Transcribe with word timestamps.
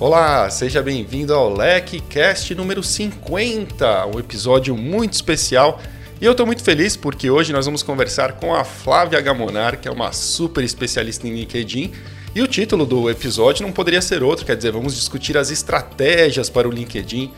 Olá, 0.00 0.48
seja 0.48 0.82
bem-vindo 0.82 1.34
ao 1.34 1.54
LecCast 1.54 2.54
número 2.54 2.82
50, 2.82 4.06
um 4.06 4.18
episódio 4.18 4.74
muito 4.74 5.12
especial. 5.12 5.78
E 6.18 6.24
eu 6.24 6.32
estou 6.32 6.46
muito 6.46 6.64
feliz 6.64 6.96
porque 6.96 7.28
hoje 7.28 7.52
nós 7.52 7.66
vamos 7.66 7.82
conversar 7.82 8.32
com 8.32 8.54
a 8.54 8.64
Flávia 8.64 9.20
Gamonar, 9.20 9.78
que 9.78 9.86
é 9.86 9.90
uma 9.90 10.10
super 10.10 10.64
especialista 10.64 11.28
em 11.28 11.34
LinkedIn. 11.34 11.92
E 12.34 12.40
o 12.40 12.48
título 12.48 12.86
do 12.86 13.10
episódio 13.10 13.62
não 13.62 13.72
poderia 13.72 14.00
ser 14.00 14.22
outro, 14.22 14.46
quer 14.46 14.56
dizer, 14.56 14.72
vamos 14.72 14.94
discutir 14.94 15.36
as 15.36 15.50
estratégias 15.50 16.48
para 16.48 16.66
o 16.66 16.70
LinkedIn 16.70 17.30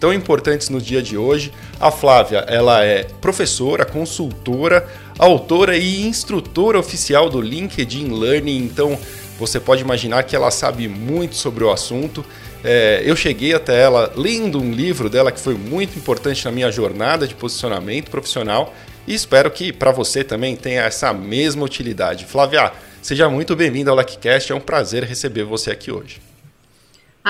tão 0.00 0.12
importantes 0.12 0.70
no 0.70 0.80
dia 0.80 1.00
de 1.00 1.16
hoje. 1.16 1.52
A 1.78 1.92
Flávia, 1.92 2.38
ela 2.48 2.84
é 2.84 3.04
professora, 3.20 3.84
consultora, 3.84 4.88
autora 5.16 5.76
e 5.76 6.04
instrutora 6.04 6.80
oficial 6.80 7.30
do 7.30 7.40
LinkedIn 7.40 8.12
Learning, 8.12 8.58
então 8.58 8.98
você 9.38 9.60
pode 9.60 9.82
imaginar 9.82 10.24
que 10.24 10.34
ela 10.34 10.50
sabe 10.50 10.88
muito 10.88 11.36
sobre 11.36 11.62
o 11.62 11.70
assunto. 11.70 12.24
É, 12.64 13.02
eu 13.04 13.14
cheguei 13.14 13.54
até 13.54 13.80
ela 13.80 14.12
lendo 14.16 14.60
um 14.60 14.72
livro 14.72 15.08
dela 15.08 15.30
que 15.30 15.38
foi 15.38 15.54
muito 15.54 15.96
importante 15.96 16.44
na 16.44 16.50
minha 16.50 16.70
jornada 16.72 17.26
de 17.26 17.34
posicionamento 17.34 18.10
profissional 18.10 18.74
e 19.06 19.14
espero 19.14 19.50
que 19.50 19.72
para 19.72 19.92
você 19.92 20.24
também 20.24 20.56
tenha 20.56 20.82
essa 20.82 21.12
mesma 21.12 21.64
utilidade. 21.64 22.26
Flávia, 22.26 22.72
seja 23.00 23.28
muito 23.28 23.54
bem-vinda 23.54 23.90
ao 23.90 23.96
LackCast, 23.96 24.50
é 24.50 24.54
um 24.54 24.60
prazer 24.60 25.04
receber 25.04 25.44
você 25.44 25.70
aqui 25.70 25.92
hoje. 25.92 26.27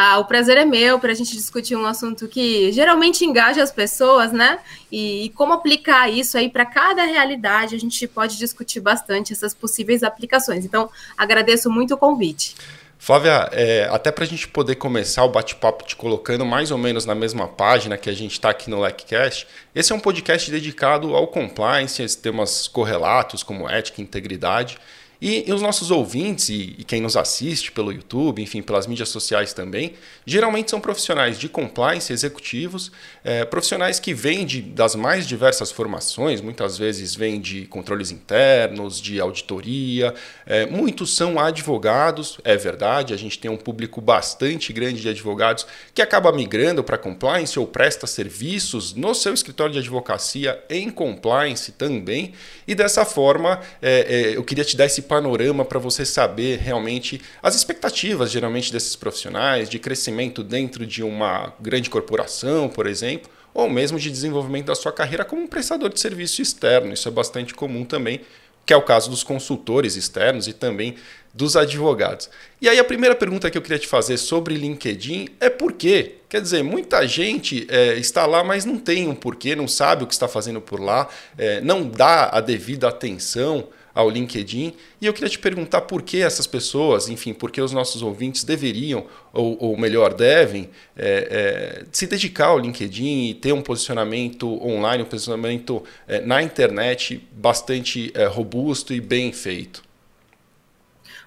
Ah, 0.00 0.20
o 0.20 0.24
prazer 0.26 0.56
é 0.56 0.64
meu 0.64 1.00
para 1.00 1.10
a 1.10 1.14
gente 1.14 1.32
discutir 1.32 1.74
um 1.74 1.84
assunto 1.84 2.28
que 2.28 2.70
geralmente 2.70 3.24
engaja 3.24 3.60
as 3.60 3.72
pessoas, 3.72 4.30
né? 4.30 4.60
E, 4.92 5.24
e 5.24 5.28
como 5.30 5.52
aplicar 5.52 6.08
isso 6.08 6.38
aí 6.38 6.48
para 6.48 6.64
cada 6.64 7.02
realidade, 7.02 7.74
a 7.74 7.78
gente 7.80 8.06
pode 8.06 8.38
discutir 8.38 8.78
bastante 8.78 9.32
essas 9.32 9.52
possíveis 9.54 10.04
aplicações. 10.04 10.64
Então, 10.64 10.88
agradeço 11.16 11.68
muito 11.68 11.94
o 11.94 11.96
convite. 11.96 12.54
Flávia, 12.96 13.48
é, 13.50 13.88
até 13.90 14.12
para 14.12 14.22
a 14.22 14.26
gente 14.28 14.46
poder 14.46 14.76
começar 14.76 15.24
o 15.24 15.30
bate-papo 15.30 15.84
te 15.84 15.96
colocando 15.96 16.46
mais 16.46 16.70
ou 16.70 16.78
menos 16.78 17.04
na 17.04 17.14
mesma 17.14 17.48
página 17.48 17.98
que 17.98 18.08
a 18.08 18.14
gente 18.14 18.32
está 18.32 18.50
aqui 18.50 18.70
no 18.70 18.80
LecCast, 18.80 19.48
esse 19.74 19.92
é 19.92 19.96
um 19.96 20.00
podcast 20.00 20.48
dedicado 20.48 21.12
ao 21.16 21.26
compliance, 21.26 22.16
temas 22.16 22.68
correlatos 22.68 23.42
como 23.42 23.68
ética 23.68 24.00
e 24.00 24.04
integridade. 24.04 24.78
E, 25.20 25.48
e, 25.48 25.52
os 25.52 25.60
nossos 25.60 25.90
ouvintes 25.90 26.48
e, 26.48 26.76
e, 26.78 26.84
quem 26.84 27.00
nos 27.00 27.16
assiste 27.16 27.72
pelo 27.72 27.92
YouTube, 27.92 28.40
enfim, 28.40 28.62
pelas 28.62 28.86
mídias 28.86 29.08
sociais 29.08 29.52
também, 29.52 29.94
geralmente 30.24 30.70
são 30.70 30.80
profissionais 30.80 31.36
de 31.36 31.48
compliance, 31.48 32.12
executivos, 32.12 32.92
é, 33.24 33.44
profissionais 33.44 33.98
que 33.98 34.14
vêm 34.14 34.46
de, 34.46 34.62
das 34.62 34.94
mais 34.94 35.26
diversas 35.26 35.72
formações, 35.72 36.40
muitas 36.40 36.78
vezes 36.78 37.16
vêm 37.16 37.40
de 37.40 37.66
controles 37.66 38.12
internos, 38.12 39.00
de 39.00 39.20
auditoria, 39.20 40.14
é, 40.46 40.66
muitos 40.66 41.16
são 41.16 41.40
advogados, 41.40 42.38
é 42.44 42.56
verdade, 42.56 43.12
a 43.12 43.16
gente 43.16 43.40
tem 43.40 43.50
um 43.50 43.56
público 43.56 44.00
bastante 44.00 44.72
grande 44.72 45.00
de 45.00 45.08
advogados 45.08 45.66
que 45.92 46.00
acaba 46.00 46.30
migrando 46.30 46.84
para 46.84 46.96
compliance 46.96 47.58
ou 47.58 47.66
presta 47.66 48.06
serviços 48.06 48.94
no 48.94 49.12
seu 49.16 49.34
escritório 49.34 49.72
de 49.72 49.80
advocacia 49.80 50.62
em 50.70 50.88
compliance 50.90 51.72
também, 51.72 52.34
e 52.68 52.74
dessa 52.74 53.04
forma 53.04 53.58
é, 53.82 54.30
é 54.32 54.36
eu 54.36 54.44
queria 54.44 54.64
te 54.64 54.76
dar 54.76 54.86
esse 54.86 55.07
panorama 55.08 55.64
para 55.64 55.78
você 55.78 56.04
saber 56.04 56.58
realmente 56.58 57.20
as 57.42 57.56
expectativas, 57.56 58.30
geralmente, 58.30 58.70
desses 58.70 58.94
profissionais, 58.94 59.68
de 59.68 59.78
crescimento 59.78 60.44
dentro 60.44 60.86
de 60.86 61.02
uma 61.02 61.52
grande 61.58 61.88
corporação, 61.88 62.68
por 62.68 62.86
exemplo, 62.86 63.30
ou 63.54 63.68
mesmo 63.68 63.98
de 63.98 64.10
desenvolvimento 64.10 64.66
da 64.66 64.74
sua 64.74 64.92
carreira 64.92 65.24
como 65.24 65.42
um 65.42 65.48
prestador 65.48 65.92
de 65.92 65.98
serviço 65.98 66.42
externo. 66.42 66.92
Isso 66.92 67.08
é 67.08 67.10
bastante 67.10 67.54
comum 67.54 67.84
também, 67.84 68.20
que 68.64 68.72
é 68.72 68.76
o 68.76 68.82
caso 68.82 69.10
dos 69.10 69.24
consultores 69.24 69.96
externos 69.96 70.46
e 70.46 70.52
também 70.52 70.94
dos 71.32 71.56
advogados. 71.56 72.28
E 72.60 72.68
aí 72.68 72.78
a 72.78 72.84
primeira 72.84 73.14
pergunta 73.14 73.50
que 73.50 73.56
eu 73.56 73.62
queria 73.62 73.78
te 73.78 73.86
fazer 73.86 74.18
sobre 74.18 74.56
LinkedIn 74.56 75.28
é 75.40 75.48
por 75.48 75.72
quê? 75.72 76.16
Quer 76.28 76.42
dizer, 76.42 76.62
muita 76.62 77.06
gente 77.06 77.66
é, 77.70 77.94
está 77.94 78.26
lá, 78.26 78.44
mas 78.44 78.64
não 78.64 78.78
tem 78.78 79.08
um 79.08 79.14
porquê, 79.14 79.56
não 79.56 79.66
sabe 79.66 80.04
o 80.04 80.06
que 80.06 80.12
está 80.12 80.28
fazendo 80.28 80.60
por 80.60 80.80
lá, 80.80 81.08
é, 81.38 81.60
não 81.60 81.88
dá 81.88 82.28
a 82.30 82.40
devida 82.40 82.88
atenção 82.88 83.68
ao 83.98 84.08
LinkedIn. 84.08 84.74
E 85.00 85.06
eu 85.06 85.12
queria 85.12 85.28
te 85.28 85.40
perguntar 85.40 85.80
por 85.80 86.02
que 86.02 86.22
essas 86.22 86.46
pessoas, 86.46 87.08
enfim, 87.08 87.34
por 87.34 87.50
que 87.50 87.60
os 87.60 87.72
nossos 87.72 88.00
ouvintes 88.00 88.44
deveriam, 88.44 89.06
ou, 89.32 89.56
ou 89.58 89.76
melhor, 89.76 90.14
devem, 90.14 90.70
é, 90.96 91.80
é, 91.82 91.84
se 91.90 92.06
dedicar 92.06 92.46
ao 92.46 92.60
LinkedIn 92.60 93.30
e 93.30 93.34
ter 93.34 93.52
um 93.52 93.60
posicionamento 93.60 94.46
online, 94.64 95.02
um 95.02 95.06
posicionamento 95.06 95.82
é, 96.06 96.20
na 96.20 96.40
internet 96.40 97.26
bastante 97.32 98.12
é, 98.14 98.26
robusto 98.26 98.94
e 98.94 99.00
bem 99.00 99.32
feito. 99.32 99.82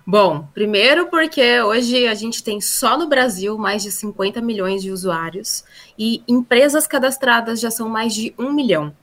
Bom, 0.07 0.47
primeiro 0.53 1.07
porque 1.07 1.61
hoje 1.61 2.07
a 2.07 2.13
gente 2.13 2.41
tem 2.41 2.61
só 2.61 2.97
no 2.97 3.05
Brasil 3.05 3.57
mais 3.57 3.83
de 3.83 3.91
50 3.91 4.41
milhões 4.41 4.81
de 4.81 4.91
usuários 4.91 5.65
e 5.99 6.23
empresas 6.25 6.87
cadastradas 6.87 7.59
já 7.59 7.69
são 7.69 7.89
mais 7.89 8.13
de 8.13 8.33
um 8.39 8.53
milhão. 8.53 8.95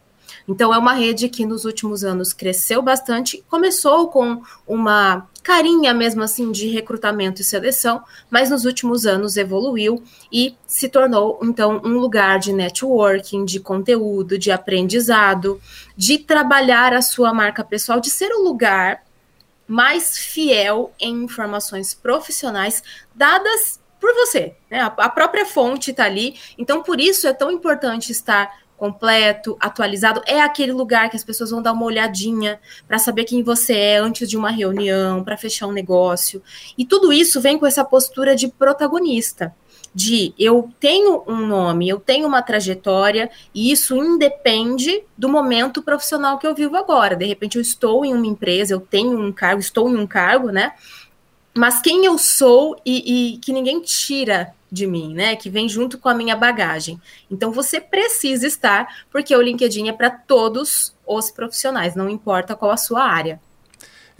Então, 0.48 0.72
é 0.72 0.78
uma 0.78 0.94
rede 0.94 1.28
que 1.28 1.44
nos 1.44 1.66
últimos 1.66 2.02
anos 2.02 2.32
cresceu 2.32 2.80
bastante, 2.80 3.44
começou 3.48 4.08
com 4.08 4.42
uma 4.66 5.28
carinha 5.42 5.92
mesmo 5.94 6.22
assim 6.22 6.50
de 6.50 6.68
recrutamento 6.68 7.40
e 7.40 7.44
seleção, 7.44 8.02
mas 8.30 8.50
nos 8.50 8.64
últimos 8.64 9.06
anos 9.06 9.36
evoluiu 9.36 10.02
e 10.32 10.54
se 10.66 10.88
tornou 10.88 11.38
então 11.42 11.80
um 11.84 11.98
lugar 11.98 12.38
de 12.38 12.52
networking, 12.52 13.44
de 13.44 13.60
conteúdo, 13.60 14.38
de 14.38 14.50
aprendizado, 14.50 15.60
de 15.96 16.18
trabalhar 16.18 16.92
a 16.92 17.02
sua 17.02 17.32
marca 17.32 17.64
pessoal, 17.64 18.00
de 18.00 18.10
ser 18.10 18.32
o 18.32 18.42
lugar 18.42 19.02
mais 19.66 20.18
fiel 20.18 20.92
em 20.98 21.24
informações 21.24 21.92
profissionais 21.92 22.82
dadas 23.14 23.78
por 24.00 24.14
você, 24.14 24.54
né? 24.70 24.80
A 24.80 25.08
própria 25.08 25.44
fonte 25.44 25.90
está 25.90 26.04
ali, 26.04 26.38
então 26.56 26.82
por 26.82 27.00
isso 27.00 27.26
é 27.26 27.32
tão 27.32 27.50
importante 27.50 28.12
estar 28.12 28.50
completo, 28.78 29.56
atualizado, 29.60 30.22
é 30.24 30.40
aquele 30.40 30.72
lugar 30.72 31.10
que 31.10 31.16
as 31.16 31.24
pessoas 31.24 31.50
vão 31.50 31.60
dar 31.60 31.72
uma 31.72 31.84
olhadinha 31.84 32.60
para 32.86 32.98
saber 32.98 33.24
quem 33.24 33.42
você 33.42 33.74
é 33.74 33.96
antes 33.98 34.30
de 34.30 34.36
uma 34.36 34.50
reunião, 34.50 35.24
para 35.24 35.36
fechar 35.36 35.66
um 35.66 35.72
negócio. 35.72 36.40
E 36.78 36.86
tudo 36.86 37.12
isso 37.12 37.40
vem 37.40 37.58
com 37.58 37.66
essa 37.66 37.84
postura 37.84 38.36
de 38.36 38.46
protagonista, 38.48 39.52
de 39.92 40.32
eu 40.38 40.70
tenho 40.78 41.24
um 41.26 41.44
nome, 41.44 41.88
eu 41.88 41.98
tenho 41.98 42.28
uma 42.28 42.40
trajetória, 42.40 43.28
e 43.52 43.72
isso 43.72 43.96
independe 43.96 45.02
do 45.16 45.28
momento 45.28 45.82
profissional 45.82 46.38
que 46.38 46.46
eu 46.46 46.54
vivo 46.54 46.76
agora. 46.76 47.16
De 47.16 47.26
repente 47.26 47.56
eu 47.56 47.62
estou 47.62 48.04
em 48.04 48.14
uma 48.14 48.26
empresa, 48.26 48.72
eu 48.72 48.80
tenho 48.80 49.18
um 49.18 49.32
cargo, 49.32 49.60
estou 49.60 49.90
em 49.90 49.96
um 49.96 50.06
cargo, 50.06 50.50
né? 50.52 50.72
Mas 51.52 51.80
quem 51.80 52.04
eu 52.04 52.16
sou 52.16 52.80
e, 52.86 53.34
e 53.34 53.38
que 53.38 53.52
ninguém 53.52 53.80
tira 53.80 54.54
de 54.70 54.86
mim, 54.86 55.14
né? 55.14 55.36
Que 55.36 55.50
vem 55.50 55.68
junto 55.68 55.98
com 55.98 56.08
a 56.08 56.14
minha 56.14 56.36
bagagem. 56.36 57.00
Então 57.30 57.52
você 57.52 57.80
precisa 57.80 58.46
estar, 58.46 59.04
porque 59.10 59.34
o 59.34 59.42
LinkedIn 59.42 59.88
é 59.88 59.92
para 59.92 60.10
todos 60.10 60.94
os 61.06 61.30
profissionais, 61.30 61.94
não 61.94 62.08
importa 62.08 62.54
qual 62.54 62.70
a 62.70 62.76
sua 62.76 63.02
área. 63.02 63.40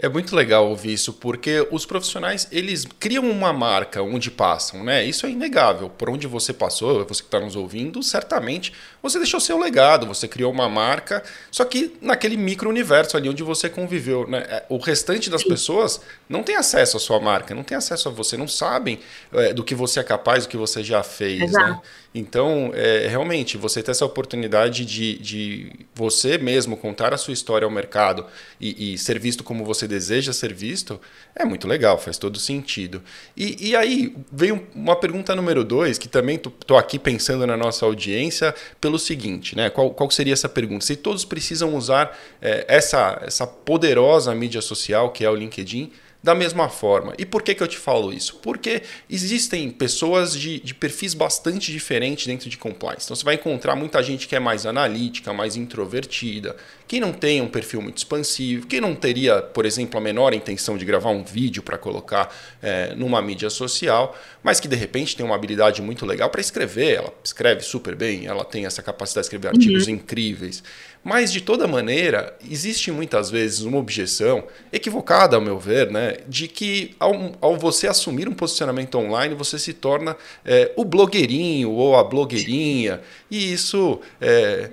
É 0.01 0.09
muito 0.09 0.37
legal 0.37 0.69
ouvir 0.69 0.93
isso, 0.93 1.13
porque 1.15 1.67
os 1.73 1.85
profissionais, 1.85 2.47
eles 2.53 2.87
criam 3.01 3.29
uma 3.29 3.53
marca 3.53 4.01
onde 4.01 4.31
passam, 4.31 4.85
né? 4.85 5.05
Isso 5.05 5.27
é 5.27 5.31
inegável. 5.31 5.91
Por 5.91 6.09
onde 6.09 6.25
você 6.29 6.53
passou, 6.53 7.05
você 7.05 7.21
que 7.21 7.27
está 7.27 7.41
nos 7.41 7.57
ouvindo, 7.57 8.01
certamente 8.01 8.73
você 9.03 9.19
deixou 9.19 9.39
seu 9.39 9.59
legado, 9.59 10.07
você 10.07 10.27
criou 10.27 10.51
uma 10.51 10.69
marca, 10.69 11.23
só 11.51 11.65
que 11.65 11.97
naquele 12.01 12.37
micro-universo 12.37 13.17
ali 13.17 13.29
onde 13.29 13.43
você 13.43 13.69
conviveu, 13.69 14.27
né? 14.27 14.39
É, 14.49 14.65
o 14.69 14.79
restante 14.79 15.31
das 15.31 15.43
Sim. 15.43 15.49
pessoas 15.49 16.01
não 16.29 16.43
tem 16.43 16.57
acesso 16.57 16.97
à 16.97 17.01
sua 17.01 17.21
marca, 17.21 17.55
não 17.55 17.63
tem 17.63 17.77
acesso 17.77 18.09
a 18.09 18.13
você, 18.13 18.37
não 18.37 18.49
sabem 18.49 18.99
é, 19.33 19.53
do 19.53 19.63
que 19.63 19.75
você 19.75 20.01
é 20.01 20.03
capaz, 20.03 20.45
do 20.45 20.49
que 20.49 20.57
você 20.57 20.83
já 20.83 21.03
fez, 21.03 21.53
né? 21.53 21.69
Né? 21.69 21.81
Então, 22.15 22.73
é, 22.75 23.07
realmente, 23.07 23.57
você 23.57 23.83
ter 23.83 23.91
essa 23.91 24.05
oportunidade 24.05 24.85
de, 24.85 25.19
de 25.19 25.73
você 25.95 26.39
mesmo 26.39 26.77
contar 26.77 27.13
a 27.13 27.19
sua 27.19 27.35
história 27.35 27.67
ao 27.67 27.71
mercado 27.71 28.25
e, 28.61 28.95
e, 28.95 28.99
ser 28.99 29.19
visto 29.19 29.45
como 29.45 29.65
você 29.65 29.87
deseja 29.87 30.33
ser 30.33 30.53
visto, 30.55 31.01
é 31.35 31.45
muito 31.45 31.69
legal, 31.69 31.99
faz 31.99 32.17
todo 32.17 32.39
sentido. 32.39 33.03
E, 33.37 33.69
e 33.69 33.77
aí, 33.77 34.17
veio 34.33 34.67
uma 34.75 34.97
pergunta 34.97 35.37
número 35.37 35.63
dois, 35.63 35.99
que 35.99 36.09
também 36.09 36.37
estou 36.37 36.79
aqui 36.79 36.99
pensando 36.99 37.47
na 37.47 37.57
nossa 37.57 37.85
audiência, 37.85 38.55
pelo 38.89 38.99
seguinte, 38.99 39.55
né? 39.55 39.69
Qual, 39.69 39.91
qual 39.91 40.11
seria 40.11 40.33
essa 40.33 40.49
pergunta? 40.49 40.83
Se 40.83 40.97
todos 40.97 41.23
precisam 41.23 41.77
usar 41.77 42.19
é, 42.41 42.65
essa, 42.67 43.21
essa 43.23 43.47
poderosa 43.47 44.35
mídia 44.35 44.63
social 44.63 45.11
que 45.11 45.27
é 45.27 45.31
o 45.31 45.35
LinkedIn, 45.35 45.93
da 46.23 46.35
mesma 46.35 46.69
forma. 46.69 47.15
E 47.17 47.25
por 47.25 47.43
que, 47.43 47.55
que 47.55 47.63
eu 47.63 47.69
te 47.69 47.79
falo 47.79 48.13
isso? 48.13 48.37
Porque 48.43 48.83
existem 49.09 49.71
pessoas 49.71 50.35
de, 50.35 50.59
de 50.59 50.75
perfis 50.75 51.15
bastante 51.15 51.71
diferentes 51.71 52.27
dentro 52.27 52.51
de 52.51 52.59
compliance. 52.59 53.05
Então 53.05 53.17
você 53.17 53.25
vai 53.25 53.35
encontrar 53.35 53.77
muita 53.77 54.03
gente 54.03 54.27
que 54.27 54.35
é 54.35 54.41
mais 54.41 54.67
analítica, 54.67 55.33
mais 55.33 55.55
introvertida, 55.57 56.57
quem 56.89 57.01
não 57.01 57.13
tem 57.13 57.43
um 57.43 57.49
perfil 57.49 57.83
muito 57.83 57.99
expansivo, 57.99 58.67
quem 58.67 58.81
não 58.81 58.95
teria, 58.95 59.43
por 59.43 59.67
exemplo, 59.67 59.99
a 59.99 60.01
menor 60.01 60.33
intenção 60.33 60.79
de 60.79 60.87
gravar 60.87 61.11
um 61.11 61.23
vídeo 61.23 61.63
para 61.63 61.77
colocar 61.77 62.35
é, 62.63 62.95
numa 62.95 63.21
mídia 63.21 63.51
social, 63.51 64.19
mas 64.43 64.59
que 64.59 64.67
de 64.67 64.75
repente 64.75 65.15
tem 65.15 65.25
uma 65.25 65.35
habilidade 65.35 65.83
muito 65.83 66.07
legal 66.07 66.31
para 66.31 66.41
escrever. 66.41 66.97
Ela 66.97 67.13
escreve 67.23 67.61
super 67.61 67.95
bem, 67.95 68.27
ela 68.27 68.43
tem 68.43 68.65
essa 68.65 68.83
capacidade 68.83 69.25
de 69.25 69.27
escrever 69.27 69.49
artigos 69.49 69.87
uhum. 69.87 69.95
incríveis. 69.95 70.63
Mas, 71.05 71.33
de 71.33 71.41
toda 71.41 71.67
maneira, 71.67 72.37
existe 72.51 72.91
muitas 72.91 73.31
vezes 73.31 73.61
uma 73.61 73.79
objeção, 73.79 74.45
equivocada 74.73 75.37
ao 75.37 75.43
meu 75.43 75.59
ver, 75.59 75.91
né? 75.91 76.08
De 76.29 76.49
que 76.49 76.95
ao, 76.99 77.33
ao 77.41 77.57
você 77.57 77.87
assumir 77.87 78.29
um 78.29 78.35
posicionamento 78.35 78.97
online, 78.97 79.35
você 79.35 79.59
se 79.59 79.73
torna 79.73 80.17
é, 80.45 80.73
o 80.77 80.85
blogueirinho 80.85 81.71
ou 81.71 81.97
a 81.97 82.05
blogueirinha, 82.05 83.01
e 83.31 83.53
isso 83.53 84.01
é, 84.21 84.71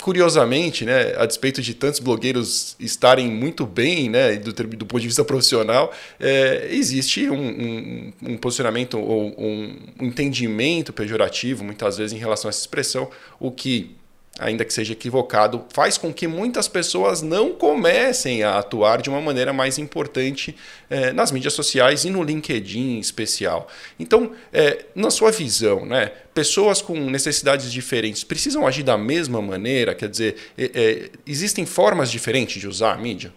curiosamente, 0.00 0.84
né, 0.84 1.14
a 1.16 1.26
despeito 1.26 1.62
de 1.62 1.74
tantos 1.74 2.00
blogueiros 2.00 2.76
estarem 2.78 3.28
muito 3.28 3.66
bem, 3.66 4.08
né, 4.08 4.36
do, 4.36 4.52
do 4.52 4.86
ponto 4.86 5.00
de 5.00 5.06
vista 5.06 5.24
profissional, 5.24 5.92
é, 6.20 6.68
existe 6.70 7.28
um, 7.30 7.34
um, 7.34 8.12
um, 8.22 8.36
posicionamento 8.36 8.98
ou 8.98 9.34
um 9.38 9.76
entendimento 10.00 10.92
pejorativo, 10.92 11.64
muitas 11.64 11.96
vezes, 11.98 12.12
em 12.12 12.18
relação 12.18 12.48
a 12.48 12.50
essa 12.50 12.60
expressão, 12.60 13.10
o 13.40 13.50
que 13.50 13.96
ainda 14.38 14.64
que 14.64 14.72
seja 14.72 14.92
equivocado, 14.92 15.64
faz 15.72 15.96
com 15.96 16.12
que 16.12 16.26
muitas 16.26 16.66
pessoas 16.66 17.22
não 17.22 17.52
comecem 17.52 18.42
a 18.42 18.58
atuar 18.58 19.00
de 19.00 19.08
uma 19.08 19.20
maneira 19.20 19.52
mais 19.52 19.78
importante 19.78 20.56
é, 20.90 21.12
nas 21.12 21.30
mídias 21.30 21.52
sociais 21.52 22.04
e 22.04 22.10
no 22.10 22.22
LinkedIn 22.22 22.96
em 22.96 22.98
especial. 22.98 23.68
Então, 23.98 24.32
é, 24.52 24.86
na 24.94 25.10
sua 25.10 25.30
visão, 25.30 25.86
né, 25.86 26.10
pessoas 26.34 26.82
com 26.82 26.98
necessidades 27.08 27.70
diferentes 27.70 28.24
precisam 28.24 28.66
agir 28.66 28.82
da 28.82 28.98
mesma 28.98 29.40
maneira? 29.40 29.94
Quer 29.94 30.08
dizer, 30.08 30.36
é, 30.58 31.10
existem 31.26 31.64
formas 31.64 32.10
diferentes 32.10 32.60
de 32.60 32.66
usar 32.66 32.94
a 32.94 32.96
mídia? 32.96 33.32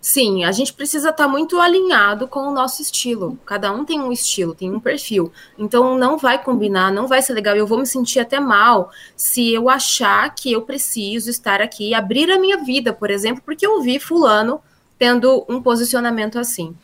Sim, 0.00 0.44
a 0.44 0.52
gente 0.52 0.72
precisa 0.72 1.10
estar 1.10 1.24
tá 1.24 1.28
muito 1.28 1.60
alinhado 1.60 2.26
com 2.26 2.40
o 2.40 2.52
nosso 2.52 2.80
estilo. 2.80 3.38
Cada 3.44 3.70
um 3.70 3.84
tem 3.84 4.00
um 4.00 4.10
estilo, 4.10 4.54
tem 4.54 4.72
um 4.72 4.80
perfil. 4.80 5.30
Então 5.58 5.98
não 5.98 6.16
vai 6.16 6.42
combinar, 6.42 6.90
não 6.90 7.06
vai 7.06 7.20
ser 7.20 7.34
legal. 7.34 7.54
Eu 7.54 7.66
vou 7.66 7.78
me 7.78 7.86
sentir 7.86 8.18
até 8.18 8.40
mal 8.40 8.90
se 9.14 9.52
eu 9.52 9.68
achar 9.68 10.34
que 10.34 10.50
eu 10.52 10.62
preciso 10.62 11.28
estar 11.28 11.60
aqui 11.60 11.90
e 11.90 11.94
abrir 11.94 12.30
a 12.30 12.38
minha 12.38 12.56
vida, 12.64 12.94
por 12.94 13.10
exemplo, 13.10 13.42
porque 13.44 13.66
eu 13.66 13.82
vi 13.82 14.00
fulano 14.00 14.62
tendo 14.98 15.44
um 15.48 15.60
posicionamento 15.62 16.38
assim. 16.38 16.74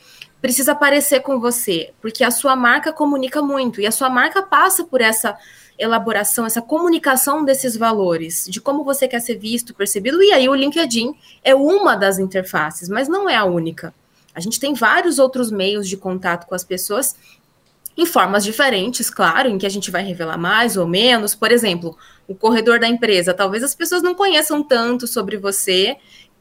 Precisa 0.40 0.74
parecer 0.74 1.20
com 1.20 1.40
você, 1.40 1.94
porque 2.02 2.22
a 2.22 2.30
sua 2.30 2.54
marca 2.54 2.92
comunica 2.92 3.40
muito 3.40 3.80
e 3.80 3.86
a 3.86 3.90
sua 3.90 4.10
marca 4.10 4.42
passa 4.42 4.84
por 4.84 5.00
essa 5.00 5.38
elaboração, 5.78 6.46
essa 6.46 6.62
comunicação 6.62 7.44
desses 7.44 7.76
valores, 7.76 8.46
de 8.48 8.60
como 8.60 8.84
você 8.84 9.06
quer 9.06 9.20
ser 9.20 9.36
visto, 9.36 9.74
percebido, 9.74 10.22
e 10.22 10.32
aí 10.32 10.48
o 10.48 10.54
LinkedIn 10.54 11.14
é 11.42 11.54
uma 11.54 11.94
das 11.94 12.18
interfaces, 12.18 12.88
mas 12.88 13.08
não 13.08 13.28
é 13.28 13.36
a 13.36 13.44
única. 13.44 13.94
A 14.34 14.40
gente 14.40 14.60
tem 14.60 14.74
vários 14.74 15.18
outros 15.18 15.50
meios 15.50 15.88
de 15.88 15.96
contato 15.96 16.46
com 16.46 16.54
as 16.54 16.64
pessoas 16.64 17.16
em 17.96 18.04
formas 18.04 18.44
diferentes, 18.44 19.08
claro, 19.08 19.48
em 19.48 19.56
que 19.56 19.64
a 19.64 19.70
gente 19.70 19.90
vai 19.90 20.04
revelar 20.04 20.36
mais 20.36 20.76
ou 20.76 20.86
menos. 20.86 21.34
Por 21.34 21.50
exemplo, 21.50 21.96
o 22.28 22.34
corredor 22.34 22.78
da 22.78 22.86
empresa. 22.86 23.32
Talvez 23.32 23.62
as 23.62 23.74
pessoas 23.74 24.02
não 24.02 24.14
conheçam 24.14 24.62
tanto 24.62 25.06
sobre 25.06 25.38
você 25.38 25.96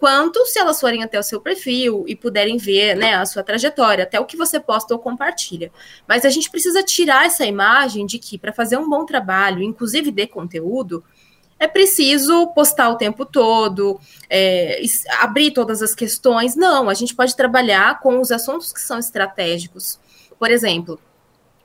quanto 0.05 0.45
se 0.45 0.59
elas 0.59 0.79
forem 0.79 1.01
até 1.01 1.19
o 1.19 1.23
seu 1.23 1.41
perfil 1.41 2.05
e 2.07 2.15
puderem 2.15 2.57
ver 2.57 2.95
né, 2.95 3.15
a 3.15 3.25
sua 3.25 3.41
trajetória, 3.41 4.03
até 4.03 4.19
o 4.19 4.25
que 4.25 4.37
você 4.37 4.59
posta 4.59 4.93
ou 4.93 4.99
compartilha. 4.99 5.71
Mas 6.07 6.23
a 6.23 6.29
gente 6.29 6.47
precisa 6.51 6.83
tirar 6.83 7.25
essa 7.25 7.43
imagem 7.43 8.05
de 8.05 8.19
que 8.19 8.37
para 8.37 8.53
fazer 8.53 8.77
um 8.77 8.87
bom 8.87 9.03
trabalho, 9.03 9.63
inclusive 9.63 10.11
de 10.11 10.27
conteúdo, 10.27 11.03
é 11.57 11.67
preciso 11.67 12.45
postar 12.53 12.89
o 12.89 12.97
tempo 12.97 13.25
todo, 13.25 13.99
é, 14.29 14.79
abrir 15.21 15.49
todas 15.49 15.81
as 15.81 15.95
questões. 15.95 16.55
Não, 16.55 16.87
a 16.87 16.93
gente 16.93 17.15
pode 17.15 17.35
trabalhar 17.35 17.99
com 17.99 18.21
os 18.21 18.31
assuntos 18.31 18.71
que 18.71 18.81
são 18.81 18.99
estratégicos. 18.99 19.99
Por 20.37 20.51
exemplo, 20.51 20.99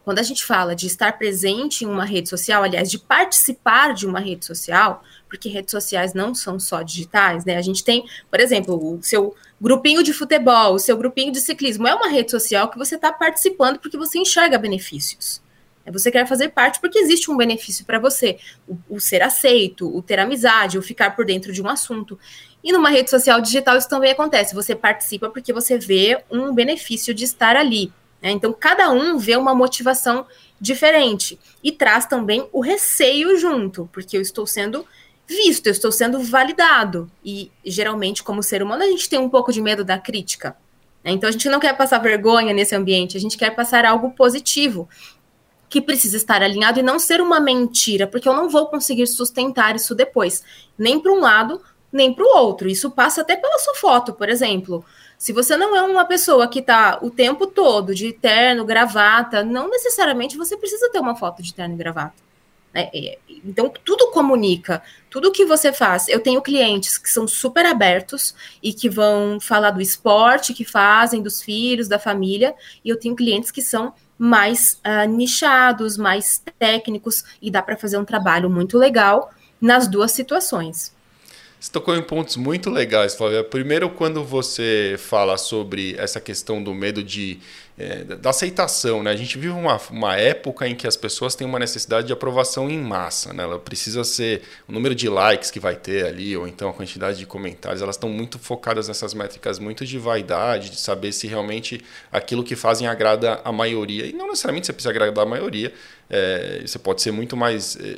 quando 0.03 0.19
a 0.19 0.23
gente 0.23 0.47
fala 0.47 0.75
de 0.75 0.87
estar 0.87 1.19
presente 1.19 1.85
em 1.85 1.89
uma 1.89 2.07
rede 2.07 2.31
social, 2.31 2.63
aliás, 2.63 2.91
de 2.91 2.99
participar 2.99 3.93
de 3.93 4.07
uma 4.07 4.19
rede 4.19 4.47
social, 4.47 5.03
porque 5.31 5.49
redes 5.49 5.71
sociais 5.71 6.13
não 6.13 6.35
são 6.35 6.59
só 6.59 6.83
digitais, 6.83 7.45
né? 7.45 7.57
A 7.57 7.63
gente 7.63 7.85
tem, 7.85 8.05
por 8.29 8.41
exemplo, 8.41 8.99
o 8.99 9.03
seu 9.03 9.35
grupinho 9.61 10.03
de 10.03 10.13
futebol, 10.13 10.75
o 10.75 10.79
seu 10.79 10.97
grupinho 10.97 11.33
de 11.33 11.41
ciclismo, 11.41 11.87
é 11.87 11.95
uma 11.95 12.09
rede 12.09 12.31
social 12.31 12.69
que 12.69 12.77
você 12.77 12.97
está 12.97 13.13
participando 13.13 13.79
porque 13.79 13.97
você 13.97 14.19
enxerga 14.19 14.59
benefícios. 14.59 15.41
É, 15.87 15.91
você 15.91 16.11
quer 16.11 16.27
fazer 16.27 16.51
parte 16.51 16.81
porque 16.81 16.99
existe 16.99 17.31
um 17.31 17.37
benefício 17.37 17.85
para 17.85 17.99
você, 17.99 18.39
o, 18.67 18.77
o, 18.89 19.01
ser 19.01 19.23
aceito, 19.23 19.97
o 19.97 20.03
ter 20.03 20.19
amizade, 20.19 20.77
o 20.77 20.83
ficar 20.83 21.15
por 21.17 21.25
dentro 21.25 21.53
de 21.53 21.63
um 21.63 21.69
assunto. 21.69 22.19
E 22.63 22.73
numa 22.73 22.91
rede 22.91 23.09
social 23.09 23.41
digital 23.41 23.77
isso 23.77 23.89
também 23.89 24.11
acontece. 24.11 24.55
Você 24.55 24.75
participa 24.75 25.31
porque 25.31 25.53
você 25.53 25.79
vê 25.79 26.23
um 26.31 26.53
benefício 26.53 27.15
de 27.15 27.25
estar 27.25 27.57
ali. 27.57 27.93
Né? 28.21 28.31
Então, 28.31 28.53
cada 28.53 28.91
um 28.91 29.17
vê 29.17 29.37
uma 29.37 29.55
motivação 29.55 30.27
diferente 30.61 31.39
e 31.65 31.73
traz 31.73 32.07
também 32.07 32.47
o 32.53 32.61
receio 32.61 33.37
junto, 33.39 33.89
porque 33.93 34.17
eu 34.17 34.21
estou 34.21 34.47
sendo 34.47 34.87
visto, 35.31 35.67
eu 35.67 35.73
estou 35.73 35.93
sendo 35.93 36.21
validado. 36.21 37.11
E 37.25 37.51
geralmente, 37.65 38.23
como 38.23 38.43
ser 38.43 38.63
humano, 38.63 38.83
a 38.83 38.87
gente 38.87 39.09
tem 39.09 39.19
um 39.19 39.29
pouco 39.29 39.53
de 39.53 39.63
medo 39.63 39.85
da 39.85 39.99
crítica. 39.99 40.57
Né? 41.05 41.13
Então 41.13 41.29
a 41.29 41.33
gente 41.33 41.49
não 41.49 41.61
quer 41.61 41.77
passar 41.77 41.99
vergonha 41.99 42.53
nesse 42.53 42.75
ambiente, 42.75 43.17
a 43.17 43.21
gente 43.21 43.39
quer 43.39 43.55
passar 43.55 43.85
algo 43.85 44.11
positivo. 44.11 44.89
Que 45.69 45.81
precisa 45.81 46.17
estar 46.17 46.43
alinhado 46.43 46.81
e 46.81 46.83
não 46.83 46.99
ser 46.99 47.21
uma 47.21 47.39
mentira, 47.39 48.05
porque 48.05 48.29
eu 48.29 48.35
não 48.35 48.49
vou 48.49 48.67
conseguir 48.67 49.07
sustentar 49.07 49.77
isso 49.77 49.95
depois, 49.95 50.43
nem 50.77 50.99
para 50.99 51.13
um 51.13 51.21
lado, 51.21 51.63
nem 51.93 52.13
para 52.13 52.25
o 52.25 52.37
outro. 52.37 52.69
Isso 52.69 52.91
passa 52.91 53.21
até 53.21 53.37
pela 53.37 53.59
sua 53.61 53.77
foto, 53.77 54.13
por 54.13 54.29
exemplo. 54.29 54.85
Se 55.17 55.33
você 55.33 55.57
não 55.57 55.77
é 55.77 55.83
uma 55.83 56.05
pessoa 56.05 56.49
que 56.49 56.59
está 56.59 56.99
o 57.03 57.11
tempo 57.11 57.47
todo 57.47 57.95
de 57.95 58.13
terno, 58.13 58.65
gravata, 58.65 59.45
não 59.45 59.71
necessariamente 59.71 60.37
você 60.37 60.57
precisa 60.57 60.91
ter 60.91 60.99
uma 60.99 61.15
foto 61.15 61.41
de 61.41 61.55
terno 61.55 61.75
e 61.75 61.79
gravata. 61.79 62.30
Né? 62.73 62.91
Então, 63.45 63.73
tudo 63.85 64.11
comunica, 64.11 64.83
tudo 65.09 65.33
que 65.33 65.45
você 65.45 65.73
faz. 65.73 66.09
Eu 66.09 66.21
tenho 66.21 66.41
clientes 66.41 66.97
que 66.97 67.11
são 67.11 67.27
super 67.27 67.67
abertos 67.67 68.35
e 68.63 68.73
que 68.73 68.89
vão 68.89 69.41
falar 69.41 69.71
do 69.73 69.81
esporte 69.81 70.55
que 70.55 70.65
fazem, 70.65 71.23
dos 71.23 71.43
filhos, 71.43 71.89
da 71.89 71.99
família, 71.99 72.55
e 72.85 72.89
eu 72.89 72.99
tenho 72.99 73.17
clientes 73.17 73.51
que 73.51 73.63
são 73.63 73.93
mais 74.17 74.81
uh, 74.85 75.09
nichados, 75.09 75.97
mais 75.97 76.43
técnicos, 76.59 77.25
e 77.41 77.51
dá 77.51 77.63
para 77.63 77.77
fazer 77.77 77.99
um 77.99 78.05
trabalho 78.05 78.51
muito 78.51 78.79
legal 78.79 79.31
nas 79.61 79.89
duas 79.89 80.13
situações. 80.13 80.95
Você 81.61 81.71
tocou 81.71 81.95
em 81.95 82.01
pontos 82.01 82.39
muito 82.39 82.71
legais, 82.71 83.15
Flávia. 83.15 83.45
Primeiro, 83.45 83.91
quando 83.91 84.25
você 84.25 84.97
fala 84.99 85.37
sobre 85.37 85.95
essa 85.99 86.19
questão 86.19 86.63
do 86.63 86.73
medo 86.73 87.05
de, 87.05 87.39
é, 87.77 88.03
da 88.03 88.31
aceitação, 88.31 89.03
né? 89.03 89.11
A 89.11 89.17
gente 89.17 89.37
vive 89.37 89.53
uma, 89.53 89.79
uma 89.91 90.17
época 90.17 90.67
em 90.67 90.75
que 90.75 90.87
as 90.87 90.97
pessoas 90.97 91.35
têm 91.35 91.47
uma 91.47 91.59
necessidade 91.59 92.07
de 92.07 92.15
aprovação 92.15 92.71
em 92.71 92.79
massa, 92.79 93.35
né? 93.35 93.43
Ela 93.43 93.59
precisa 93.59 94.03
ser 94.05 94.41
o 94.67 94.73
número 94.73 94.95
de 94.95 95.07
likes 95.07 95.51
que 95.51 95.61
vai 95.61 95.77
ter 95.77 96.07
ali, 96.07 96.35
ou 96.35 96.49
então 96.49 96.71
a 96.71 96.73
quantidade 96.73 97.19
de 97.19 97.27
comentários. 97.27 97.83
Elas 97.83 97.97
estão 97.97 98.09
muito 98.09 98.39
focadas 98.39 98.89
nessas 98.89 99.13
métricas 99.13 99.59
muito 99.59 99.85
de 99.85 99.99
vaidade, 99.99 100.71
de 100.71 100.81
saber 100.81 101.13
se 101.13 101.27
realmente 101.27 101.85
aquilo 102.11 102.43
que 102.43 102.57
fazem 102.57 102.89
agrada 102.89 103.39
a 103.45 103.53
maioria. 103.53 104.07
E 104.07 104.15
não 104.15 104.29
necessariamente 104.29 104.67
você 104.67 104.73
precisa 104.73 104.89
agradar 104.89 105.27
a 105.27 105.29
maioria. 105.29 105.75
É, 106.09 106.63
você 106.65 106.79
pode 106.79 107.03
ser 107.03 107.11
muito 107.11 107.37
mais... 107.37 107.77
É, 107.77 107.97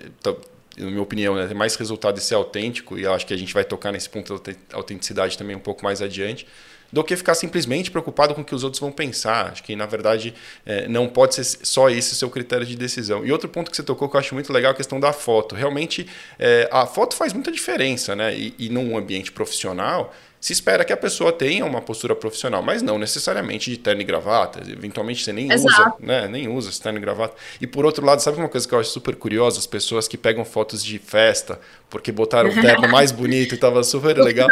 na 0.77 0.87
minha 0.87 1.03
opinião, 1.03 1.35
né, 1.35 1.53
mais 1.55 1.75
resultado 1.77 2.15
de 2.15 2.23
ser 2.23 2.35
autêntico, 2.35 2.99
e 2.99 3.07
acho 3.07 3.27
que 3.27 3.35
a 3.35 3.37
gente 3.37 3.53
vai 3.53 3.65
tocar 3.65 3.93
nesse 3.93 4.09
ponto 4.09 4.39
da 4.39 4.53
autenticidade 4.73 5.37
também 5.37 5.55
um 5.55 5.61
pouco 5.61 5.85
mais 5.85 6.01
adiante, 6.01 6.47
do 6.93 7.03
que 7.03 7.17
ficar 7.17 7.35
simplesmente 7.35 7.91
preocupado 7.91 8.35
com 8.35 8.43
o 8.43 8.45
que 8.45 8.55
os 8.55 8.63
outros 8.63 8.79
vão 8.79 8.93
pensar. 8.93 9.53
Acho 9.53 9.63
que, 9.63 9.75
na 9.75 9.87
verdade, 9.87 10.35
é, 10.67 10.87
não 10.87 11.09
pode 11.09 11.35
ser 11.35 11.45
só 11.45 11.89
esse 11.89 12.13
o 12.13 12.15
seu 12.15 12.29
critério 12.29 12.67
de 12.67 12.77
decisão. 12.77 13.25
E 13.25 13.33
outro 13.33 13.49
ponto 13.49 13.71
que 13.71 13.77
você 13.77 13.83
tocou 13.83 14.11
que 14.11 14.17
eu 14.17 14.21
acho 14.21 14.35
muito 14.35 14.53
legal 14.53 14.73
é 14.73 14.75
a 14.75 14.77
questão 14.77 15.01
da 15.01 15.11
foto. 15.11 15.55
Realmente, 15.55 16.07
é, 16.39 16.69
a 16.71 16.85
foto 16.85 17.17
faz 17.17 17.33
muita 17.33 17.51
diferença, 17.51 18.15
né? 18.15 18.37
E, 18.37 18.55
e 18.59 18.69
num 18.69 18.97
ambiente 18.97 19.33
profissional, 19.33 20.15
se 20.43 20.53
espera 20.53 20.85
que 20.85 20.93
a 20.93 20.97
pessoa 20.97 21.33
tenha 21.33 21.65
uma 21.65 21.81
postura 21.81 22.17
profissional, 22.17 22.61
mas 22.65 22.83
não 22.83 22.99
necessariamente 22.99 23.71
de 23.71 23.77
terno 23.79 24.01
e 24.01 24.05
gravata. 24.05 24.61
Eventualmente 24.69 25.23
você 25.23 25.33
nem 25.33 25.51
Exato. 25.53 25.69
usa, 25.69 25.95
né? 26.01 26.27
Nem 26.27 26.49
usa 26.49 26.69
esse 26.69 26.83
terno 26.83 26.99
e 26.99 27.01
gravata. 27.01 27.37
E 27.61 27.67
por 27.67 27.87
outro 27.87 28.05
lado, 28.05 28.21
sabe 28.21 28.39
uma 28.39 28.49
coisa 28.49 28.67
que 28.67 28.75
eu 28.75 28.81
acho 28.81 28.91
super 28.91 29.15
curiosa? 29.15 29.61
As 29.61 29.69
pessoas 29.69 30.09
que 30.09 30.19
pegam 30.19 30.45
fotos 30.45 30.85
de 30.85 30.99
festa 30.99 31.61
porque 31.93 32.11
botaram 32.11 32.49
o 32.49 32.55
terno 32.55 32.89
mais 32.89 33.13
bonito 33.13 33.55
e 33.55 33.59
tava 33.59 33.85
super 33.85 34.17
legal. 34.17 34.49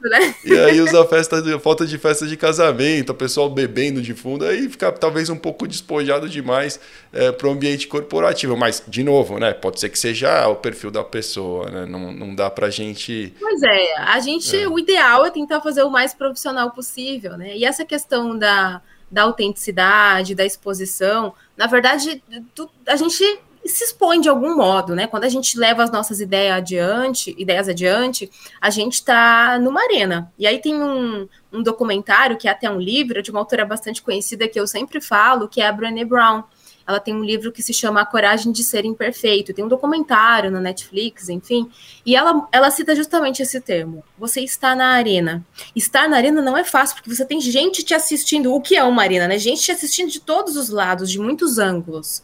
Né? 0.00 0.34
E 0.44 0.56
aí 0.56 0.80
usa 0.80 1.04
festa 1.06 1.42
de, 1.42 1.58
foto 1.58 1.84
de 1.84 1.98
festa 1.98 2.24
de 2.24 2.36
casamento, 2.36 3.10
o 3.10 3.14
pessoal 3.14 3.50
bebendo 3.50 4.00
de 4.00 4.14
fundo, 4.14 4.44
aí 4.44 4.68
fica 4.68 4.92
talvez 4.92 5.28
um 5.28 5.36
pouco 5.36 5.66
despojado 5.66 6.28
demais 6.28 6.78
é, 7.12 7.32
para 7.32 7.48
o 7.48 7.50
ambiente 7.50 7.88
corporativo. 7.88 8.56
Mas, 8.56 8.80
de 8.86 9.02
novo, 9.02 9.40
né? 9.40 9.52
Pode 9.52 9.80
ser 9.80 9.88
que 9.88 9.98
seja 9.98 10.46
o 10.46 10.54
perfil 10.54 10.92
da 10.92 11.02
pessoa, 11.02 11.68
né? 11.68 11.84
Não, 11.84 12.12
não 12.12 12.32
dá 12.32 12.48
pra 12.48 12.70
gente. 12.70 13.34
Pois 13.40 13.60
é, 13.64 13.98
a 13.98 14.20
gente, 14.20 14.56
é. 14.56 14.68
o 14.68 14.78
ideal 14.78 15.26
é 15.26 15.30
tentar 15.30 15.60
fazer 15.60 15.82
o 15.82 15.90
mais 15.90 16.14
profissional 16.14 16.70
possível, 16.70 17.36
né? 17.36 17.56
E 17.56 17.64
essa 17.64 17.84
questão 17.84 18.38
da, 18.38 18.80
da 19.10 19.22
autenticidade, 19.22 20.32
da 20.32 20.46
exposição, 20.46 21.34
na 21.56 21.66
verdade, 21.66 22.22
tu, 22.54 22.70
a 22.86 22.94
gente 22.94 23.24
se 23.66 23.84
expõe 23.84 24.20
de 24.20 24.28
algum 24.28 24.56
modo, 24.56 24.94
né? 24.94 25.06
Quando 25.06 25.24
a 25.24 25.28
gente 25.28 25.58
leva 25.58 25.82
as 25.82 25.90
nossas 25.90 26.20
ideias 26.20 26.56
adiante, 26.56 27.34
ideias 27.38 27.68
adiante, 27.68 28.30
a 28.60 28.70
gente 28.70 28.94
está 28.94 29.58
numa 29.58 29.82
arena. 29.82 30.32
E 30.38 30.46
aí 30.46 30.60
tem 30.60 30.74
um, 30.74 31.28
um 31.52 31.62
documentário, 31.62 32.36
que 32.36 32.48
é 32.48 32.50
até 32.50 32.70
um 32.70 32.80
livro, 32.80 33.22
de 33.22 33.30
uma 33.30 33.40
autora 33.40 33.64
bastante 33.64 34.02
conhecida 34.02 34.48
que 34.48 34.58
eu 34.58 34.66
sempre 34.66 35.00
falo, 35.00 35.48
que 35.48 35.60
é 35.60 35.66
a 35.66 35.72
Brené 35.72 36.04
Brown. 36.04 36.42
ela 36.86 37.00
tem 37.00 37.14
um 37.14 37.22
livro 37.22 37.52
que 37.52 37.62
se 37.62 37.74
chama 37.74 38.00
A 38.00 38.06
Coragem 38.06 38.50
de 38.50 38.64
Ser 38.64 38.84
Imperfeito, 38.84 39.52
tem 39.52 39.64
um 39.64 39.68
documentário 39.68 40.50
na 40.50 40.60
Netflix, 40.60 41.28
enfim, 41.28 41.70
e 42.06 42.16
ela, 42.16 42.48
ela 42.50 42.70
cita 42.70 42.96
justamente 42.96 43.42
esse 43.42 43.60
termo. 43.60 44.02
Você 44.18 44.40
está 44.40 44.74
na 44.74 44.92
arena. 44.92 45.44
Estar 45.76 46.08
na 46.08 46.16
arena 46.16 46.40
não 46.40 46.56
é 46.56 46.64
fácil, 46.64 46.96
porque 46.96 47.14
você 47.14 47.24
tem 47.26 47.40
gente 47.40 47.82
te 47.82 47.92
assistindo. 47.92 48.54
O 48.54 48.60
que 48.60 48.76
é 48.76 48.84
uma 48.84 49.02
arena, 49.02 49.28
né? 49.28 49.38
Gente 49.38 49.62
te 49.62 49.72
assistindo 49.72 50.10
de 50.10 50.20
todos 50.20 50.56
os 50.56 50.70
lados, 50.70 51.10
de 51.10 51.18
muitos 51.18 51.58
ângulos 51.58 52.22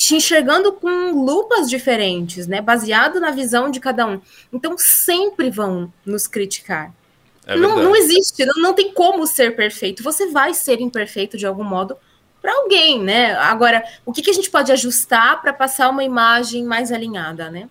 te 0.00 0.16
enxergando 0.16 0.72
com 0.72 1.12
lupas 1.12 1.68
diferentes, 1.68 2.46
né? 2.46 2.62
Baseado 2.62 3.20
na 3.20 3.30
visão 3.30 3.70
de 3.70 3.78
cada 3.78 4.06
um. 4.06 4.18
Então 4.50 4.74
sempre 4.78 5.50
vão 5.50 5.92
nos 6.06 6.26
criticar. 6.26 6.90
É 7.46 7.54
não, 7.54 7.76
não, 7.82 7.94
existe, 7.94 8.46
não, 8.46 8.54
não 8.62 8.72
tem 8.72 8.94
como 8.94 9.26
ser 9.26 9.54
perfeito. 9.54 10.02
Você 10.02 10.28
vai 10.28 10.54
ser 10.54 10.80
imperfeito 10.80 11.36
de 11.36 11.44
algum 11.44 11.64
modo 11.64 11.98
para 12.40 12.50
alguém, 12.50 13.02
né? 13.02 13.34
Agora, 13.34 13.84
o 14.06 14.10
que, 14.10 14.22
que 14.22 14.30
a 14.30 14.32
gente 14.32 14.48
pode 14.48 14.72
ajustar 14.72 15.42
para 15.42 15.52
passar 15.52 15.90
uma 15.90 16.02
imagem 16.02 16.64
mais 16.64 16.90
alinhada, 16.90 17.50
né? 17.50 17.68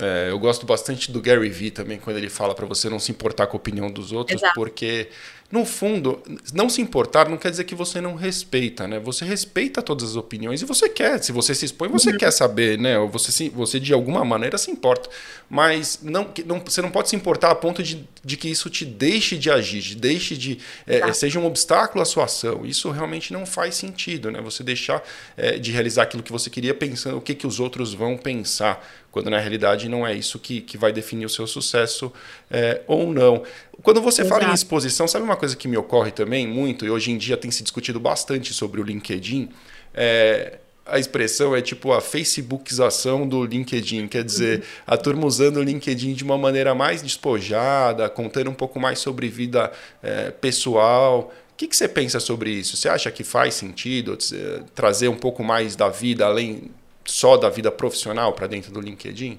É, 0.00 0.30
eu 0.30 0.38
gosto 0.38 0.66
bastante 0.66 1.12
do 1.12 1.20
Gary 1.20 1.48
Vee 1.48 1.70
também, 1.70 1.98
quando 1.98 2.16
ele 2.16 2.28
fala 2.28 2.56
para 2.56 2.66
você 2.66 2.88
não 2.90 2.98
se 2.98 3.12
importar 3.12 3.46
com 3.46 3.56
a 3.56 3.60
opinião 3.60 3.88
dos 3.88 4.10
outros, 4.10 4.40
Exato. 4.40 4.54
porque 4.54 5.10
no 5.50 5.64
fundo, 5.64 6.22
não 6.52 6.68
se 6.68 6.82
importar 6.82 7.26
não 7.26 7.38
quer 7.38 7.50
dizer 7.50 7.64
que 7.64 7.74
você 7.74 8.02
não 8.02 8.14
respeita, 8.14 8.86
né? 8.86 8.98
Você 8.98 9.24
respeita 9.24 9.80
todas 9.80 10.10
as 10.10 10.16
opiniões 10.16 10.60
e 10.60 10.66
você 10.66 10.90
quer. 10.90 11.22
Se 11.22 11.32
você 11.32 11.54
se 11.54 11.64
expõe, 11.64 11.88
você 11.88 12.10
uhum. 12.10 12.18
quer 12.18 12.30
saber, 12.30 12.78
né? 12.78 12.98
Ou 12.98 13.08
você, 13.08 13.48
você 13.48 13.80
de 13.80 13.94
alguma 13.94 14.22
maneira 14.26 14.58
se 14.58 14.70
importa. 14.70 15.08
Mas 15.48 16.00
não, 16.02 16.30
não, 16.44 16.60
você 16.60 16.82
não 16.82 16.90
pode 16.90 17.08
se 17.08 17.16
importar 17.16 17.50
a 17.50 17.54
ponto 17.54 17.82
de, 17.82 18.06
de 18.22 18.36
que 18.36 18.46
isso 18.46 18.68
te 18.68 18.84
deixe 18.84 19.38
de 19.38 19.50
agir, 19.50 19.80
de 19.80 19.94
deixe 19.94 20.36
de. 20.36 20.58
É, 20.86 21.10
seja 21.14 21.40
um 21.40 21.46
obstáculo 21.46 22.02
à 22.02 22.04
sua 22.04 22.24
ação. 22.24 22.66
Isso 22.66 22.90
realmente 22.90 23.32
não 23.32 23.46
faz 23.46 23.74
sentido, 23.74 24.30
né? 24.30 24.42
Você 24.42 24.62
deixar 24.62 25.02
é, 25.34 25.58
de 25.58 25.72
realizar 25.72 26.02
aquilo 26.02 26.22
que 26.22 26.30
você 26.30 26.50
queria 26.50 26.74
pensando 26.74 27.16
o 27.16 27.22
que, 27.22 27.34
que 27.34 27.46
os 27.46 27.58
outros 27.58 27.94
vão 27.94 28.18
pensar 28.18 28.86
quando 29.10 29.30
na 29.30 29.38
realidade 29.38 29.88
não 29.88 30.06
é 30.06 30.14
isso 30.14 30.38
que, 30.38 30.60
que 30.60 30.76
vai 30.76 30.92
definir 30.92 31.24
o 31.24 31.28
seu 31.28 31.46
sucesso 31.46 32.12
é, 32.50 32.82
ou 32.86 33.12
não. 33.12 33.42
Quando 33.82 34.02
você 34.02 34.22
Exato. 34.22 34.40
fala 34.40 34.50
em 34.52 34.54
exposição, 34.54 35.08
sabe 35.08 35.24
uma 35.24 35.36
coisa 35.38 35.56
que 35.56 35.66
me 35.66 35.76
ocorre 35.76 36.10
também 36.10 36.46
muito, 36.46 36.84
e 36.84 36.90
hoje 36.90 37.10
em 37.10 37.16
dia 37.16 37.36
tem 37.36 37.50
se 37.50 37.62
discutido 37.62 37.98
bastante 37.98 38.52
sobre 38.52 38.80
o 38.80 38.84
LinkedIn? 38.84 39.48
É, 39.94 40.58
a 40.88 40.98
expressão 40.98 41.54
é 41.54 41.60
tipo 41.60 41.92
a 41.92 42.00
facebookização 42.00 43.28
do 43.28 43.44
LinkedIn, 43.44 44.08
quer 44.08 44.24
dizer, 44.24 44.58
uhum. 44.58 44.64
a 44.86 44.96
turma 44.96 45.26
usando 45.26 45.58
o 45.58 45.62
LinkedIn 45.62 46.14
de 46.14 46.24
uma 46.24 46.38
maneira 46.38 46.74
mais 46.74 47.02
despojada, 47.02 48.08
contando 48.08 48.50
um 48.50 48.54
pouco 48.54 48.80
mais 48.80 48.98
sobre 48.98 49.28
vida 49.28 49.70
é, 50.02 50.30
pessoal. 50.30 51.32
O 51.52 51.56
que, 51.56 51.66
que 51.66 51.76
você 51.76 51.88
pensa 51.88 52.18
sobre 52.20 52.50
isso? 52.50 52.76
Você 52.76 52.88
acha 52.88 53.10
que 53.10 53.22
faz 53.22 53.54
sentido 53.54 54.16
é, 54.32 54.62
trazer 54.74 55.08
um 55.08 55.16
pouco 55.16 55.44
mais 55.44 55.76
da 55.76 55.88
vida 55.88 56.24
além 56.24 56.70
só 57.04 57.36
da 57.36 57.48
vida 57.48 57.70
profissional 57.70 58.32
para 58.32 58.46
dentro 58.46 58.72
do 58.72 58.80
LinkedIn? 58.80 59.38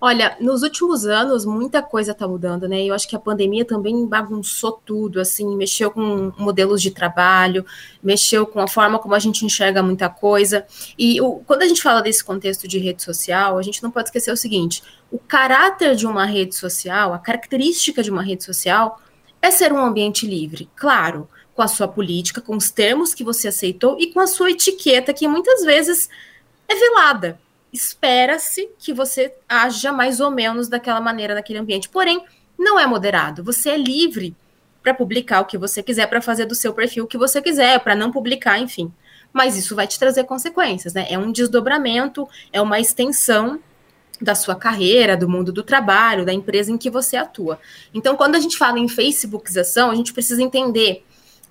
Olha, 0.00 0.36
nos 0.40 0.62
últimos 0.62 1.06
anos 1.06 1.44
muita 1.44 1.82
coisa 1.82 2.12
está 2.12 2.26
mudando, 2.26 2.68
né? 2.68 2.84
Eu 2.84 2.94
acho 2.94 3.08
que 3.08 3.16
a 3.16 3.18
pandemia 3.18 3.64
também 3.64 4.06
bagunçou 4.06 4.80
tudo, 4.84 5.20
assim, 5.20 5.56
mexeu 5.56 5.90
com 5.90 6.32
modelos 6.38 6.82
de 6.82 6.90
trabalho, 6.90 7.64
mexeu 8.02 8.46
com 8.46 8.60
a 8.60 8.68
forma 8.68 8.98
como 8.98 9.14
a 9.14 9.18
gente 9.18 9.44
enxerga 9.44 9.82
muita 9.82 10.08
coisa. 10.08 10.66
E 10.98 11.20
o, 11.20 11.40
quando 11.46 11.62
a 11.62 11.68
gente 11.68 11.82
fala 11.82 12.02
desse 12.02 12.24
contexto 12.24 12.68
de 12.68 12.78
rede 12.78 13.02
social, 13.02 13.58
a 13.58 13.62
gente 13.62 13.82
não 13.82 13.90
pode 13.90 14.08
esquecer 14.08 14.32
o 14.32 14.36
seguinte: 14.36 14.82
o 15.10 15.18
caráter 15.18 15.94
de 15.96 16.06
uma 16.06 16.24
rede 16.24 16.54
social, 16.54 17.14
a 17.14 17.18
característica 17.18 18.02
de 18.02 18.10
uma 18.10 18.22
rede 18.22 18.44
social 18.44 19.00
é 19.40 19.50
ser 19.50 19.72
um 19.72 19.78
ambiente 19.78 20.26
livre, 20.26 20.68
claro, 20.74 21.28
com 21.54 21.62
a 21.62 21.68
sua 21.68 21.88
política, 21.88 22.40
com 22.40 22.56
os 22.56 22.70
termos 22.70 23.14
que 23.14 23.24
você 23.24 23.48
aceitou 23.48 23.96
e 23.98 24.12
com 24.12 24.20
a 24.20 24.26
sua 24.26 24.50
etiqueta 24.50 25.14
que 25.14 25.26
muitas 25.26 25.64
vezes 25.64 26.08
é 26.68 26.74
velada. 26.74 27.40
Espera-se 27.76 28.70
que 28.78 28.94
você 28.94 29.34
haja 29.46 29.92
mais 29.92 30.18
ou 30.18 30.30
menos 30.30 30.66
daquela 30.66 30.98
maneira 30.98 31.34
naquele 31.34 31.58
ambiente. 31.58 31.90
Porém, 31.90 32.24
não 32.58 32.80
é 32.80 32.86
moderado. 32.86 33.44
Você 33.44 33.68
é 33.68 33.76
livre 33.76 34.34
para 34.82 34.94
publicar 34.94 35.42
o 35.42 35.44
que 35.44 35.58
você 35.58 35.82
quiser, 35.82 36.06
para 36.06 36.22
fazer 36.22 36.46
do 36.46 36.54
seu 36.54 36.72
perfil 36.72 37.04
o 37.04 37.06
que 37.06 37.18
você 37.18 37.42
quiser, 37.42 37.78
para 37.80 37.94
não 37.94 38.10
publicar, 38.10 38.58
enfim. 38.58 38.90
Mas 39.30 39.58
isso 39.58 39.76
vai 39.76 39.86
te 39.86 39.98
trazer 39.98 40.24
consequências, 40.24 40.94
né? 40.94 41.06
É 41.10 41.18
um 41.18 41.30
desdobramento, 41.30 42.26
é 42.50 42.62
uma 42.62 42.80
extensão 42.80 43.60
da 44.22 44.34
sua 44.34 44.54
carreira, 44.54 45.14
do 45.14 45.28
mundo 45.28 45.52
do 45.52 45.62
trabalho, 45.62 46.24
da 46.24 46.32
empresa 46.32 46.72
em 46.72 46.78
que 46.78 46.88
você 46.88 47.18
atua. 47.18 47.60
Então, 47.92 48.16
quando 48.16 48.36
a 48.36 48.40
gente 48.40 48.56
fala 48.56 48.78
em 48.78 48.88
Facebookização, 48.88 49.90
a 49.90 49.94
gente 49.94 50.14
precisa 50.14 50.42
entender 50.42 51.04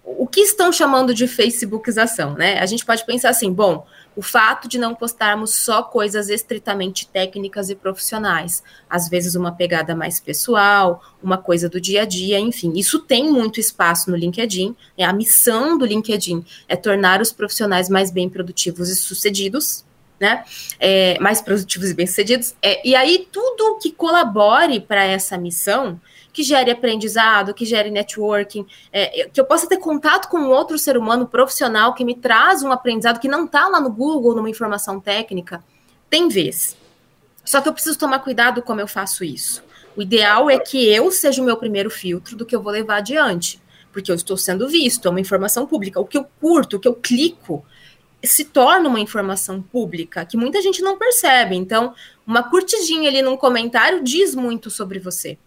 o 0.04 0.26
que 0.26 0.40
estão 0.40 0.72
chamando 0.72 1.14
de 1.14 1.28
Facebookização, 1.28 2.34
né? 2.34 2.58
A 2.60 2.66
gente 2.66 2.84
pode 2.84 3.06
pensar 3.06 3.30
assim, 3.30 3.52
bom, 3.54 3.86
o 4.16 4.22
fato 4.22 4.68
de 4.68 4.78
não 4.78 4.96
postarmos 4.96 5.54
só 5.54 5.84
coisas 5.84 6.30
estritamente 6.30 7.08
técnicas 7.08 7.70
e 7.70 7.76
profissionais, 7.76 8.64
às 8.90 9.10
vezes 9.10 9.36
uma 9.36 9.52
pegada 9.52 9.96
mais 9.96 10.20
pessoal, 10.20 11.04
uma 11.22 11.38
coisa 11.38 11.68
do 11.68 11.82
dia 11.82 12.04
a 12.04 12.06
dia, 12.06 12.40
enfim, 12.40 12.74
isso 12.76 13.00
tem 13.00 13.32
muito 13.32 13.60
espaço 13.60 14.10
no 14.10 14.16
LinkedIn. 14.16 14.76
É 14.98 15.04
a 15.04 15.12
missão 15.12 15.78
do 15.78 15.86
LinkedIn 15.86 16.46
é 16.68 16.76
tornar 16.76 17.22
os 17.22 17.32
profissionais 17.32 17.90
mais 17.90 18.10
bem 18.10 18.30
produtivos 18.30 18.90
e 18.90 18.96
sucedidos, 18.96 19.84
né? 20.20 20.46
É, 20.80 21.20
mais 21.20 21.42
produtivos 21.42 21.90
e 21.90 21.94
bem 21.94 22.08
sucedidos. 22.08 22.56
É, 22.62 22.88
e 22.88 22.96
aí 22.96 23.28
tudo 23.32 23.78
que 23.82 23.92
colabore 23.92 24.80
para 24.80 25.04
essa 25.04 25.38
missão 25.38 26.00
que 26.36 26.44
gere 26.44 26.70
aprendizado, 26.70 27.54
que 27.54 27.64
gere 27.64 27.90
networking, 27.90 28.68
é, 28.92 29.30
que 29.30 29.40
eu 29.40 29.46
possa 29.46 29.70
ter 29.70 29.78
contato 29.78 30.28
com 30.28 30.50
outro 30.50 30.78
ser 30.78 30.98
humano 30.98 31.26
profissional 31.26 31.94
que 31.94 32.04
me 32.04 32.14
traz 32.14 32.62
um 32.62 32.74
aprendizado 32.74 33.22
que 33.22 33.28
não 33.30 33.46
está 33.46 33.70
lá 33.70 33.80
no 33.80 33.90
Google, 33.90 34.36
numa 34.36 34.50
informação 34.50 35.00
técnica, 35.00 35.64
tem 36.10 36.28
vez. 36.28 36.76
Só 37.46 37.62
que 37.62 37.70
eu 37.70 37.74
preciso 37.74 37.98
tomar 37.98 38.20
cuidado 38.20 38.62
como 38.62 38.82
eu 38.82 38.88
faço 38.88 39.24
isso. 39.24 39.64
O 39.96 40.02
ideal 40.02 40.50
é 40.50 40.60
que 40.60 40.86
eu 40.90 41.10
seja 41.10 41.42
o 41.42 41.46
meu 41.46 41.56
primeiro 41.56 41.90
filtro 41.90 42.36
do 42.36 42.46
que 42.46 42.54
eu 42.54 42.62
vou 42.62 42.74
levar 42.74 42.98
adiante, 42.98 43.62
porque 43.94 44.12
eu 44.12 44.16
estou 44.16 44.36
sendo 44.36 44.68
visto, 44.68 45.08
é 45.08 45.12
uma 45.12 45.22
informação 45.22 45.66
pública. 45.66 46.02
O 46.02 46.06
que 46.06 46.18
eu 46.18 46.28
curto, 46.42 46.76
o 46.76 46.80
que 46.82 46.88
eu 46.90 46.96
clico, 46.96 47.66
se 48.22 48.44
torna 48.44 48.90
uma 48.90 49.00
informação 49.00 49.62
pública 49.62 50.26
que 50.26 50.36
muita 50.36 50.62
gente 50.62 50.82
não 50.82 50.98
percebe. 50.98 51.56
Então, 51.56 51.94
uma 52.28 52.44
curtidinha 52.44 53.10
ali 53.10 53.22
num 53.22 53.38
comentário 53.38 54.04
diz 54.04 54.36
muito 54.36 54.70
sobre 54.70 55.00
você 55.00 55.38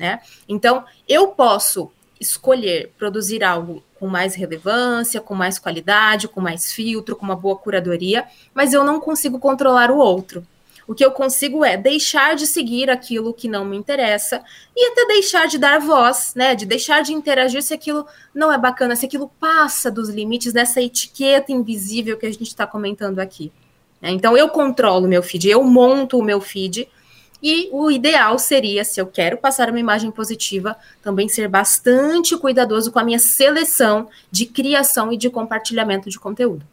né? 0.00 0.20
Então, 0.48 0.82
eu 1.06 1.28
posso 1.28 1.92
escolher 2.18 2.90
produzir 2.98 3.44
algo 3.44 3.82
com 3.98 4.06
mais 4.06 4.34
relevância, 4.34 5.20
com 5.20 5.34
mais 5.34 5.58
qualidade, 5.58 6.26
com 6.26 6.40
mais 6.40 6.72
filtro, 6.72 7.14
com 7.14 7.24
uma 7.24 7.36
boa 7.36 7.54
curadoria, 7.56 8.24
mas 8.54 8.72
eu 8.72 8.82
não 8.82 8.98
consigo 8.98 9.38
controlar 9.38 9.90
o 9.90 9.98
outro. 9.98 10.44
O 10.88 10.94
que 10.94 11.04
eu 11.04 11.12
consigo 11.12 11.64
é 11.64 11.76
deixar 11.76 12.34
de 12.34 12.46
seguir 12.46 12.90
aquilo 12.90 13.34
que 13.34 13.46
não 13.46 13.64
me 13.64 13.76
interessa 13.76 14.42
e 14.74 14.90
até 14.90 15.06
deixar 15.06 15.46
de 15.46 15.58
dar 15.58 15.78
voz, 15.78 16.32
né? 16.34 16.54
De 16.54 16.66
deixar 16.66 17.02
de 17.02 17.12
interagir 17.12 17.62
se 17.62 17.74
aquilo 17.74 18.06
não 18.34 18.50
é 18.50 18.58
bacana, 18.58 18.96
se 18.96 19.06
aquilo 19.06 19.30
passa 19.38 19.90
dos 19.90 20.08
limites 20.08 20.52
dessa 20.52 20.80
etiqueta 20.80 21.52
invisível 21.52 22.16
que 22.16 22.26
a 22.26 22.32
gente 22.32 22.48
está 22.48 22.66
comentando 22.66 23.20
aqui. 23.20 23.52
Né? 24.00 24.10
Então 24.10 24.36
eu 24.36 24.48
controlo 24.48 25.06
o 25.06 25.08
meu 25.08 25.22
feed, 25.22 25.48
eu 25.48 25.62
monto 25.62 26.18
o 26.18 26.24
meu 26.24 26.40
feed 26.40 26.88
e 27.42 27.68
o 27.72 27.90
ideal 27.90 28.38
seria, 28.38 28.84
se 28.84 29.00
eu 29.00 29.06
quero 29.06 29.38
passar 29.38 29.70
uma 29.70 29.80
imagem 29.80 30.10
positiva, 30.10 30.76
também 31.02 31.28
ser 31.28 31.48
bastante 31.48 32.36
cuidadoso 32.36 32.92
com 32.92 32.98
a 32.98 33.04
minha 33.04 33.18
seleção 33.18 34.08
de 34.30 34.46
criação 34.46 35.12
e 35.12 35.16
de 35.16 35.30
compartilhamento 35.30 36.10
de 36.10 36.18
conteúdo. 36.18 36.66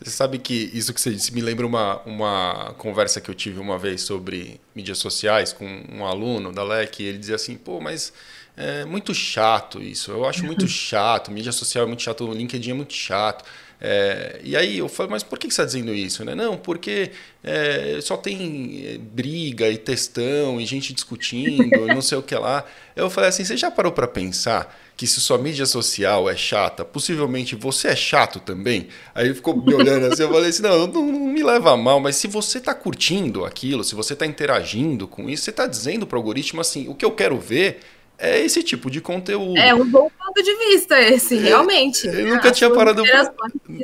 Você 0.00 0.10
sabe 0.10 0.38
que 0.38 0.70
isso 0.74 0.92
que 0.92 1.00
você 1.00 1.10
disse 1.10 1.32
me 1.32 1.40
lembra 1.40 1.66
uma, 1.66 2.02
uma 2.02 2.74
conversa 2.76 3.20
que 3.20 3.30
eu 3.30 3.34
tive 3.34 3.58
uma 3.58 3.78
vez 3.78 4.02
sobre 4.02 4.60
mídias 4.74 4.98
sociais 4.98 5.52
com 5.52 5.64
um 5.90 6.04
aluno 6.04 6.52
da 6.52 6.62
LEC. 6.62 7.00
E 7.00 7.06
ele 7.06 7.18
dizia 7.18 7.36
assim: 7.36 7.56
pô, 7.56 7.80
mas 7.80 8.12
é 8.56 8.84
muito 8.84 9.14
chato 9.14 9.82
isso. 9.82 10.10
Eu 10.10 10.26
acho 10.26 10.44
muito 10.44 10.66
chato. 10.68 11.30
Mídia 11.30 11.50
social 11.50 11.84
é 11.84 11.86
muito 11.86 12.02
chato. 12.02 12.28
O 12.28 12.34
LinkedIn 12.34 12.72
é 12.72 12.74
muito 12.74 12.92
chato. 12.92 13.44
É, 13.80 14.40
e 14.42 14.56
aí 14.56 14.78
eu 14.78 14.88
falo, 14.88 15.10
mas 15.10 15.22
por 15.22 15.38
que 15.38 15.46
você 15.46 15.50
está 15.50 15.64
dizendo 15.64 15.94
isso? 15.94 16.24
Né? 16.24 16.34
Não, 16.34 16.56
porque 16.56 17.10
é, 17.44 17.98
só 18.00 18.16
tem 18.16 18.84
é, 18.86 18.98
briga 18.98 19.68
e 19.68 19.76
textão 19.76 20.60
e 20.60 20.64
gente 20.64 20.94
discutindo 20.94 21.62
e 21.62 21.86
não 21.94 22.00
sei 22.00 22.16
o 22.16 22.22
que 22.22 22.34
lá. 22.34 22.64
Eu 22.94 23.10
falei 23.10 23.28
assim, 23.28 23.44
você 23.44 23.56
já 23.56 23.70
parou 23.70 23.92
para 23.92 24.08
pensar 24.08 24.74
que 24.96 25.06
se 25.06 25.20
sua 25.20 25.36
mídia 25.36 25.66
social 25.66 26.28
é 26.30 26.34
chata, 26.34 26.82
possivelmente 26.82 27.54
você 27.54 27.88
é 27.88 27.96
chato 27.96 28.40
também? 28.40 28.88
Aí 29.14 29.26
ele 29.26 29.34
ficou 29.34 29.54
me 29.54 29.74
olhando 29.74 30.06
assim, 30.06 30.22
eu 30.22 30.32
falei 30.32 30.48
assim, 30.48 30.62
não, 30.62 30.86
não, 30.86 31.06
não 31.06 31.20
me 31.26 31.42
leva 31.42 31.72
a 31.72 31.76
mal, 31.76 32.00
mas 32.00 32.16
se 32.16 32.26
você 32.26 32.56
está 32.56 32.74
curtindo 32.74 33.44
aquilo, 33.44 33.84
se 33.84 33.94
você 33.94 34.14
está 34.14 34.24
interagindo 34.24 35.06
com 35.06 35.28
isso, 35.28 35.44
você 35.44 35.50
está 35.50 35.66
dizendo 35.66 36.06
para 36.06 36.16
o 36.16 36.18
algoritmo 36.18 36.62
assim, 36.62 36.88
o 36.88 36.94
que 36.94 37.04
eu 37.04 37.10
quero 37.10 37.38
ver 37.38 37.80
é 38.18 38.40
esse 38.40 38.62
tipo 38.62 38.90
de 38.90 39.00
conteúdo. 39.00 39.58
É 39.58 39.74
um 39.74 39.84
bom 39.84 40.10
ponto 40.10 40.42
de 40.42 40.54
vista 40.56 41.00
esse, 41.00 41.36
realmente. 41.36 42.06
Eu, 42.06 42.28
nunca 42.28 42.50
tinha 42.50 42.70
parado. 42.70 43.02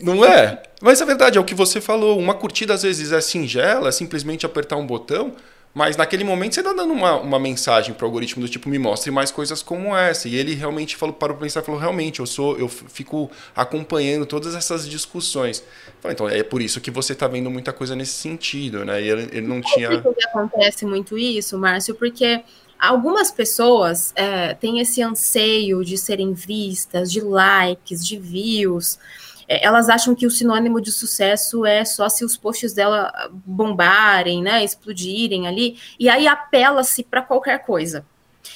Não 0.03 0.25
é? 0.25 0.63
Mas 0.81 1.01
é 1.01 1.05
verdade, 1.05 1.39
é 1.39 1.41
o 1.41 1.45
que 1.45 1.55
você 1.55 1.81
falou. 1.81 2.19
Uma 2.19 2.35
curtida 2.35 2.75
às 2.75 2.83
vezes 2.83 3.13
é 3.13 3.21
singela, 3.21 3.89
é 3.89 3.93
simplesmente 3.93 4.47
apertar 4.47 4.77
um 4.77 4.87
botão, 4.87 5.35
Mas 5.75 5.97
naquele 5.97 6.23
momento 6.23 6.55
você 6.55 6.61
está 6.61 6.73
dando 6.73 6.93
uma, 6.93 7.17
uma 7.17 7.39
mensagem 7.39 7.95
para 7.95 8.05
o 8.05 8.07
algoritmo 8.07 8.43
do 8.43 8.49
tipo, 8.49 8.69
me 8.69 8.79
mostre 8.79 9.11
mais 9.11 9.31
coisas 9.31 9.63
como 9.63 9.97
essa. 9.97 10.29
E 10.29 10.35
ele 10.35 10.55
realmente 10.55 10.97
falou, 10.97 11.15
parou 11.15 11.37
para 11.37 11.47
pensar 11.47 11.61
e 11.61 11.65
falou, 11.65 11.81
realmente, 11.81 12.21
eu 12.21 12.27
sou, 12.27 12.59
eu 12.59 12.69
fico 12.69 13.31
acompanhando 13.57 14.27
todas 14.27 14.55
essas 14.55 14.87
discussões. 14.89 15.65
Então 16.05 16.29
é 16.29 16.43
por 16.43 16.61
isso 16.61 16.81
que 16.81 16.91
você 16.91 17.15
está 17.15 17.27
vendo 17.27 17.51
muita 17.51 17.73
coisa 17.73 17.97
nesse 17.97 18.13
sentido, 18.13 18.85
né? 18.85 19.03
E 19.03 19.09
ele, 19.09 19.23
ele 19.33 19.47
não 19.47 19.63
tinha. 19.63 20.01
Por 20.01 20.15
que 20.15 20.27
acontece 20.27 20.85
muito 20.85 21.17
isso, 21.17 21.57
Márcio? 21.59 21.95
Porque 21.95 22.43
algumas 22.89 23.31
pessoas 23.31 24.13
é, 24.17 24.55
têm 24.55 24.81
esse 24.81 25.01
anseio 25.01 25.85
de 25.85 25.97
serem 25.97 26.33
vistas, 26.33 27.13
de 27.13 27.21
likes, 27.21 28.05
de 28.05 28.19
views. 28.19 28.99
É, 29.47 29.65
elas 29.65 29.89
acham 29.89 30.17
que 30.17 30.27
o 30.27 30.31
sinônimo 30.31 30.81
de 30.81 30.91
sucesso 30.91 31.65
é 31.65 31.85
só 31.85 32.09
se 32.09 32.25
os 32.25 32.37
posts 32.37 32.73
dela 32.73 33.31
bombarem, 33.47 34.43
né, 34.43 34.65
explodirem 34.65 35.47
ali, 35.47 35.79
e 35.99 36.09
aí 36.09 36.27
apela-se 36.27 37.05
para 37.05 37.23
qualquer 37.23 37.65
coisa. 37.65 38.05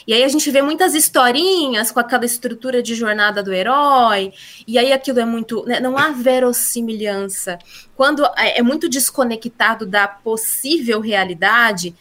E 0.04 0.12
aí 0.12 0.24
a 0.24 0.28
gente 0.28 0.50
vê 0.50 0.60
muitas 0.60 0.94
historinhas 0.96 1.92
com 1.92 2.00
aquela 2.00 2.24
estrutura 2.24 2.82
de 2.82 2.96
jornada 2.96 3.40
do 3.44 3.52
herói, 3.52 4.32
e 4.66 4.76
aí 4.76 4.92
aquilo 4.92 5.20
é 5.20 5.24
muito. 5.24 5.64
Né, 5.64 5.78
não 5.78 5.96
há 5.96 6.10
verossimilhança. 6.10 7.58
Quando 7.94 8.24
é, 8.36 8.58
é 8.58 8.62
muito 8.62 8.88
desconectado 8.88 9.86
da 9.86 10.08
possível 10.08 11.00
realidade, 11.00 11.94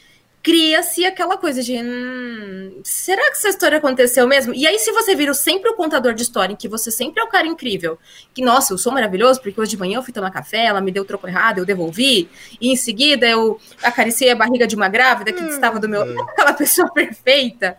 cria-se 0.45 1.03
aquela 1.03 1.37
coisa 1.37 1.63
de 1.63 1.75
hum, 1.75 2.79
será 2.83 3.31
que 3.31 3.37
essa 3.37 3.49
história 3.49 3.79
aconteceu 3.79 4.27
mesmo? 4.27 4.53
E 4.53 4.67
aí, 4.67 4.77
se 4.77 4.91
você 4.91 5.15
vira 5.15 5.33
sempre 5.33 5.71
o 5.71 5.73
contador 5.73 6.13
de 6.13 6.21
história, 6.21 6.53
em 6.53 6.55
que 6.55 6.67
você 6.67 6.91
sempre 6.91 7.19
é 7.19 7.25
o 7.25 7.27
cara 7.27 7.47
incrível, 7.47 7.97
que 8.31 8.43
nossa, 8.43 8.71
eu 8.71 8.77
sou 8.77 8.93
maravilhoso, 8.93 9.41
porque 9.41 9.59
hoje 9.59 9.71
de 9.71 9.77
manhã 9.79 9.97
eu 9.97 10.03
fui 10.03 10.13
tomar 10.13 10.29
café, 10.29 10.67
ela 10.67 10.79
me 10.79 10.91
deu 10.91 11.01
o 11.01 11.05
troco 11.05 11.27
errado, 11.27 11.57
eu 11.57 11.65
devolvi, 11.65 12.29
e 12.61 12.71
em 12.71 12.75
seguida 12.75 13.27
eu 13.27 13.59
acariciei 13.81 14.29
a 14.29 14.35
barriga 14.35 14.67
de 14.67 14.75
uma 14.75 14.87
grávida 14.87 15.33
que 15.33 15.41
hum, 15.43 15.47
estava 15.47 15.79
do 15.79 15.89
meu. 15.89 16.03
É. 16.03 16.13
aquela 16.29 16.53
pessoa 16.53 16.93
perfeita. 16.93 17.75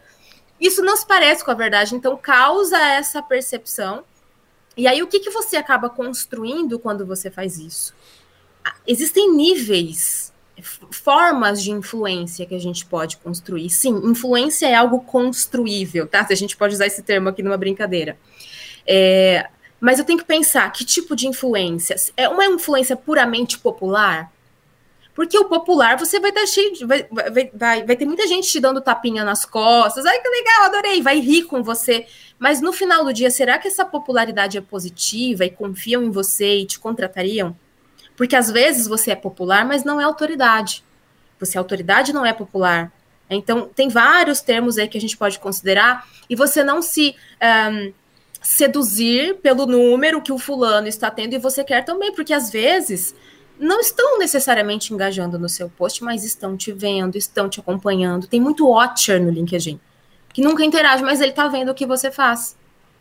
Isso 0.61 0.83
não 0.83 0.97
se 0.97 1.07
parece 1.07 1.45
com 1.45 1.53
a 1.53 1.55
verdade, 1.55 1.95
então 1.95 2.17
causa 2.17 2.79
essa 2.79 3.23
percepção. 3.23 4.03
E 4.77 4.89
aí, 4.89 5.05
o 5.05 5.07
que, 5.07 5.21
que 5.21 5.31
você 5.31 5.57
acaba 5.57 5.89
construindo 5.89 6.81
quando 6.81 7.07
você 7.07 7.31
faz 7.31 7.59
isso? 7.59 7.95
Ah, 8.65 8.75
existem 8.89 9.33
níveis 9.33 10.35
formas 10.63 11.63
de 11.63 11.71
influência 11.71 12.47
que 12.47 12.55
a 12.55 12.61
gente 12.61 12.87
pode 12.87 13.17
construir. 13.19 13.69
Sim, 13.71 14.01
influência 14.05 14.67
é 14.67 14.75
algo 14.75 15.01
construível, 15.01 16.07
tá? 16.07 16.25
Se 16.27 16.33
a 16.33 16.37
gente 16.37 16.57
pode 16.57 16.75
usar 16.75 16.87
esse 16.87 17.03
termo 17.03 17.29
aqui 17.29 17.43
numa 17.43 17.57
brincadeira. 17.57 18.17
É, 18.87 19.49
mas 19.81 19.99
eu 19.99 20.05
tenho 20.05 20.19
que 20.19 20.25
pensar 20.25 20.71
que 20.73 20.85
tipo 20.85 21.15
de 21.15 21.27
influência. 21.27 21.97
É 22.17 22.29
uma 22.29 22.47
influência 22.47 22.97
puramente 22.97 23.59
popular? 23.59 24.33
Porque 25.15 25.39
o 25.39 25.47
popular 25.47 25.99
você 25.99 26.21
vai 26.21 26.31
estar 26.31 26.47
cheio 26.47 26.75
de. 26.75 26.85
Vai, 26.85 27.07
vai, 27.11 27.51
vai, 27.55 27.85
vai 27.85 27.97
ter 27.97 28.05
muita 28.05 28.27
gente 28.27 28.49
te 28.49 28.61
dando 28.61 28.83
tapinha 28.83 29.25
nas 29.25 29.47
costas. 29.47 30.05
Ai, 30.05 30.21
que 30.21 30.29
legal, 30.29 30.65
adorei. 30.65 31.01
Vai 31.01 31.21
rir 31.21 31.45
com 31.45 31.63
você. 31.63 32.07
Mas 32.39 32.61
no 32.61 32.73
final 32.73 33.03
do 33.03 33.13
dia, 33.15 33.31
será 33.31 33.59
que 33.59 33.67
essa 33.67 33.85
popularidade 33.85 34.59
é 34.59 34.61
positiva 34.61 35.45
e 35.45 35.51
confiam 35.51 36.03
em 36.03 36.11
você 36.11 36.59
e 36.59 36.67
te 36.67 36.79
contratariam? 36.79 37.57
Porque 38.17 38.35
às 38.35 38.51
vezes 38.51 38.87
você 38.87 39.11
é 39.11 39.17
popular, 39.17 39.65
mas 39.65 39.85
não 39.85 40.01
é 40.01 40.05
autoridade. 40.05 40.83
Você 41.39 41.57
é 41.57 41.61
autoridade 41.61 42.13
não 42.13 42.25
é 42.25 42.33
popular. 42.33 42.91
Então, 43.29 43.69
tem 43.75 43.89
vários 43.89 44.41
termos 44.41 44.79
aí 44.79 44.89
que 44.89 44.97
a 44.97 45.01
gente 45.01 45.17
pode 45.17 45.39
considerar, 45.39 46.07
e 46.31 46.37
você 46.37 46.63
não 46.63 46.81
se 46.81 47.15
um, 47.71 47.93
seduzir 48.43 49.37
pelo 49.39 49.67
número 49.67 50.23
que 50.23 50.33
o 50.33 50.39
fulano 50.39 50.87
está 50.87 51.11
tendo 51.11 51.35
e 51.35 51.39
você 51.39 51.65
quer 51.65 51.85
também, 51.85 52.13
porque 52.15 52.33
às 52.33 52.51
vezes 52.51 53.15
não 53.59 53.81
estão 53.81 54.19
necessariamente 54.19 54.95
engajando 54.95 55.39
no 55.39 55.49
seu 55.49 55.69
post, 55.69 56.05
mas 56.05 56.25
estão 56.25 56.57
te 56.57 56.73
vendo, 56.73 57.17
estão 57.17 57.49
te 57.49 57.59
acompanhando. 57.59 58.27
Tem 58.27 58.41
muito 58.41 58.69
watcher 58.69 59.21
no 59.21 59.31
LinkedIn, 59.31 59.81
que 60.33 60.43
nunca 60.43 60.65
interage, 60.65 61.03
mas 61.03 61.21
ele 61.21 61.31
está 61.31 61.49
vendo 61.49 61.71
o 61.71 61.75
que 61.75 61.87
você 61.87 62.11
faz. 62.11 62.57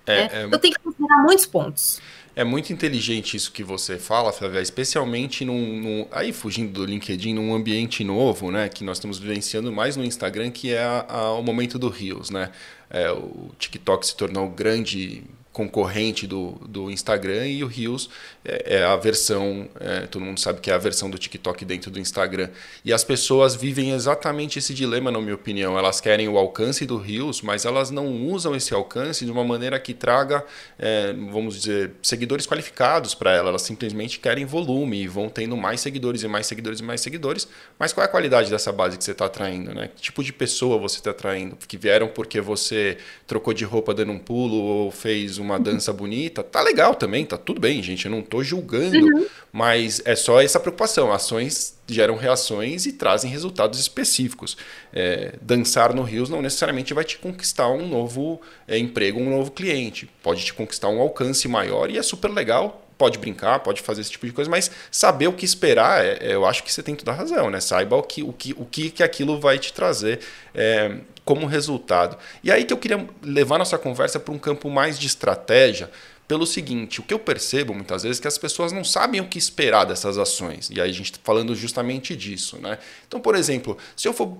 É, 0.07 0.15
né? 0.15 0.29
é... 0.31 0.45
Então 0.45 0.59
tem 0.59 0.71
que 0.71 0.79
considerar 0.79 1.21
muitos 1.23 1.45
pontos. 1.45 2.01
É 2.35 2.43
muito 2.43 2.73
inteligente 2.73 3.37
isso 3.37 3.49
que 3.51 3.63
você 3.63 3.97
fala, 3.97 4.33
Flávia, 4.33 4.59
especialmente 4.59 5.45
num, 5.45 5.79
num, 5.79 6.07
aí 6.11 6.33
fugindo 6.33 6.73
do 6.73 6.85
LinkedIn, 6.85 7.33
num 7.33 7.55
ambiente 7.55 8.03
novo, 8.03 8.51
né, 8.51 8.67
que 8.67 8.83
nós 8.83 8.97
estamos 8.97 9.17
vivenciando 9.17 9.71
mais 9.71 9.95
no 9.95 10.03
Instagram, 10.03 10.51
que 10.51 10.73
é 10.73 10.83
a, 10.83 11.05
a, 11.07 11.33
o 11.33 11.41
momento 11.41 11.79
do 11.79 11.87
Reels, 11.87 12.29
né? 12.29 12.51
É, 12.89 13.09
o 13.09 13.51
TikTok 13.57 14.05
se 14.05 14.17
tornou 14.17 14.49
grande 14.49 15.23
concorrente 15.55 16.27
do, 16.27 16.51
do 16.67 16.91
Instagram 16.91 17.47
e 17.47 17.63
o 17.63 17.67
Reels 17.67 18.09
é, 18.43 18.75
é 18.75 18.83
a 18.83 18.97
versão, 18.97 19.69
é, 19.79 20.01
todo 20.01 20.21
mundo 20.21 20.37
sabe 20.37 20.59
que 20.59 20.69
é 20.69 20.73
a 20.73 20.77
versão 20.77 21.09
do 21.09 21.17
TikTok 21.17 21.63
dentro 21.63 21.89
do 21.89 21.97
Instagram. 21.97 22.49
E 22.83 22.91
as 22.91 23.05
pessoas 23.05 23.55
vivem 23.55 23.91
exatamente 23.91 24.59
esse 24.59 24.73
dilema, 24.73 25.09
na 25.09 25.21
minha 25.21 25.33
opinião. 25.33 25.79
Elas 25.79 26.01
querem 26.01 26.27
o 26.27 26.37
alcance 26.37 26.85
do 26.85 26.97
Reels, 26.97 27.41
mas 27.41 27.63
elas 27.63 27.89
não 27.89 28.27
usam 28.27 28.53
esse 28.53 28.73
alcance 28.73 29.23
de 29.23 29.31
uma 29.31 29.45
maneira 29.45 29.79
que 29.79 29.93
traga, 29.93 30.43
é, 30.77 31.13
vamos 31.31 31.55
dizer, 31.55 31.93
seguidores 32.03 32.45
qualificados 32.45 33.15
para 33.15 33.31
ela. 33.31 33.47
Elas 33.47 33.61
simplesmente 33.61 34.19
querem 34.19 34.43
volume 34.43 35.03
e 35.03 35.07
vão 35.07 35.29
tendo 35.29 35.55
mais 35.55 35.79
seguidores 35.79 36.21
e 36.21 36.27
mais 36.27 36.47
seguidores 36.47 36.81
e 36.81 36.83
mais 36.83 36.99
seguidores. 36.99 37.47
Mas 37.79 37.93
qual 37.93 38.03
é 38.03 38.07
a 38.09 38.11
qualidade 38.11 38.49
dessa 38.49 38.73
base 38.73 38.97
que 38.97 39.05
você 39.05 39.11
está 39.11 39.27
atraindo? 39.27 39.73
Né? 39.73 39.89
Que 39.95 40.01
tipo 40.01 40.21
de 40.21 40.33
pessoa 40.33 40.77
você 40.77 40.97
está 40.97 41.11
atraindo? 41.11 41.55
Que 41.55 41.77
vieram 41.77 42.09
porque 42.09 42.41
você 42.41 42.97
trocou 43.25 43.53
de 43.53 43.63
roupa 43.63 43.93
dando 43.93 44.11
um 44.11 44.19
pulo 44.19 44.57
ou 44.57 44.91
fez 44.91 45.37
um 45.37 45.44
uma 45.45 45.59
dança 45.59 45.93
bonita, 45.93 46.43
tá 46.43 46.61
legal 46.61 46.95
também, 46.95 47.25
tá 47.25 47.37
tudo 47.37 47.61
bem, 47.61 47.81
gente. 47.81 48.05
Eu 48.05 48.11
não 48.11 48.21
tô 48.21 48.43
julgando, 48.43 49.05
uhum. 49.05 49.25
mas 49.53 50.01
é 50.03 50.15
só 50.15 50.41
essa 50.41 50.59
preocupação. 50.59 51.13
Ações 51.13 51.77
geram 51.87 52.15
reações 52.15 52.85
e 52.85 52.93
trazem 52.93 53.29
resultados 53.29 53.79
específicos. 53.79 54.57
É, 54.91 55.35
dançar 55.41 55.93
no 55.93 56.01
Rios 56.01 56.29
não 56.29 56.41
necessariamente 56.41 56.93
vai 56.93 57.03
te 57.03 57.17
conquistar 57.17 57.69
um 57.69 57.87
novo 57.87 58.41
é, 58.67 58.77
emprego, 58.77 59.19
um 59.19 59.29
novo 59.29 59.51
cliente. 59.51 60.09
Pode 60.21 60.43
te 60.43 60.53
conquistar 60.53 60.89
um 60.89 60.99
alcance 60.99 61.47
maior 61.47 61.89
e 61.89 61.97
é 61.97 62.03
super 62.03 62.31
legal. 62.31 62.81
Pode 62.97 63.17
brincar, 63.17 63.59
pode 63.59 63.81
fazer 63.81 64.01
esse 64.01 64.11
tipo 64.11 64.25
de 64.25 64.31
coisa, 64.31 64.49
mas 64.49 64.71
saber 64.89 65.27
o 65.27 65.33
que 65.33 65.43
esperar, 65.43 66.03
é, 66.03 66.17
é 66.21 66.33
eu 66.33 66.45
acho 66.45 66.63
que 66.63 66.71
você 66.71 66.81
tem 66.81 66.95
toda 66.95 67.11
a 67.11 67.13
razão, 67.13 67.49
né? 67.49 67.59
Saiba 67.59 67.97
o 67.97 68.03
que, 68.03 68.23
o 68.23 68.31
que, 68.31 68.53
o 68.53 68.65
que, 68.65 68.89
que 68.89 69.03
aquilo 69.03 69.37
vai 69.37 69.59
te 69.59 69.73
trazer 69.73 70.19
é, 70.53 70.95
como 71.25 71.47
resultado. 71.47 72.17
E 72.43 72.51
aí 72.51 72.63
que 72.63 72.71
eu 72.71 72.77
queria 72.77 73.05
levar 73.21 73.57
nossa 73.57 73.77
conversa 73.77 74.19
para 74.19 74.33
um 74.33 74.37
campo 74.37 74.69
mais 74.69 74.97
de 74.97 75.07
estratégia, 75.07 75.89
pelo 76.27 76.45
seguinte, 76.45 76.99
o 76.99 77.03
que 77.03 77.13
eu 77.13 77.19
percebo 77.19 77.73
muitas 77.73 78.03
vezes 78.03 78.19
é 78.19 78.21
que 78.21 78.27
as 78.27 78.37
pessoas 78.37 78.71
não 78.71 78.83
sabem 78.83 79.21
o 79.21 79.27
que 79.27 79.37
esperar 79.37 79.85
dessas 79.85 80.17
ações. 80.17 80.69
E 80.71 80.81
aí 80.81 80.89
a 80.89 80.93
gente 80.93 81.11
está 81.11 81.19
falando 81.23 81.53
justamente 81.55 82.15
disso. 82.15 82.57
Né? 82.57 82.79
Então, 83.07 83.19
por 83.19 83.35
exemplo, 83.35 83.77
se 83.95 84.07
eu 84.07 84.13
for, 84.13 84.35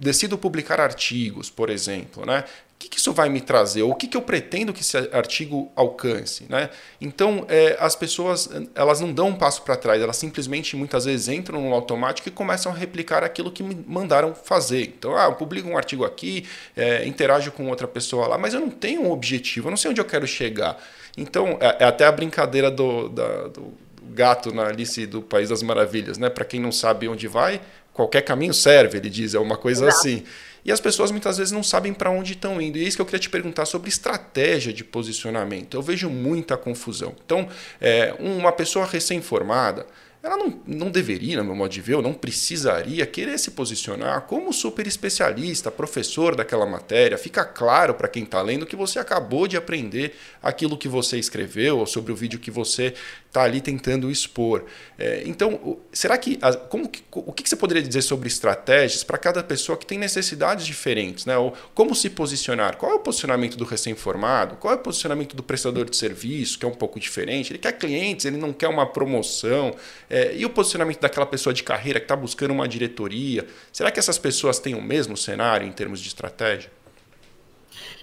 decido 0.00 0.36
publicar 0.36 0.80
artigos, 0.80 1.48
por 1.48 1.70
exemplo, 1.70 2.26
né? 2.26 2.44
o 2.74 2.78
que, 2.78 2.88
que, 2.88 2.98
isso 2.98 3.12
vai 3.12 3.28
me 3.28 3.40
trazer? 3.40 3.82
Ou 3.82 3.90
o 3.90 3.94
que, 3.94 4.06
que 4.06 4.16
eu 4.16 4.22
pretendo 4.22 4.72
que 4.72 4.82
esse 4.82 4.96
artigo 5.12 5.70
alcance? 5.76 6.44
Né? 6.48 6.70
Então, 7.00 7.44
é, 7.48 7.76
as 7.80 7.94
pessoas 7.94 8.48
elas 8.74 9.00
não 9.00 9.12
dão 9.12 9.28
um 9.28 9.34
passo 9.34 9.62
para 9.62 9.76
trás, 9.76 10.00
elas 10.00 10.16
simplesmente 10.16 10.76
muitas 10.76 11.04
vezes 11.04 11.28
entram 11.28 11.60
no 11.60 11.72
automático 11.72 12.28
e 12.28 12.32
começam 12.32 12.70
a 12.70 12.74
replicar 12.74 13.22
aquilo 13.24 13.50
que 13.50 13.62
me 13.62 13.76
mandaram 13.86 14.34
fazer. 14.34 14.82
Então, 14.82 15.16
ah, 15.16 15.24
eu 15.24 15.34
publico 15.34 15.68
um 15.68 15.76
artigo 15.76 16.04
aqui, 16.04 16.46
é, 16.76 17.06
interajo 17.06 17.50
com 17.52 17.68
outra 17.68 17.86
pessoa 17.88 18.28
lá, 18.28 18.38
mas 18.38 18.54
eu 18.54 18.60
não 18.60 18.70
tenho 18.70 19.02
um 19.02 19.10
objetivo, 19.10 19.68
eu 19.68 19.70
não 19.70 19.76
sei 19.76 19.90
onde 19.90 20.00
eu 20.00 20.04
quero 20.04 20.26
chegar. 20.26 20.80
Então, 21.20 21.58
é, 21.60 21.76
é 21.80 21.84
até 21.84 22.06
a 22.06 22.12
brincadeira 22.12 22.70
do, 22.70 23.08
da, 23.08 23.48
do 23.48 23.72
gato 24.10 24.54
na 24.54 24.66
Alice 24.66 25.06
do 25.06 25.20
País 25.22 25.48
das 25.48 25.62
Maravilhas. 25.62 26.18
Né? 26.18 26.30
Para 26.30 26.44
quem 26.44 26.60
não 26.60 26.72
sabe 26.72 27.08
onde 27.08 27.28
vai, 27.28 27.60
qualquer 27.92 28.22
caminho 28.22 28.54
serve, 28.54 28.98
ele 28.98 29.10
diz, 29.10 29.34
é 29.34 29.38
uma 29.38 29.56
coisa 29.56 29.86
Exato. 29.86 29.98
assim. 30.00 30.24
E 30.64 30.72
as 30.72 30.80
pessoas 30.80 31.10
muitas 31.10 31.38
vezes 31.38 31.52
não 31.52 31.62
sabem 31.62 31.94
para 31.94 32.10
onde 32.10 32.32
estão 32.32 32.60
indo. 32.60 32.76
E 32.78 32.84
é 32.84 32.88
isso 32.88 32.96
que 32.96 33.00
eu 33.00 33.06
queria 33.06 33.20
te 33.20 33.30
perguntar 33.30 33.64
sobre 33.64 33.88
estratégia 33.88 34.72
de 34.72 34.84
posicionamento. 34.84 35.74
Eu 35.74 35.82
vejo 35.82 36.10
muita 36.10 36.56
confusão. 36.56 37.14
Então, 37.24 37.48
é, 37.80 38.14
uma 38.18 38.52
pessoa 38.52 38.84
recém-formada, 38.84 39.86
ela 40.20 40.36
não, 40.36 40.60
não 40.66 40.90
deveria, 40.90 41.36
no 41.36 41.44
meu 41.44 41.54
modo 41.54 41.70
de 41.70 41.80
ver, 41.80 41.94
ou 41.94 42.02
não 42.02 42.12
precisaria 42.12 43.06
querer 43.06 43.38
se 43.38 43.52
posicionar 43.52 44.22
como 44.22 44.52
super 44.52 44.86
especialista, 44.86 45.70
professor 45.70 46.34
daquela 46.34 46.66
matéria. 46.66 47.16
Fica 47.16 47.44
claro 47.44 47.94
para 47.94 48.08
quem 48.08 48.24
está 48.24 48.42
lendo 48.42 48.66
que 48.66 48.74
você 48.74 48.98
acabou 48.98 49.46
de 49.46 49.56
aprender 49.56 50.16
aquilo 50.42 50.76
que 50.76 50.88
você 50.88 51.18
escreveu 51.18 51.78
ou 51.78 51.86
sobre 51.86 52.12
o 52.12 52.16
vídeo 52.16 52.40
que 52.40 52.50
você 52.50 52.94
está 53.26 53.42
ali 53.42 53.60
tentando 53.60 54.10
expor. 54.10 54.64
É, 54.98 55.22
então, 55.24 55.78
será 55.92 56.18
que, 56.18 56.38
como, 56.68 56.90
o 57.12 57.32
que 57.32 57.48
você 57.48 57.56
poderia 57.56 57.82
dizer 57.82 58.02
sobre 58.02 58.26
estratégias 58.26 59.04
para 59.04 59.18
cada 59.18 59.42
pessoa 59.44 59.78
que 59.78 59.86
tem 59.86 59.98
necessidades 59.98 60.66
diferentes? 60.66 61.26
Né? 61.26 61.36
Ou 61.38 61.54
como 61.74 61.94
se 61.94 62.10
posicionar? 62.10 62.76
Qual 62.76 62.90
é 62.90 62.94
o 62.96 62.98
posicionamento 62.98 63.56
do 63.56 63.64
recém-formado? 63.64 64.56
Qual 64.56 64.74
é 64.74 64.76
o 64.76 64.80
posicionamento 64.80 65.36
do 65.36 65.42
prestador 65.42 65.88
de 65.88 65.96
serviço, 65.96 66.58
que 66.58 66.64
é 66.64 66.68
um 66.68 66.74
pouco 66.74 66.98
diferente? 66.98 67.52
Ele 67.52 67.58
quer 67.58 67.72
clientes, 67.72 68.24
ele 68.24 68.38
não 68.38 68.52
quer 68.52 68.68
uma 68.68 68.86
promoção. 68.86 69.74
É, 70.10 70.34
e 70.34 70.44
o 70.44 70.50
posicionamento 70.50 71.00
daquela 71.00 71.26
pessoa 71.26 71.52
de 71.52 71.62
carreira 71.62 72.00
que 72.00 72.04
está 72.04 72.16
buscando 72.16 72.52
uma 72.52 72.66
diretoria? 72.66 73.46
Será 73.72 73.90
que 73.90 73.98
essas 73.98 74.18
pessoas 74.18 74.58
têm 74.58 74.74
o 74.74 74.82
mesmo 74.82 75.16
cenário 75.16 75.66
em 75.66 75.72
termos 75.72 76.00
de 76.00 76.08
estratégia? 76.08 76.70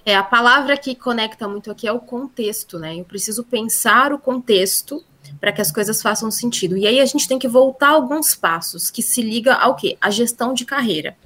É, 0.06 0.16
a 0.16 0.24
palavra 0.24 0.78
que 0.78 0.94
conecta 0.94 1.48
muito 1.48 1.72
aqui 1.72 1.88
é 1.88 1.92
o 1.92 2.00
contexto, 2.00 2.78
né? 2.78 2.96
Eu 2.96 3.06
preciso 3.06 3.44
pensar 3.44 4.14
o 4.14 4.20
contexto 4.20 5.04
para 5.40 5.52
que 5.52 5.62
as 5.62 5.72
coisas 5.72 6.00
façam 6.02 6.30
sentido. 6.30 6.78
E 6.78 6.86
aí 6.86 7.00
a 7.00 7.06
gente 7.06 7.28
tem 7.28 7.40
que 7.40 7.48
voltar 7.48 7.90
alguns 7.90 8.36
passos 8.36 8.92
que 8.92 9.02
se 9.02 9.24
liga 9.24 9.56
ao 9.56 9.76
quê? 9.76 9.98
A 10.00 10.12
gestão 10.12 10.54
de 10.54 10.64
carreira. 10.64 11.18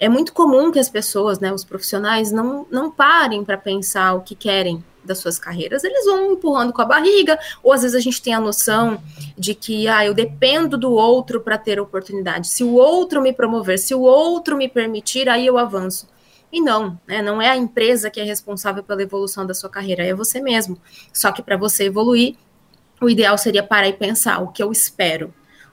é 0.00 0.08
muito 0.08 0.32
comum 0.32 0.72
que 0.72 0.80
as 0.80 0.88
pessoas, 0.88 1.38
né, 1.38 1.52
os 1.52 1.62
profissionais, 1.62 2.32
não, 2.32 2.66
não 2.72 2.90
parem 2.90 3.44
para 3.44 3.56
pensar 3.56 4.14
o 4.14 4.22
que 4.22 4.34
querem 4.34 4.84
das 5.04 5.18
suas 5.18 5.38
carreiras, 5.38 5.84
eles 5.84 6.04
vão 6.04 6.32
empurrando 6.32 6.72
com 6.72 6.82
a 6.82 6.84
barriga, 6.84 7.38
ou 7.62 7.72
às 7.72 7.82
vezes 7.82 7.96
a 7.96 8.00
gente 8.00 8.20
tem 8.22 8.34
a 8.34 8.40
noção 8.40 9.02
de 9.36 9.54
que 9.54 9.88
ah, 9.88 10.04
eu 10.04 10.14
dependo 10.14 10.76
do 10.78 10.92
outro 10.92 11.40
para 11.40 11.58
ter 11.58 11.80
oportunidade. 11.80 12.48
Se 12.48 12.62
o 12.62 12.74
outro 12.74 13.20
me 13.20 13.32
promover, 13.32 13.78
se 13.78 13.94
o 13.94 14.00
outro 14.00 14.56
me 14.56 14.68
permitir, 14.68 15.28
aí 15.28 15.46
eu 15.46 15.58
avanço. 15.58 16.08
E 16.52 16.60
não, 16.60 17.00
né, 17.06 17.22
não 17.22 17.40
é 17.40 17.48
a 17.48 17.56
empresa 17.56 18.10
que 18.10 18.20
é 18.20 18.24
responsável 18.24 18.82
pela 18.82 19.02
evolução 19.02 19.46
da 19.46 19.54
sua 19.54 19.70
carreira, 19.70 20.04
é 20.04 20.14
você 20.14 20.40
mesmo. 20.40 20.76
Só 21.12 21.32
que 21.32 21.42
para 21.42 21.56
você 21.56 21.84
evoluir, 21.84 22.36
o 23.00 23.08
ideal 23.08 23.36
seria 23.38 23.62
parar 23.62 23.88
e 23.88 23.94
pensar 23.94 24.40
o 24.40 24.48
que 24.48 24.62
eu 24.62 24.70
espero, 24.70 25.32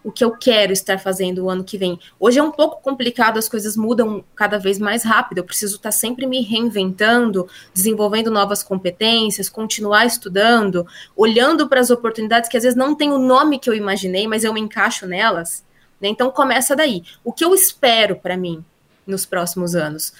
o 0.09 0.11
que 0.11 0.23
eu 0.23 0.31
quero 0.31 0.73
estar 0.73 0.99
fazendo 0.99 1.45
o 1.45 1.49
ano 1.49 1.63
que 1.63 1.77
vem. 1.77 1.99
Hoje 2.19 2.39
é 2.39 2.43
um 2.43 2.51
pouco 2.51 2.81
complicado, 2.81 3.37
as 3.37 3.47
coisas 3.47 3.77
mudam 3.77 4.23
cada 4.35 4.57
vez 4.57 4.79
mais 4.79 5.03
rápido. 5.03 5.37
Eu 5.37 5.43
preciso 5.43 5.75
estar 5.75 5.91
sempre 5.91 6.25
me 6.25 6.41
reinventando, 6.41 7.47
desenvolvendo 7.73 8.31
novas 8.31 8.63
competências, 8.63 9.47
continuar 9.47 10.05
estudando, 10.05 10.85
olhando 11.15 11.69
para 11.69 11.79
as 11.79 11.91
oportunidades 11.91 12.49
que 12.49 12.57
às 12.57 12.63
vezes 12.63 12.77
não 12.77 12.95
tem 12.95 13.11
o 13.11 13.19
nome 13.19 13.59
que 13.59 13.69
eu 13.69 13.73
imaginei, 13.73 14.27
mas 14.27 14.43
eu 14.43 14.51
me 14.51 14.59
encaixo 14.59 15.05
nelas. 15.05 15.63
Né? 16.01 16.09
Então 16.09 16.31
começa 16.31 16.75
daí. 16.75 17.03
O 17.23 17.31
que 17.31 17.45
eu 17.45 17.53
espero 17.53 18.15
para 18.15 18.35
mim 18.35 18.65
nos 19.05 19.27
próximos 19.27 19.75
anos? 19.75 20.11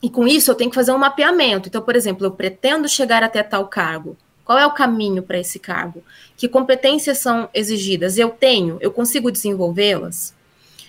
E 0.00 0.08
com 0.08 0.28
isso 0.28 0.48
eu 0.48 0.54
tenho 0.54 0.70
que 0.70 0.76
fazer 0.76 0.92
um 0.92 0.98
mapeamento. 0.98 1.68
Então, 1.68 1.82
por 1.82 1.96
exemplo, 1.96 2.24
eu 2.24 2.30
pretendo 2.30 2.88
chegar 2.88 3.24
até 3.24 3.42
tal 3.42 3.66
cargo. 3.66 4.16
Qual 4.48 4.58
é 4.58 4.66
o 4.66 4.72
caminho 4.72 5.22
para 5.22 5.38
esse 5.38 5.58
cargo? 5.58 6.02
Que 6.34 6.48
competências 6.48 7.18
são 7.18 7.50
exigidas? 7.52 8.16
Eu 8.16 8.30
tenho? 8.30 8.78
Eu 8.80 8.90
consigo 8.90 9.30
desenvolvê-las? 9.30 10.34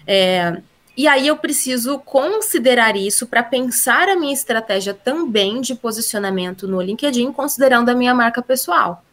É, 0.08 0.62
e 0.96 1.06
aí 1.10 1.28
eu 1.28 1.36
preciso 1.36 2.00
considerar 2.00 2.96
isso 2.96 3.28
para 3.28 3.44
pensar 3.44 4.08
a 4.08 4.16
minha 4.16 4.34
estratégia 4.34 4.94
também 4.94 5.60
de 5.60 5.76
posicionamento 5.76 6.70
no 6.70 6.82
LinkedIn, 6.82 7.34
considerando 7.34 7.90
a 7.90 7.94
minha 7.94 8.16
marca 8.16 8.42
pessoal. 8.42 9.04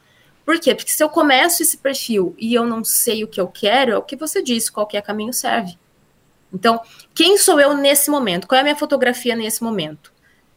Por 0.45 0.61
quê? 0.61 0.77
Porque 0.77 0.93
se 0.93 1.03
eu 1.03 1.09
começo 1.09 1.61
esse 1.61 1.79
perfil 1.79 2.33
e 2.39 2.55
eu 2.55 2.65
não 2.65 2.85
sei 2.85 3.25
o 3.25 3.29
que 3.29 3.41
eu 3.41 3.49
quero, 3.49 3.91
é 3.91 3.99
o 3.99 4.03
que 4.03 4.15
você 4.15 4.41
disse, 4.41 4.71
qualquer 4.71 5.03
caminho 5.03 5.33
serve. 5.33 5.77
Então, 6.55 6.81
quem 7.13 7.37
sou 7.37 7.59
eu 7.59 7.77
nesse 7.77 8.13
momento? 8.13 8.47
Qual 8.47 8.57
é 8.57 8.61
a 8.61 8.63
minha 8.63 8.77
fotografia 8.77 9.35
nesse 9.35 9.61
momento? 9.61 10.13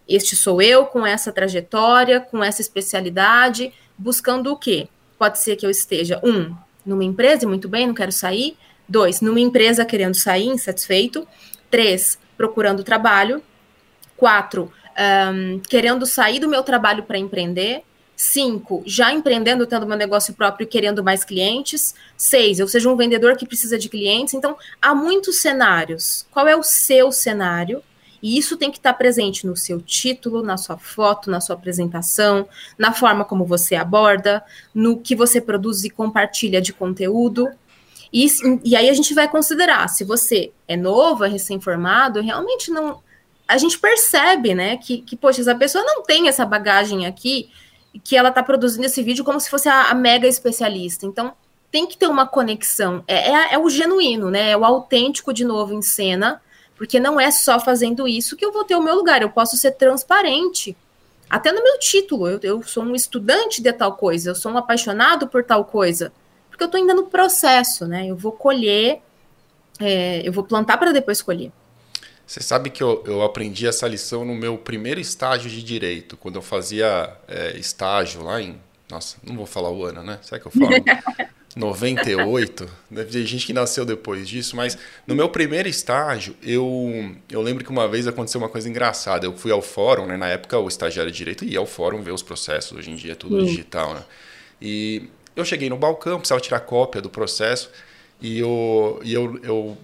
Este 0.10 0.36
sou 0.36 0.60
eu 0.60 0.88
com 0.88 1.06
essa 1.06 1.32
trajetória, 1.32 2.20
com 2.20 2.44
essa 2.44 2.62
especialidade, 2.62 3.72
buscando 3.96 4.52
o 4.52 4.58
quê? 4.58 4.88
Pode 5.20 5.38
ser 5.40 5.56
que 5.56 5.66
eu 5.66 5.70
esteja, 5.70 6.20
um, 6.24 6.56
numa 6.84 7.04
empresa 7.04 7.48
muito 7.48 7.70
bem, 7.70 7.86
não 7.86 7.94
quero 7.94 8.12
sair. 8.12 8.58
Dois, 8.88 9.22
numa 9.22 9.40
empresa 9.40 9.86
querendo 9.86 10.16
sair, 10.16 10.48
insatisfeito. 10.48 11.28
Três, 11.70 12.18
procurando 12.36 12.84
trabalho. 12.84 13.44
Quatro, 14.18 14.74
um, 15.32 15.60
querendo 15.60 16.08
sair 16.08 16.40
do 16.40 16.50
meu 16.50 16.64
trabalho 16.64 17.04
para 17.04 17.20
empreender. 17.20 17.84
Cinco, 18.16 18.84
já 18.86 19.14
empreendendo, 19.14 19.68
tendo 19.68 19.86
meu 19.86 19.96
negócio 19.96 20.34
próprio 20.34 20.66
e 20.66 20.68
querendo 20.68 21.04
mais 21.04 21.24
clientes. 21.24 21.94
Seis, 22.18 22.60
eu 22.60 22.68
seja 22.68 22.90
um 22.90 22.98
vendedor 22.98 23.38
que 23.38 23.46
precisa 23.46 23.78
de 23.78 23.88
clientes. 23.88 24.34
Então, 24.34 24.58
há 24.82 24.96
muitos 24.96 25.40
cenários. 25.40 26.26
Qual 26.32 26.48
é 26.48 26.56
o 26.56 26.64
seu 26.64 27.12
cenário? 27.12 27.84
E 28.22 28.38
isso 28.38 28.58
tem 28.58 28.70
que 28.70 28.78
estar 28.78 28.94
presente 28.94 29.48
no 29.48 29.56
seu 29.56 29.82
título, 29.82 30.44
na 30.44 30.58
sua 30.58 30.78
foto, 30.78 31.32
na 31.32 31.40
sua 31.40 31.56
apresentação, 31.56 32.48
na 32.78 32.94
forma 32.94 33.24
como 33.24 33.46
você 33.46 33.76
aborda, 33.76 34.44
no 34.74 35.00
que 35.00 35.16
você 35.16 35.40
produz 35.40 35.84
e 35.84 35.90
compartilha 35.90 36.62
de 36.62 36.74
conteúdo. 36.74 37.48
E, 38.12 38.28
e 38.64 38.76
aí 38.76 38.90
a 38.90 38.94
gente 38.94 39.14
vai 39.14 39.28
considerar, 39.28 39.88
se 39.88 40.04
você 40.04 40.52
é 40.68 40.76
novo, 40.76 41.24
é 41.24 41.30
recém-formado, 41.30 42.22
realmente 42.22 42.72
não. 42.72 43.02
A 43.48 43.58
gente 43.58 43.80
percebe, 43.80 44.54
né, 44.54 44.78
que, 44.78 45.02
que, 45.02 45.16
poxa, 45.16 45.42
essa 45.42 45.56
pessoa 45.56 45.84
não 45.84 46.04
tem 46.04 46.28
essa 46.28 46.46
bagagem 46.46 47.06
aqui, 47.06 47.50
que 48.04 48.16
ela 48.16 48.30
está 48.30 48.44
produzindo 48.44 48.86
esse 48.86 49.02
vídeo 49.02 49.24
como 49.24 49.40
se 49.40 49.50
fosse 49.50 49.68
a, 49.68 49.90
a, 49.90 49.96
mega 49.96 50.28
especialista. 50.28 51.06
Então, 51.06 51.34
tem 51.72 51.88
que 51.88 51.98
ter 51.98 52.08
uma 52.08 52.28
conexão. 52.28 53.04
É, 53.08 53.32
é, 53.32 53.54
é 53.54 53.58
o 53.58 53.70
genuíno, 53.70 54.30
né? 54.30 54.52
É 54.52 54.58
o 54.58 54.66
autêntico 54.66 55.34
de 55.34 55.44
novo 55.44 55.74
em 55.74 55.82
cena 55.82 56.42
porque 56.80 56.98
não 56.98 57.20
é 57.20 57.30
só 57.30 57.60
fazendo 57.60 58.08
isso 58.08 58.38
que 58.38 58.46
eu 58.46 58.54
vou 58.54 58.64
ter 58.64 58.74
o 58.74 58.82
meu 58.82 58.96
lugar, 58.96 59.22
eu 59.22 59.30
posso 59.30 59.58
ser 59.58 59.72
transparente. 59.72 60.78
Até 61.30 61.52
no 61.52 61.62
meu 61.62 61.78
título, 61.78 62.26
eu, 62.26 62.40
eu 62.42 62.64
sou 62.64 62.84
um 62.84 62.96
estudante 62.96 63.62
de 63.62 63.74
tal 63.74 63.98
coisa, 63.98 64.30
eu 64.30 64.36
sou 64.36 64.50
um 64.50 64.58
apaixonado 64.58 65.28
por 65.28 65.44
tal 65.44 65.66
coisa. 65.66 66.14
Porque 66.50 66.64
eu 66.64 66.68
estou 66.68 66.80
ainda 66.80 66.94
no 66.94 67.08
processo, 67.08 67.86
né? 67.86 68.08
Eu 68.08 68.16
vou 68.16 68.32
colher, 68.32 69.02
é, 69.78 70.26
eu 70.26 70.32
vou 70.32 70.46
plantar 70.46 70.78
para 70.78 70.94
depois 70.94 71.22
colher. 71.22 71.52
Você 72.26 72.42
sabe 72.42 72.70
que 72.70 72.82
eu, 72.82 73.04
eu, 73.06 73.24
aprendi 73.24 73.68
essa 73.68 73.86
lição 73.86 74.24
no 74.24 74.34
meu 74.34 74.58
primeiro 74.58 75.02
estágio 75.02 75.50
de 75.50 75.62
direito, 75.62 76.16
quando 76.16 76.38
eu 76.38 76.42
fazia 76.42 77.14
é, 77.28 77.58
estágio 77.58 78.24
lá 78.24 78.42
em. 78.42 78.58
Nossa, 78.90 79.18
não 79.22 79.36
vou 79.36 79.46
falar 79.46 79.70
o 79.70 79.84
ano, 79.84 80.02
né? 80.02 80.18
Será 80.22 80.40
que 80.40 80.48
eu 80.48 80.52
falo? 80.52 80.72
98, 81.56 82.70
deve 82.92 83.12
ter 83.12 83.26
gente 83.26 83.46
que 83.46 83.54
nasceu 83.54 83.84
depois 83.84 84.28
disso, 84.30 84.56
mas 84.56 84.78
no 85.08 85.16
meu 85.16 85.30
primeiro 85.30 85.68
estágio, 85.68 86.36
eu, 86.44 87.16
eu 87.30 87.42
lembro 87.42 87.64
que 87.64 87.72
uma 87.72 87.88
vez 87.88 88.08
aconteceu 88.08 88.40
uma 88.40 88.50
coisa 88.50 88.70
engraçada. 88.70 89.26
Eu 89.26 89.36
fui 89.36 89.52
ao 89.52 89.62
fórum, 89.62 90.06
né? 90.06 90.16
Na 90.16 90.28
época 90.28 90.58
o 90.60 90.68
estagiário 90.68 91.12
de 91.12 91.18
direito 91.18 91.44
ia 91.44 91.60
ao 91.60 91.66
fórum 91.66 92.04
ver 92.04 92.12
os 92.12 92.22
processos, 92.22 92.78
hoje 92.78 92.92
em 92.92 92.96
dia 92.96 93.14
é 93.14 93.16
tudo 93.16 93.38
hum. 93.38 93.46
digital, 93.46 93.94
né? 93.96 94.04
E 94.62 95.10
eu 95.36 95.44
cheguei 95.44 95.70
no 95.70 95.78
balcão, 95.78 96.20
precisava 96.20 96.42
tirar 96.42 96.60
cópia 96.62 97.02
do 97.02 97.10
processo, 97.10 97.72
e 98.22 98.40
eu, 98.40 99.00
e 99.04 99.14
eu, 99.14 99.40
eu 99.44 99.78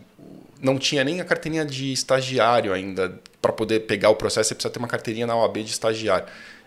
não 0.61 0.77
tinha 0.77 1.03
nem 1.03 1.21
a 1.21 1.25
carteirinha 1.25 1.65
de 1.65 1.91
estagiário 1.91 2.73
ainda. 2.73 3.19
Para 3.41 3.53
poder 3.53 3.81
pegar 3.81 4.09
o 4.09 4.15
processo, 4.15 4.49
você 4.49 4.55
precisa 4.55 4.73
ter 4.73 4.79
uma 4.79 4.87
carteirinha 4.87 5.27
na 5.27 5.35
OAB 5.35 5.57
de 5.57 5.71
estagiário. 5.71 6.25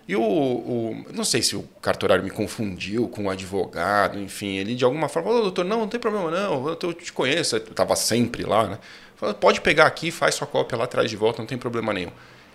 E 0.08 0.16
o, 0.16 0.22
o, 0.22 1.04
não 1.12 1.22
sei 1.22 1.42
se 1.42 1.54
o 1.54 1.62
cartorário 1.82 2.24
me 2.24 2.30
confundiu 2.30 3.06
com 3.08 3.26
o 3.26 3.30
advogado, 3.30 4.18
enfim, 4.18 4.56
ele 4.56 4.74
de 4.74 4.82
alguma 4.82 5.06
forma 5.06 5.28
falou, 5.28 5.42
doutor, 5.42 5.66
não, 5.66 5.80
não 5.80 5.88
tem 5.88 6.00
problema 6.00 6.30
não, 6.30 6.66
eu 6.66 6.94
te 6.94 7.12
conheço, 7.12 7.56
eu 7.56 7.58
estava 7.58 7.94
sempre 7.94 8.42
lá, 8.42 8.66
né? 8.66 8.78
Falou, 9.16 9.34
pode 9.34 9.60
pegar 9.60 9.86
aqui, 9.86 10.10
faz 10.10 10.34
sua 10.34 10.46
cópia 10.46 10.78
lá 10.78 10.84
atrás 10.84 11.10
de 11.10 11.16
volta, 11.16 11.42
não 11.42 11.46
tem 11.46 11.58
problema 11.58 11.92
nenhum. 11.92 12.10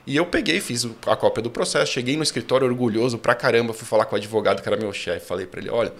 E 0.07 0.15
eu 0.15 0.25
peguei, 0.25 0.59
fiz 0.59 0.87
a 1.05 1.15
cópia 1.15 1.43
do 1.43 1.51
processo, 1.51 1.91
cheguei 1.91 2.17
no 2.17 2.23
escritório 2.23 2.67
orgulhoso 2.67 3.19
pra 3.19 3.35
caramba, 3.35 3.71
fui 3.71 3.85
falar 3.85 4.05
com 4.05 4.15
o 4.15 4.17
advogado 4.17 4.61
que 4.63 4.67
era 4.67 4.75
meu 4.75 4.91
chefe, 4.91 5.27
falei 5.27 5.45
para 5.45 5.59
ele, 5.61 5.69
olha, 5.69 5.93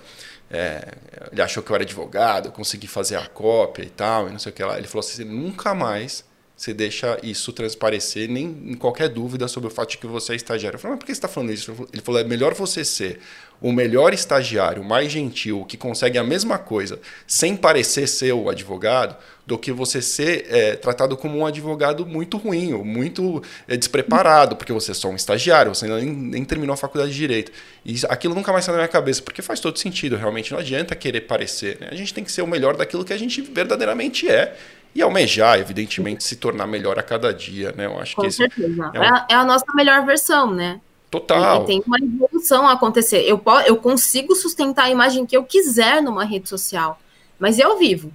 é, 0.50 0.94
ele 1.32 1.42
achou 1.42 1.62
que 1.62 1.72
eu 1.72 1.76
era 1.76 1.84
advogado, 1.84 2.48
eu 2.48 2.52
consegui 2.52 2.88
fazer 2.88 3.16
a 3.16 3.28
cópia 3.28 3.84
e 3.84 3.90
tal, 3.90 4.28
e 4.28 4.32
não 4.32 4.40
sei 4.40 4.52
o 4.52 4.56
que 4.56 4.64
lá. 4.64 4.78
Ele 4.78 4.88
falou 4.88 5.02
assim, 5.02 5.24
nunca 5.24 5.76
mais 5.76 6.26
você 6.64 6.74
deixa 6.74 7.20
isso 7.22 7.52
transparecer, 7.52 8.30
nem 8.30 8.46
em 8.46 8.74
qualquer 8.76 9.10
dúvida 9.10 9.50
sobre 9.50 9.68
o 9.68 9.70
fato 9.70 9.92
de 9.92 9.98
que 9.98 10.08
você 10.08 10.32
é 10.32 10.36
estagiário. 10.38 10.78
Eu 10.78 10.80
falei, 10.80 10.94
mas 10.94 11.00
por 11.00 11.06
que 11.06 11.14
você 11.14 11.18
está 11.18 11.28
falando 11.28 11.52
isso? 11.52 11.74
Ele 11.92 12.02
falou, 12.02 12.22
é 12.22 12.24
melhor 12.24 12.54
você 12.54 12.86
ser 12.86 13.20
o 13.62 13.72
melhor 13.72 14.14
estagiário, 14.14 14.84
mais 14.84 15.12
gentil, 15.12 15.66
que 15.66 15.76
consegue 15.76 16.18
a 16.18 16.24
mesma 16.24 16.58
coisa, 16.58 17.00
sem 17.28 17.56
parecer 17.56 18.08
ser 18.08 18.34
o 18.34 18.50
advogado, 18.50 19.16
do 19.46 19.58
que 19.58 19.74
você 19.74 20.02
ser 20.02 20.46
é, 20.50 20.76
tratado 20.76 21.18
como 21.18 21.38
um 21.38 21.46
advogado 21.46 22.06
muito 22.06 22.38
ruim, 22.38 22.72
muito 22.74 23.44
é, 23.68 23.76
despreparado, 23.76 24.56
porque 24.56 24.72
você 24.72 24.92
é 24.92 24.94
só 24.94 25.10
um 25.10 25.16
estagiário, 25.16 25.76
você 25.76 25.86
nem, 25.86 26.06
nem 26.06 26.46
terminou 26.46 26.74
a 26.74 26.78
faculdade 26.78 27.12
de 27.12 27.18
Direito. 27.18 27.52
E 27.86 27.96
aquilo 28.08 28.34
nunca 28.34 28.54
mais 28.54 28.64
sai 28.64 28.74
na 28.74 28.80
minha 28.80 28.88
cabeça, 28.88 29.22
porque 29.22 29.42
faz 29.42 29.60
todo 29.60 29.78
sentido, 29.78 30.16
realmente. 30.16 30.52
Não 30.54 30.60
adianta 30.60 30.96
querer 30.96 31.22
parecer. 31.22 31.78
Né? 31.80 31.88
A 31.92 31.96
gente 31.96 32.14
tem 32.14 32.24
que 32.24 32.32
ser 32.32 32.42
o 32.42 32.48
melhor 32.48 32.78
daquilo 32.78 33.04
que 33.04 33.12
a 33.12 33.18
gente 33.18 33.42
verdadeiramente 33.42 34.30
é 34.30 34.58
e 34.96 35.02
almejar, 35.02 35.60
evidentemente, 35.60 36.24
se 36.24 36.36
tornar 36.36 36.68
melhor 36.68 37.00
a 37.00 37.04
cada 37.04 37.34
dia, 37.34 37.72
né? 37.72 37.86
Eu 37.86 38.00
acho 38.00 38.16
Com 38.16 38.22
que 38.22 38.32
certeza. 38.32 38.92
É, 38.94 39.00
um... 39.00 39.04
é, 39.04 39.34
a 39.34 39.44
nossa 39.44 39.66
melhor 39.74 40.06
versão, 40.06 40.52
né? 40.54 40.80
Total. 41.10 41.62
E, 41.62 41.64
e, 41.64 41.68
tem 41.68 41.84
uma 41.86 41.98
evolução 41.98 42.68
a 42.68 42.74
acontecer. 42.74 43.22
Eu, 43.22 43.42
eu 43.66 43.78
consigo 43.78 44.36
sustentar 44.36 44.86
a 44.86 44.90
imagem 44.90 45.26
que 45.26 45.36
eu 45.36 45.44
quiser 45.44 46.02
numa 46.02 46.24
rede 46.24 46.48
social, 46.48 47.00
mas 47.40 47.60
eu 47.60 47.78
vivo. 47.78 48.12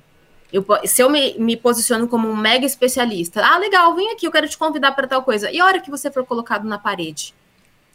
Eu, 0.52 0.64
se 0.84 1.02
eu 1.02 1.10
me, 1.10 1.38
me 1.38 1.56
posiciono 1.56 2.08
como 2.08 2.28
um 2.28 2.36
mega 2.36 2.64
especialista, 2.64 3.44
ah, 3.44 3.58
legal, 3.58 3.94
vem 3.94 4.12
aqui, 4.12 4.26
eu 4.26 4.32
quero 4.32 4.48
te 4.48 4.56
convidar 4.56 4.92
para 4.92 5.06
tal 5.06 5.22
coisa. 5.22 5.50
E 5.50 5.60
a 5.60 5.66
hora 5.66 5.80
que 5.80 5.90
você 5.90 6.10
for 6.10 6.24
colocado 6.24 6.66
na 6.66 6.78
parede? 6.78 7.34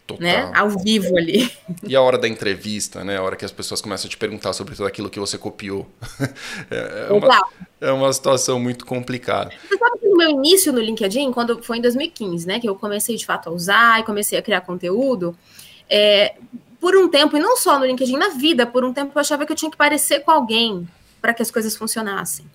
Total. 0.05 0.21
Né? 0.21 0.51
Ao 0.53 0.69
vivo 0.69 1.17
ali. 1.17 1.49
E 1.87 1.95
a 1.95 2.01
hora 2.01 2.17
da 2.17 2.27
entrevista, 2.27 3.03
né? 3.03 3.17
A 3.17 3.23
hora 3.23 3.35
que 3.37 3.45
as 3.45 3.51
pessoas 3.51 3.81
começam 3.81 4.07
a 4.07 4.09
te 4.09 4.17
perguntar 4.17 4.51
sobre 4.51 4.75
tudo 4.75 4.85
aquilo 4.85 5.09
que 5.09 5.19
você 5.19 5.37
copiou. 5.37 5.87
é, 6.69 7.07
é 7.09 7.13
uma, 7.13 7.47
é 7.79 7.91
uma 7.91 8.11
situação 8.11 8.59
muito 8.59 8.85
complicada. 8.85 9.51
Você 9.69 9.77
sabe 9.77 9.99
que 9.99 10.09
no 10.09 10.17
meu 10.17 10.29
início 10.29 10.73
no 10.73 10.81
LinkedIn, 10.81 11.31
quando 11.31 11.63
foi 11.63 11.77
em 11.77 11.81
2015, 11.81 12.45
né? 12.45 12.59
Que 12.59 12.67
eu 12.67 12.75
comecei 12.75 13.15
de 13.15 13.25
fato 13.25 13.47
a 13.47 13.51
usar 13.53 14.01
e 14.01 14.03
comecei 14.03 14.37
a 14.37 14.41
criar 14.41 14.61
conteúdo. 14.61 15.37
É, 15.89 16.35
por 16.81 16.97
um 16.97 17.07
tempo, 17.07 17.37
e 17.37 17.39
não 17.39 17.55
só 17.55 17.79
no 17.79 17.85
LinkedIn, 17.85 18.17
na 18.17 18.29
vida, 18.29 18.67
por 18.67 18.83
um 18.83 18.91
tempo 18.91 19.13
eu 19.15 19.19
achava 19.21 19.45
que 19.45 19.53
eu 19.53 19.55
tinha 19.55 19.71
que 19.71 19.77
parecer 19.77 20.19
com 20.19 20.31
alguém 20.31 20.85
para 21.21 21.33
que 21.33 21.41
as 21.41 21.49
coisas 21.49 21.77
funcionassem. 21.77 22.45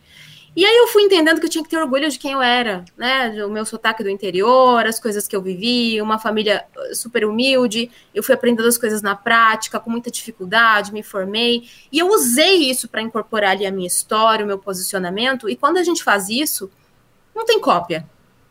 E 0.59 0.67
aí 0.67 0.77
eu 0.77 0.89
fui 0.89 1.05
entendendo 1.05 1.39
que 1.39 1.47
eu 1.47 1.51
tinha 1.51 1.63
que 1.63 1.71
ter 1.71 1.79
orgulho 1.79 2.11
de 2.11 2.19
quem 2.19 2.33
eu 2.33 2.43
era, 2.43 2.85
né? 2.97 3.45
O 3.45 3.49
meu 3.49 3.65
sotaque 3.65 4.03
do 4.03 4.11
interior, 4.11 4.85
as 4.85 4.99
coisas 4.99 5.29
que 5.29 5.37
eu 5.37 5.41
vivi, 5.41 6.03
uma 6.03 6.19
família 6.19 6.65
uh, 6.77 6.97
super 6.97 7.25
humilde. 7.25 7.89
Eu 8.13 8.25
fui 8.25 8.35
aprendendo 8.35 8.67
as 8.67 8.77
coisas 8.77 9.01
na 9.01 9.15
prática, 9.15 9.79
com 9.79 9.89
muita 9.89 10.11
dificuldade, 10.11 10.93
me 10.93 11.01
formei. 11.01 11.71
E 11.93 12.01
eu 12.01 12.09
usei 12.09 12.69
isso 12.69 12.89
para 12.89 13.01
incorporar 13.01 13.53
ali 13.53 13.67
a 13.67 13.71
minha 13.71 13.87
história, 13.87 14.45
o 14.45 14.49
meu 14.49 14.59
posicionamento. 14.59 15.49
E 15.49 15.55
quando 15.55 15.77
a 15.77 15.85
gente 15.85 16.03
faz 16.03 16.29
isso, 16.29 16.69
não 17.33 17.45
tem 17.45 17.61
cópia. 17.61 18.05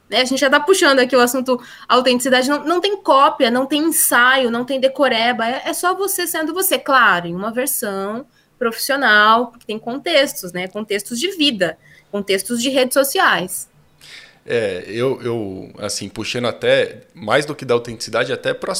Né? 0.10 0.22
A 0.22 0.26
gente 0.26 0.39
já 0.39 0.48
está 0.48 0.62
puxando 0.62 1.00
aqui 1.00 1.13
o 1.13 1.20
assunto 1.20 1.62
autenticidade. 1.89 2.50
Não, 2.50 2.63
não 2.63 2.80
tem 2.80 2.96
cópia, 3.02 3.52
não 3.52 3.65
tem 3.65 3.82
ensaio, 3.82 4.50
não 4.50 4.63
tem 4.63 4.80
decoreba. 4.80 5.46
É, 5.46 5.63
é 5.65 5.74
só 5.74 5.93
você 5.93 6.26
sendo 6.26 6.54
você, 6.54 6.80
claro, 6.80 7.28
em 7.28 7.36
uma 7.36 7.52
versão 7.52 8.26
profissional, 8.58 9.48
porque 9.48 9.65
tem 9.65 9.78
contextos, 9.78 10.54
né? 10.54 10.70
Contextos 10.70 11.20
de 11.20 11.32
vida, 11.32 11.78
contextos 12.12 12.62
de 12.62 12.70
redes 12.70 12.93
sociais. 12.93 13.67
É, 14.50 14.86
eu, 14.88 15.22
eu, 15.22 15.72
assim, 15.78 16.08
puxando 16.08 16.46
até, 16.46 17.02
mais 17.13 17.46
do 17.46 17.54
que 17.54 17.65
da 17.65 17.74
autenticidade, 17.74 18.32
até 18.32 18.54
para 18.54 18.74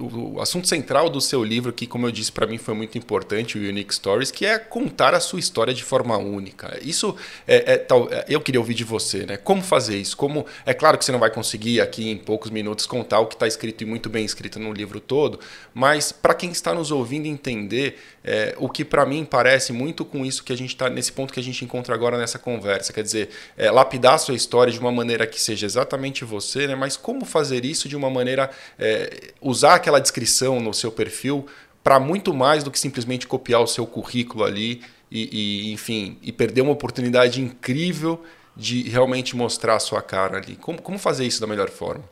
o 0.00 0.40
assunto 0.40 0.66
central 0.66 1.08
do 1.08 1.20
seu 1.20 1.44
livro, 1.44 1.72
que, 1.72 1.86
como 1.86 2.06
eu 2.06 2.10
disse, 2.10 2.32
para 2.32 2.46
mim 2.46 2.58
foi 2.58 2.74
muito 2.74 2.98
importante, 2.98 3.56
o 3.56 3.60
Unique 3.60 3.94
Stories, 3.94 4.30
que 4.30 4.44
é 4.44 4.58
contar 4.58 5.14
a 5.14 5.20
sua 5.20 5.38
história 5.38 5.72
de 5.72 5.84
forma 5.84 6.16
única. 6.16 6.78
Isso 6.82 7.14
é, 7.46 7.74
é, 7.74 7.76
tal, 7.78 8.08
é, 8.10 8.24
eu 8.28 8.40
queria 8.40 8.60
ouvir 8.60 8.74
de 8.74 8.82
você, 8.82 9.24
né? 9.24 9.36
Como 9.36 9.62
fazer 9.62 9.96
isso? 9.96 10.16
Como 10.16 10.44
é 10.66 10.74
claro 10.74 10.98
que 10.98 11.04
você 11.04 11.12
não 11.12 11.20
vai 11.20 11.30
conseguir 11.30 11.80
aqui 11.80 12.10
em 12.10 12.16
poucos 12.16 12.50
minutos 12.50 12.84
contar 12.86 13.20
o 13.20 13.26
que 13.26 13.34
está 13.34 13.46
escrito 13.46 13.82
e 13.82 13.86
muito 13.86 14.08
bem 14.08 14.24
escrito 14.24 14.58
no 14.58 14.72
livro 14.72 14.98
todo, 14.98 15.38
mas 15.72 16.10
para 16.10 16.34
quem 16.34 16.50
está 16.50 16.74
nos 16.74 16.90
ouvindo 16.90 17.26
entender 17.26 17.98
é, 18.24 18.54
o 18.58 18.68
que 18.68 18.84
para 18.84 19.06
mim 19.06 19.24
parece 19.24 19.72
muito 19.72 20.04
com 20.04 20.24
isso 20.26 20.42
que 20.44 20.52
a 20.52 20.56
gente 20.56 20.70
está 20.70 20.90
nesse 20.90 21.12
ponto 21.12 21.32
que 21.32 21.40
a 21.40 21.42
gente 21.42 21.64
encontra 21.64 21.94
agora 21.94 22.18
nessa 22.18 22.38
conversa, 22.38 22.92
quer 22.92 23.02
dizer, 23.02 23.30
é, 23.56 23.70
lapidar 23.70 24.14
a 24.14 24.18
sua 24.18 24.34
história 24.34 24.72
de 24.72 24.78
uma 24.78 24.92
maneira 24.92 25.26
que 25.26 25.40
seja 25.40 25.64
exatamente 25.64 26.24
você, 26.24 26.66
né? 26.66 26.74
Mas 26.74 26.96
como 26.96 27.24
fazer 27.24 27.64
isso 27.64 27.88
de 27.88 27.96
uma 27.96 28.10
maneira 28.10 28.50
é, 28.78 29.32
usar 29.60 29.74
aquela 29.74 30.00
descrição 30.00 30.58
no 30.58 30.72
seu 30.72 30.90
perfil 30.90 31.46
para 31.84 32.00
muito 32.00 32.32
mais 32.32 32.64
do 32.64 32.70
que 32.70 32.78
simplesmente 32.78 33.26
copiar 33.26 33.60
o 33.60 33.66
seu 33.66 33.86
currículo 33.86 34.42
ali 34.44 34.82
e, 35.10 35.68
e, 35.68 35.72
enfim, 35.72 36.18
e 36.22 36.32
perder 36.32 36.62
uma 36.62 36.72
oportunidade 36.72 37.42
incrível 37.42 38.22
de 38.56 38.88
realmente 38.88 39.36
mostrar 39.36 39.76
a 39.76 39.80
sua 39.80 40.00
cara 40.00 40.38
ali. 40.38 40.56
Como, 40.56 40.80
como 40.80 40.98
fazer 40.98 41.26
isso 41.26 41.40
da 41.40 41.46
melhor 41.46 41.68
forma? 41.68 42.04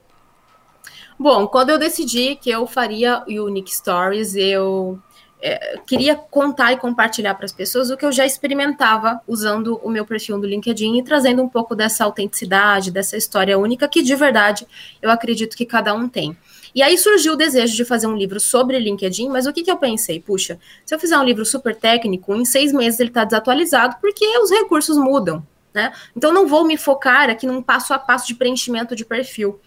Bom, 1.19 1.47
quando 1.47 1.71
eu 1.71 1.79
decidi 1.79 2.37
que 2.37 2.51
eu 2.51 2.67
faria 2.67 3.25
Unique 3.27 3.75
Stories, 3.75 4.35
eu 4.37 4.99
é, 5.41 5.79
queria 5.87 6.17
contar 6.17 6.73
e 6.73 6.77
compartilhar 6.77 7.35
para 7.35 7.47
as 7.47 7.53
pessoas 7.53 7.91
o 7.91 7.97
que 7.97 8.05
eu 8.05 8.13
já 8.13 8.27
experimentava 8.27 9.21
usando 9.27 9.81
o 9.83 9.91
meu 9.91 10.05
perfil 10.05 10.39
do 10.39 10.47
LinkedIn 10.47 10.99
e 10.99 11.03
trazendo 11.03 11.43
um 11.43 11.49
pouco 11.49 11.75
dessa 11.75 12.05
autenticidade, 12.05 12.91
dessa 12.91 13.17
história 13.17 13.59
única 13.59 13.89
que 13.89 14.03
de 14.03 14.15
verdade 14.15 14.67
eu 15.01 15.11
acredito 15.11 15.57
que 15.57 15.65
cada 15.65 15.95
um 15.95 16.09
tem. 16.09 16.37
E 16.79 16.83
aí 16.83 16.97
surgiu 16.97 17.33
o 17.33 17.37
desejo 17.37 17.75
de 17.75 17.85
fazer 17.85 18.07
um 18.07 18.17
livro 18.17 18.39
sobre 18.39 18.79
LinkedIn, 18.79 19.29
mas 19.31 19.49
o 19.49 19.53
que, 19.53 19.65
que 19.65 19.71
eu 19.71 19.79
pensei? 19.79 20.21
Puxa, 20.21 20.61
se 20.87 20.95
eu 20.95 20.99
fizer 21.01 21.19
um 21.19 21.25
livro 21.25 21.45
super 21.45 21.75
técnico, 21.75 22.33
em 22.37 22.45
seis 22.45 22.73
meses 22.73 23.01
ele 23.01 23.11
está 23.11 23.25
desatualizado 23.25 23.97
porque 24.01 24.25
os 24.39 24.49
recursos 24.49 24.97
mudam, 24.97 25.45
né? 25.75 25.93
Então 26.17 26.33
não 26.33 26.47
vou 26.47 26.65
me 26.65 26.77
focar 26.77 27.31
aqui 27.31 27.49
num 27.49 27.61
passo 27.61 27.93
a 27.93 27.99
passo 27.99 28.29
de 28.29 28.37
preenchimento 28.37 28.95
de 28.95 29.05
perfil. 29.05 29.61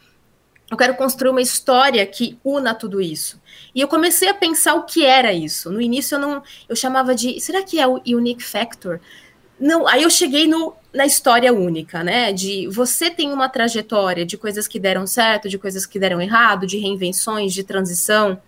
Eu 0.69 0.78
quero 0.78 0.95
construir 0.95 1.32
uma 1.32 1.41
história 1.41 2.06
que 2.06 2.39
una 2.45 2.74
tudo 2.74 3.02
isso. 3.02 3.41
E 3.76 3.82
eu 3.82 3.89
comecei 3.89 4.30
a 4.30 4.34
pensar 4.34 4.76
o 4.76 4.84
que 4.84 5.04
era 5.04 5.34
isso. 5.34 5.69
No 5.69 5.82
início 5.82 6.15
eu 6.15 6.19
não, 6.19 6.41
eu 6.69 6.78
chamava 6.78 7.13
de, 7.13 7.41
será 7.41 7.62
que 7.62 7.78
é 7.78 7.86
o 7.86 8.02
unique 8.08 8.41
factor? 8.41 9.02
Não, 9.62 9.88
aí 9.88 10.02
eu 10.02 10.10
cheguei 10.10 10.47
no, 10.47 10.74
na 10.91 11.06
história 11.06 11.54
única, 11.54 12.04
né? 12.04 12.34
De 12.34 12.67
você 12.67 13.12
tem 13.12 13.32
uma 13.32 13.47
trajetória 13.47 14.26
de 14.26 14.36
coisas 14.36 14.67
que 14.67 14.80
deram 14.80 15.06
certo, 15.06 15.47
de 15.47 15.60
coisas 15.60 15.86
que 15.86 16.00
deram 16.00 16.19
errado, 16.19 16.65
de 16.65 16.80
reinvenções, 16.80 17.54
de 17.54 17.63
transição. 17.63 18.41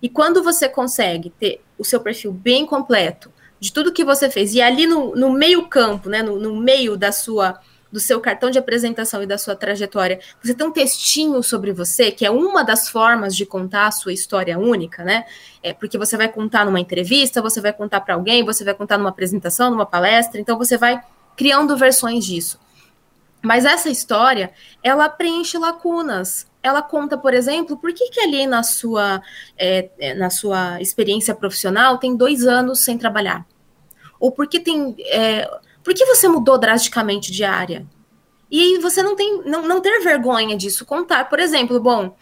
E 0.00 0.08
quando 0.08 0.40
você 0.40 0.68
consegue 0.68 1.30
ter 1.30 1.60
o 1.76 1.84
seu 1.84 1.98
perfil 1.98 2.32
bem 2.32 2.64
completo 2.64 3.28
de 3.58 3.72
tudo 3.72 3.92
que 3.92 4.04
você 4.04 4.30
fez, 4.30 4.54
e 4.54 4.62
ali 4.62 4.86
no, 4.86 5.16
no 5.16 5.32
meio 5.32 5.66
campo, 5.66 6.08
né? 6.08 6.22
No, 6.22 6.38
no 6.38 6.56
meio 6.56 6.96
da 6.96 7.10
sua 7.10 7.58
do 7.92 8.00
seu 8.00 8.18
cartão 8.20 8.50
de 8.50 8.58
apresentação 8.58 9.22
e 9.22 9.26
da 9.26 9.36
sua 9.36 9.54
trajetória, 9.54 10.18
você 10.42 10.54
tem 10.54 10.66
um 10.66 10.72
textinho 10.72 11.42
sobre 11.42 11.72
você, 11.72 12.10
que 12.10 12.24
é 12.24 12.30
uma 12.30 12.64
das 12.64 12.88
formas 12.88 13.36
de 13.36 13.44
contar 13.44 13.88
a 13.88 13.90
sua 13.90 14.14
história 14.14 14.58
única, 14.58 15.04
né? 15.04 15.26
É 15.62 15.74
porque 15.74 15.98
você 15.98 16.16
vai 16.16 16.28
contar 16.28 16.64
numa 16.64 16.80
entrevista, 16.80 17.42
você 17.42 17.60
vai 17.60 17.72
contar 17.72 18.00
para 18.00 18.14
alguém, 18.14 18.42
você 18.44 18.64
vai 18.64 18.72
contar 18.72 18.96
numa 18.96 19.10
apresentação, 19.10 19.70
numa 19.70 19.84
palestra, 19.84 20.40
então 20.40 20.56
você 20.56 20.78
vai 20.78 21.00
criando 21.36 21.76
versões 21.76 22.24
disso. 22.24 22.58
Mas 23.42 23.64
essa 23.64 23.90
história, 23.90 24.52
ela 24.82 25.08
preenche 25.08 25.58
lacunas. 25.58 26.46
Ela 26.62 26.80
conta, 26.80 27.18
por 27.18 27.34
exemplo, 27.34 27.76
por 27.76 27.92
que, 27.92 28.08
que 28.08 28.20
ali 28.20 28.46
na 28.46 28.62
sua, 28.62 29.20
é, 29.58 29.90
é 29.98 30.14
na 30.14 30.30
sua 30.30 30.80
experiência 30.80 31.34
profissional 31.34 31.98
tem 31.98 32.16
dois 32.16 32.46
anos 32.46 32.80
sem 32.80 32.96
trabalhar? 32.96 33.44
Ou 34.20 34.30
por 34.30 34.46
que 34.46 34.60
tem. 34.60 34.94
É, 35.08 35.50
por 35.82 35.94
que 35.94 36.04
você 36.04 36.28
mudou 36.28 36.58
drasticamente 36.58 37.32
de 37.32 37.44
área? 37.44 37.86
E 38.50 38.78
você 38.78 39.02
não 39.02 39.16
tem, 39.16 39.42
não, 39.44 39.62
não 39.62 39.80
ter 39.80 40.00
vergonha 40.00 40.56
disso, 40.56 40.84
contar, 40.84 41.28
por 41.28 41.40
exemplo, 41.40 41.80
bom, 41.80 42.14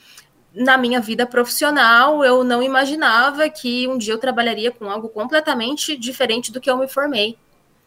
na 0.54 0.76
minha 0.76 1.00
vida 1.00 1.26
profissional, 1.26 2.24
eu 2.24 2.42
não 2.44 2.62
imaginava 2.62 3.48
que 3.48 3.86
um 3.88 3.98
dia 3.98 4.14
eu 4.14 4.18
trabalharia 4.18 4.70
com 4.70 4.88
algo 4.90 5.08
completamente 5.08 5.96
diferente 5.96 6.52
do 6.52 6.60
que 6.60 6.70
eu 6.70 6.76
me 6.76 6.88
formei. 6.88 7.36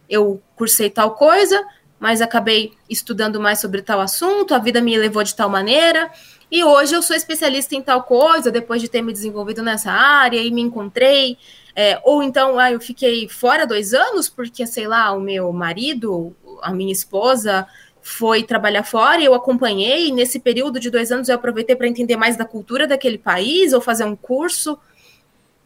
Eu 0.10 0.42
cursei 0.56 0.90
tal 0.90 1.12
coisa, 1.16 1.66
mas 2.00 2.22
acabei 2.22 2.74
estudando 2.90 3.40
mais 3.40 3.60
sobre 3.60 3.82
tal 3.82 4.02
assunto, 4.02 4.54
a 4.54 4.60
vida 4.60 4.82
me 4.82 4.98
levou 4.98 5.24
de 5.24 5.36
tal 5.36 5.50
maneira, 5.50 6.12
e 6.52 6.64
hoje 6.64 6.94
eu 6.94 7.02
sou 7.02 7.16
especialista 7.16 7.76
em 7.76 7.82
tal 7.82 8.04
coisa, 8.04 8.52
depois 8.52 8.82
de 8.82 8.90
ter 8.90 9.02
me 9.02 9.12
desenvolvido 9.12 9.64
nessa 9.64 9.92
área 9.92 10.40
e 10.40 10.52
me 10.52 10.62
encontrei 10.62 11.38
é, 11.76 12.00
ou 12.04 12.22
então, 12.22 12.60
ah, 12.60 12.72
eu 12.72 12.80
fiquei 12.80 13.28
fora 13.28 13.66
dois 13.66 13.94
anos 13.94 14.30
porque, 14.30 14.66
sei 14.68 14.88
lá, 14.88 15.12
o 15.12 15.20
meu 15.20 15.52
marido, 15.52 16.36
a 16.62 16.72
minha 16.72 16.92
esposa, 16.92 17.68
foi 18.02 18.44
trabalhar 18.44 18.84
fora 18.84 19.22
e 19.22 19.26
eu 19.26 19.34
acompanhei. 19.34 20.10
E 20.10 20.12
nesse 20.12 20.40
período 20.40 20.80
de 20.80 20.90
dois 20.90 21.12
anos 21.12 21.30
eu 21.30 21.36
aproveitei 21.36 21.76
para 21.76 21.88
entender 21.88 22.16
mais 22.16 22.38
da 22.38 22.46
cultura 22.46 22.86
daquele 22.86 23.18
país 23.18 23.74
ou 23.74 23.82
fazer 23.82 24.04
um 24.04 24.16
curso. 24.16 24.78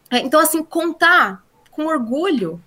É, 0.10 0.20
então, 0.20 0.40
assim, 0.40 0.64
contar 0.64 1.44
com 1.72 1.86
orgulho 1.86 2.62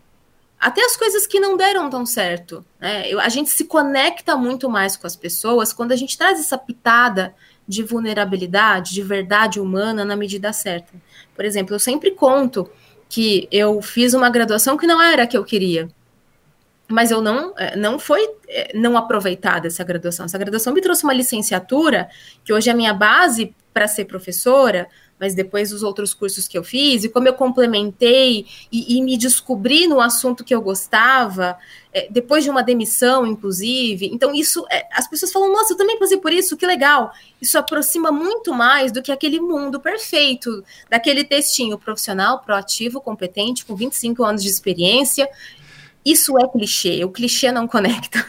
até 0.59 0.85
as 0.85 0.94
coisas 0.94 1.26
que 1.26 1.40
não 1.40 1.57
deram 1.57 1.88
tão 1.88 2.05
certo. 2.05 2.62
Né? 2.79 3.09
Eu, 3.09 3.18
a 3.18 3.31
gente 3.31 3.48
se 3.48 3.64
conecta 3.64 4.37
muito 4.37 4.68
mais 4.68 4.96
com 4.96 5.07
as 5.07 5.16
pessoas 5.16 5.72
quando 5.72 5.92
a 5.92 5.96
gente 5.96 6.18
traz 6.18 6.38
essa 6.38 6.59
pitada 6.59 7.35
de 7.66 7.83
vulnerabilidade, 7.83 8.92
de 8.92 9.03
verdade 9.03 9.59
humana 9.59 10.05
na 10.05 10.16
medida 10.16 10.53
certa. 10.53 10.92
Por 11.35 11.44
exemplo, 11.44 11.74
eu 11.74 11.79
sempre 11.79 12.11
conto 12.11 12.68
que 13.10 13.48
eu 13.50 13.82
fiz 13.82 14.14
uma 14.14 14.30
graduação 14.30 14.78
que 14.78 14.86
não 14.86 15.02
era 15.02 15.24
a 15.24 15.26
que 15.26 15.36
eu 15.36 15.44
queria. 15.44 15.88
Mas 16.88 17.10
eu 17.10 17.20
não, 17.20 17.52
é, 17.58 17.76
não 17.76 17.98
foi 17.98 18.20
é, 18.48 18.70
não 18.72 18.96
aproveitada 18.96 19.66
essa 19.66 19.82
graduação. 19.82 20.26
Essa 20.26 20.38
graduação 20.38 20.72
me 20.72 20.80
trouxe 20.80 21.02
uma 21.02 21.12
licenciatura, 21.12 22.08
que 22.44 22.52
hoje 22.52 22.70
é 22.70 22.72
a 22.72 22.76
minha 22.76 22.94
base 22.94 23.54
para 23.74 23.88
ser 23.88 24.04
professora, 24.04 24.88
mas 25.20 25.35
depois 25.35 25.70
os 25.70 25.83
outros 25.83 26.14
cursos 26.14 26.48
que 26.48 26.56
eu 26.56 26.64
fiz, 26.64 27.04
e 27.04 27.09
como 27.11 27.28
eu 27.28 27.35
complementei 27.35 28.46
e, 28.72 28.96
e 28.96 29.02
me 29.02 29.18
descobri 29.18 29.87
no 29.87 30.00
assunto 30.00 30.42
que 30.42 30.54
eu 30.54 30.62
gostava, 30.62 31.59
é, 31.92 32.09
depois 32.11 32.42
de 32.42 32.48
uma 32.48 32.62
demissão, 32.62 33.26
inclusive. 33.26 34.06
Então, 34.06 34.35
isso, 34.35 34.64
é, 34.70 34.87
as 34.92 35.06
pessoas 35.06 35.30
falam, 35.30 35.52
nossa, 35.52 35.74
eu 35.74 35.76
também 35.76 35.98
passei 35.98 36.16
por 36.16 36.33
isso, 36.33 36.56
que 36.56 36.66
legal. 36.66 37.12
Isso 37.40 37.59
aproxima 37.59 38.11
muito 38.11 38.54
mais 38.54 38.90
do 38.90 39.02
que 39.02 39.12
aquele 39.12 39.40
mundo 39.40 39.78
perfeito, 39.78 40.64
daquele 40.88 41.22
textinho 41.22 41.78
profissional, 41.78 42.40
proativo, 42.40 43.00
competente, 43.00 43.66
com 43.66 43.76
25 43.76 44.24
anos 44.24 44.42
de 44.42 44.48
experiência. 44.48 45.28
Isso 46.02 46.38
é 46.38 46.48
clichê, 46.48 47.04
o 47.04 47.11
clichê 47.11 47.52
não 47.52 47.68
conecta. 47.68 48.26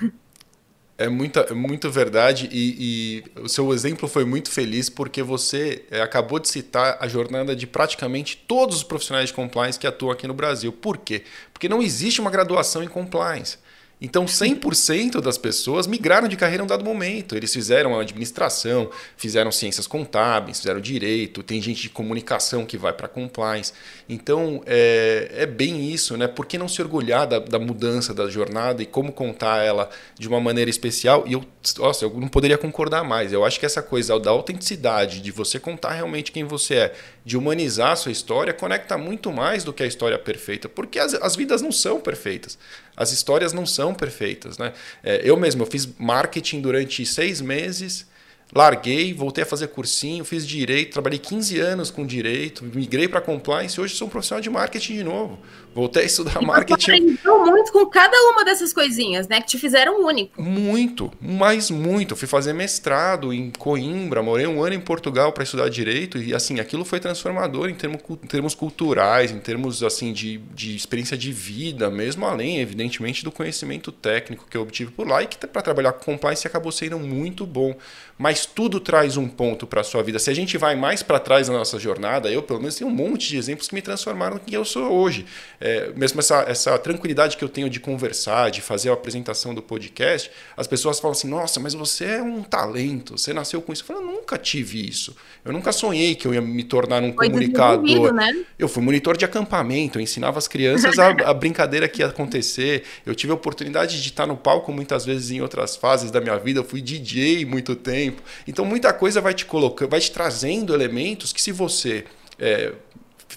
É, 1.01 1.09
muita, 1.09 1.39
é 1.41 1.53
muito 1.53 1.89
verdade 1.89 2.47
e, 2.51 3.23
e, 3.35 3.41
o 3.41 3.49
seu 3.49 3.73
exemplo 3.73 4.07
foi 4.07 4.23
muito 4.23 4.51
feliz 4.51 4.87
porque 4.87 5.23
você 5.23 5.83
é, 5.89 6.01
acabou 6.01 6.37
de 6.37 6.47
citar 6.47 6.97
a 6.99 7.07
jornada 7.07 7.55
de 7.55 7.65
praticamente 7.65 8.37
todos 8.47 8.77
os 8.77 8.83
profissionais 8.83 9.29
de 9.29 9.33
compliance 9.33 9.79
que 9.79 9.87
atuam 9.87 10.11
aqui 10.11 10.27
no 10.27 10.33
Brasil. 10.33 10.71
Por 10.71 10.97
quê? 10.97 11.23
Porque 11.51 11.67
não 11.67 11.81
existe 11.81 12.21
uma 12.21 12.29
graduação 12.29 12.83
em 12.83 12.87
compliance. 12.87 13.57
Então, 14.01 14.25
100% 14.25 15.21
das 15.21 15.37
pessoas 15.37 15.85
migraram 15.85 16.27
de 16.27 16.35
carreira 16.35 16.63
em 16.63 16.65
um 16.65 16.67
dado 16.67 16.83
momento. 16.83 17.35
Eles 17.35 17.53
fizeram 17.53 17.99
administração, 17.99 18.89
fizeram 19.15 19.51
ciências 19.51 19.85
contábeis, 19.85 20.57
fizeram 20.57 20.81
direito, 20.81 21.43
tem 21.43 21.61
gente 21.61 21.83
de 21.83 21.89
comunicação 21.89 22.65
que 22.65 22.77
vai 22.77 22.91
para 22.91 23.07
compliance. 23.07 23.71
Então, 24.09 24.63
é, 24.65 25.31
é, 25.35 25.45
bem 25.45 25.91
isso, 25.91 26.17
né? 26.17 26.27
Por 26.27 26.47
que 26.47 26.57
não 26.57 26.67
se 26.67 26.81
orgulhar 26.81 27.27
da, 27.27 27.37
da, 27.37 27.59
mudança 27.59 28.11
da 28.11 28.27
jornada 28.27 28.81
e 28.81 28.87
como 28.87 29.11
contar 29.13 29.63
ela 29.63 29.87
de 30.17 30.27
uma 30.27 30.39
maneira 30.39 30.71
especial? 30.71 31.23
E 31.27 31.33
eu, 31.33 31.45
nossa, 31.77 32.05
eu 32.05 32.19
não 32.19 32.27
poderia 32.27 32.57
concordar 32.57 33.03
mais. 33.03 33.31
Eu 33.31 33.45
acho 33.45 33.59
que 33.59 33.67
essa 33.67 33.83
coisa 33.83 34.19
da 34.19 34.31
autenticidade, 34.31 35.21
de 35.21 35.31
você 35.31 35.59
contar 35.59 35.91
realmente 35.91 36.31
quem 36.31 36.43
você 36.43 36.73
é, 36.73 36.93
de 37.23 37.37
humanizar 37.37 37.91
a 37.91 37.95
sua 37.95 38.11
história, 38.11 38.51
conecta 38.51 38.97
muito 38.97 39.31
mais 39.31 39.63
do 39.63 39.71
que 39.71 39.83
a 39.83 39.85
história 39.85 40.17
perfeita, 40.17 40.67
porque 40.67 40.97
as, 40.97 41.13
as 41.13 41.35
vidas 41.35 41.61
não 41.61 41.71
são 41.71 41.99
perfeitas. 41.99 42.57
As 43.01 43.11
histórias 43.11 43.53
não 43.53 43.65
são 43.65 43.93
perfeitas. 43.93 44.57
Né? 44.57 44.73
É, 45.03 45.21
eu 45.23 45.35
mesmo 45.35 45.63
eu 45.63 45.65
fiz 45.65 45.87
marketing 45.97 46.61
durante 46.61 47.05
seis 47.05 47.41
meses 47.41 48.09
larguei, 48.53 49.13
voltei 49.13 49.43
a 49.43 49.47
fazer 49.47 49.67
cursinho, 49.67 50.25
fiz 50.25 50.45
direito, 50.45 50.91
trabalhei 50.91 51.17
15 51.17 51.59
anos 51.59 51.89
com 51.89 52.05
direito, 52.05 52.63
migrei 52.65 53.07
para 53.07 53.21
compliance 53.21 53.79
e 53.79 53.81
hoje 53.81 53.95
sou 53.95 54.07
um 54.07 54.09
profissional 54.09 54.41
de 54.41 54.49
marketing 54.49 54.95
de 54.95 55.03
novo. 55.03 55.39
Voltei 55.73 56.03
a 56.03 56.05
estudar 56.05 56.41
e 56.41 56.45
marketing. 56.45 56.85
Você 56.85 56.91
aprendeu 56.91 57.45
muito 57.45 57.71
com 57.71 57.85
cada 57.87 58.17
uma 58.31 58.43
dessas 58.43 58.73
coisinhas, 58.73 59.27
né? 59.27 59.41
Que 59.41 59.47
te 59.47 59.57
fizeram 59.57 60.05
único. 60.05 60.41
Muito, 60.41 61.11
mas 61.19 61.71
muito. 61.71 62.15
Fui 62.15 62.27
fazer 62.27 62.53
mestrado 62.53 63.33
em 63.33 63.51
Coimbra, 63.51 64.21
morei 64.21 64.45
um 64.47 64.63
ano 64.63 64.75
em 64.75 64.79
Portugal 64.79 65.31
para 65.31 65.43
estudar 65.43 65.69
direito 65.69 66.17
e 66.17 66.35
assim, 66.35 66.59
aquilo 66.59 66.85
foi 66.85 66.99
transformador 66.99 67.69
em 67.69 67.75
termos, 67.75 68.01
em 68.09 68.27
termos 68.27 68.53
culturais, 68.53 69.31
em 69.31 69.39
termos 69.39 69.81
assim 69.81 70.13
de, 70.13 70.37
de 70.53 70.75
experiência 70.75 71.17
de 71.17 71.31
vida, 71.31 71.89
mesmo 71.89 72.25
além, 72.25 72.59
evidentemente, 72.59 73.23
do 73.23 73.31
conhecimento 73.31 73.91
técnico 73.91 74.45
que 74.49 74.57
eu 74.57 74.61
obtive 74.61 74.91
por 74.91 75.07
lá 75.07 75.23
e 75.23 75.27
que 75.27 75.37
para 75.47 75.61
trabalhar 75.61 75.93
com 75.93 76.11
compliance 76.11 76.45
acabou 76.45 76.71
sendo 76.71 76.99
muito 76.99 77.45
bom. 77.45 77.75
Mas 78.17 78.45
tudo 78.45 78.79
traz 78.79 79.17
um 79.17 79.27
ponto 79.27 79.65
para 79.65 79.81
a 79.81 79.83
sua 79.83 80.03
vida. 80.03 80.19
Se 80.19 80.29
a 80.29 80.33
gente 80.33 80.57
vai 80.57 80.75
mais 80.75 81.01
para 81.01 81.19
trás 81.19 81.49
na 81.49 81.57
nossa 81.57 81.79
jornada, 81.79 82.29
eu 82.29 82.43
pelo 82.43 82.59
menos 82.59 82.75
tenho 82.75 82.89
um 82.89 82.93
monte 82.93 83.29
de 83.29 83.37
exemplos 83.37 83.67
que 83.67 83.73
me 83.73 83.81
transformaram 83.81 84.35
no 84.35 84.39
que 84.39 84.55
eu 84.55 84.63
sou 84.63 84.91
hoje. 84.91 85.25
É, 85.61 85.91
mesmo 85.95 86.19
essa, 86.19 86.41
essa 86.47 86.75
tranquilidade 86.79 87.37
que 87.37 87.43
eu 87.43 87.49
tenho 87.49 87.69
de 87.69 87.79
conversar, 87.79 88.49
de 88.49 88.61
fazer 88.61 88.89
a 88.89 88.93
apresentação 88.93 89.53
do 89.53 89.61
podcast, 89.61 90.31
as 90.57 90.65
pessoas 90.65 90.99
falam 90.99 91.11
assim: 91.11 91.27
nossa, 91.27 91.59
mas 91.59 91.75
você 91.75 92.05
é 92.05 92.21
um 92.23 92.41
talento, 92.41 93.15
você 93.15 93.31
nasceu 93.31 93.61
com 93.61 93.71
isso. 93.71 93.83
Eu 93.83 93.87
falo, 93.87 94.01
eu 94.01 94.05
nunca 94.07 94.39
tive 94.39 94.83
isso. 94.87 95.15
Eu 95.45 95.53
nunca 95.53 95.71
sonhei 95.71 96.15
que 96.15 96.27
eu 96.27 96.33
ia 96.33 96.41
me 96.41 96.63
tornar 96.63 97.03
um 97.03 97.13
Foi 97.13 97.27
comunicador. 97.27 98.11
Né? 98.11 98.43
Eu 98.57 98.67
fui 98.67 98.81
monitor 98.81 99.15
de 99.15 99.23
acampamento, 99.23 99.99
eu 99.99 100.01
ensinava 100.01 100.39
as 100.39 100.47
crianças 100.47 100.97
a, 100.97 101.09
a 101.09 101.33
brincadeira 101.33 101.87
que 101.87 102.01
ia 102.01 102.07
acontecer. 102.07 102.83
Eu 103.05 103.13
tive 103.13 103.31
a 103.31 103.35
oportunidade 103.35 104.01
de 104.01 104.09
estar 104.09 104.25
no 104.25 104.35
palco 104.35 104.73
muitas 104.73 105.05
vezes 105.05 105.29
em 105.29 105.41
outras 105.41 105.75
fases 105.75 106.09
da 106.09 106.19
minha 106.19 106.37
vida. 106.39 106.59
Eu 106.59 106.63
fui 106.63 106.81
DJ 106.81 107.45
muito 107.45 107.75
tempo. 107.75 108.23
Então 108.47 108.65
muita 108.65 108.91
coisa 108.91 109.21
vai 109.21 109.35
te 109.35 109.45
colocando, 109.45 109.91
vai 109.91 109.99
te 109.99 110.11
trazendo 110.11 110.73
elementos 110.73 111.31
que 111.31 111.41
se 111.41 111.51
você 111.51 112.05
é, 112.39 112.73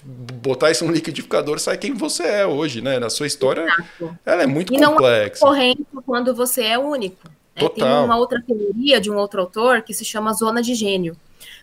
botar 0.03 0.71
isso 0.71 0.85
no 0.85 0.91
liquidificador, 0.91 1.59
sai 1.59 1.77
quem 1.77 1.93
você 1.93 2.23
é 2.23 2.45
hoje, 2.45 2.81
né? 2.81 2.99
Na 2.99 3.09
sua 3.09 3.27
história, 3.27 3.61
Exato. 3.61 4.17
ela 4.25 4.43
é 4.43 4.47
muito 4.47 4.73
e 4.73 4.77
complexa. 4.77 5.45
Não 5.45 5.53
é 5.53 5.57
corrente 5.57 5.85
quando 6.05 6.35
você 6.35 6.63
é 6.63 6.77
único. 6.77 7.29
Né? 7.55 7.69
Tem 7.69 7.83
uma 7.83 8.17
outra 8.17 8.41
teoria 8.45 8.99
de 8.99 9.09
um 9.09 9.15
outro 9.15 9.41
autor 9.41 9.81
que 9.81 9.93
se 9.93 10.03
chama 10.03 10.33
zona 10.33 10.61
de 10.61 10.75
gênio. 10.75 11.15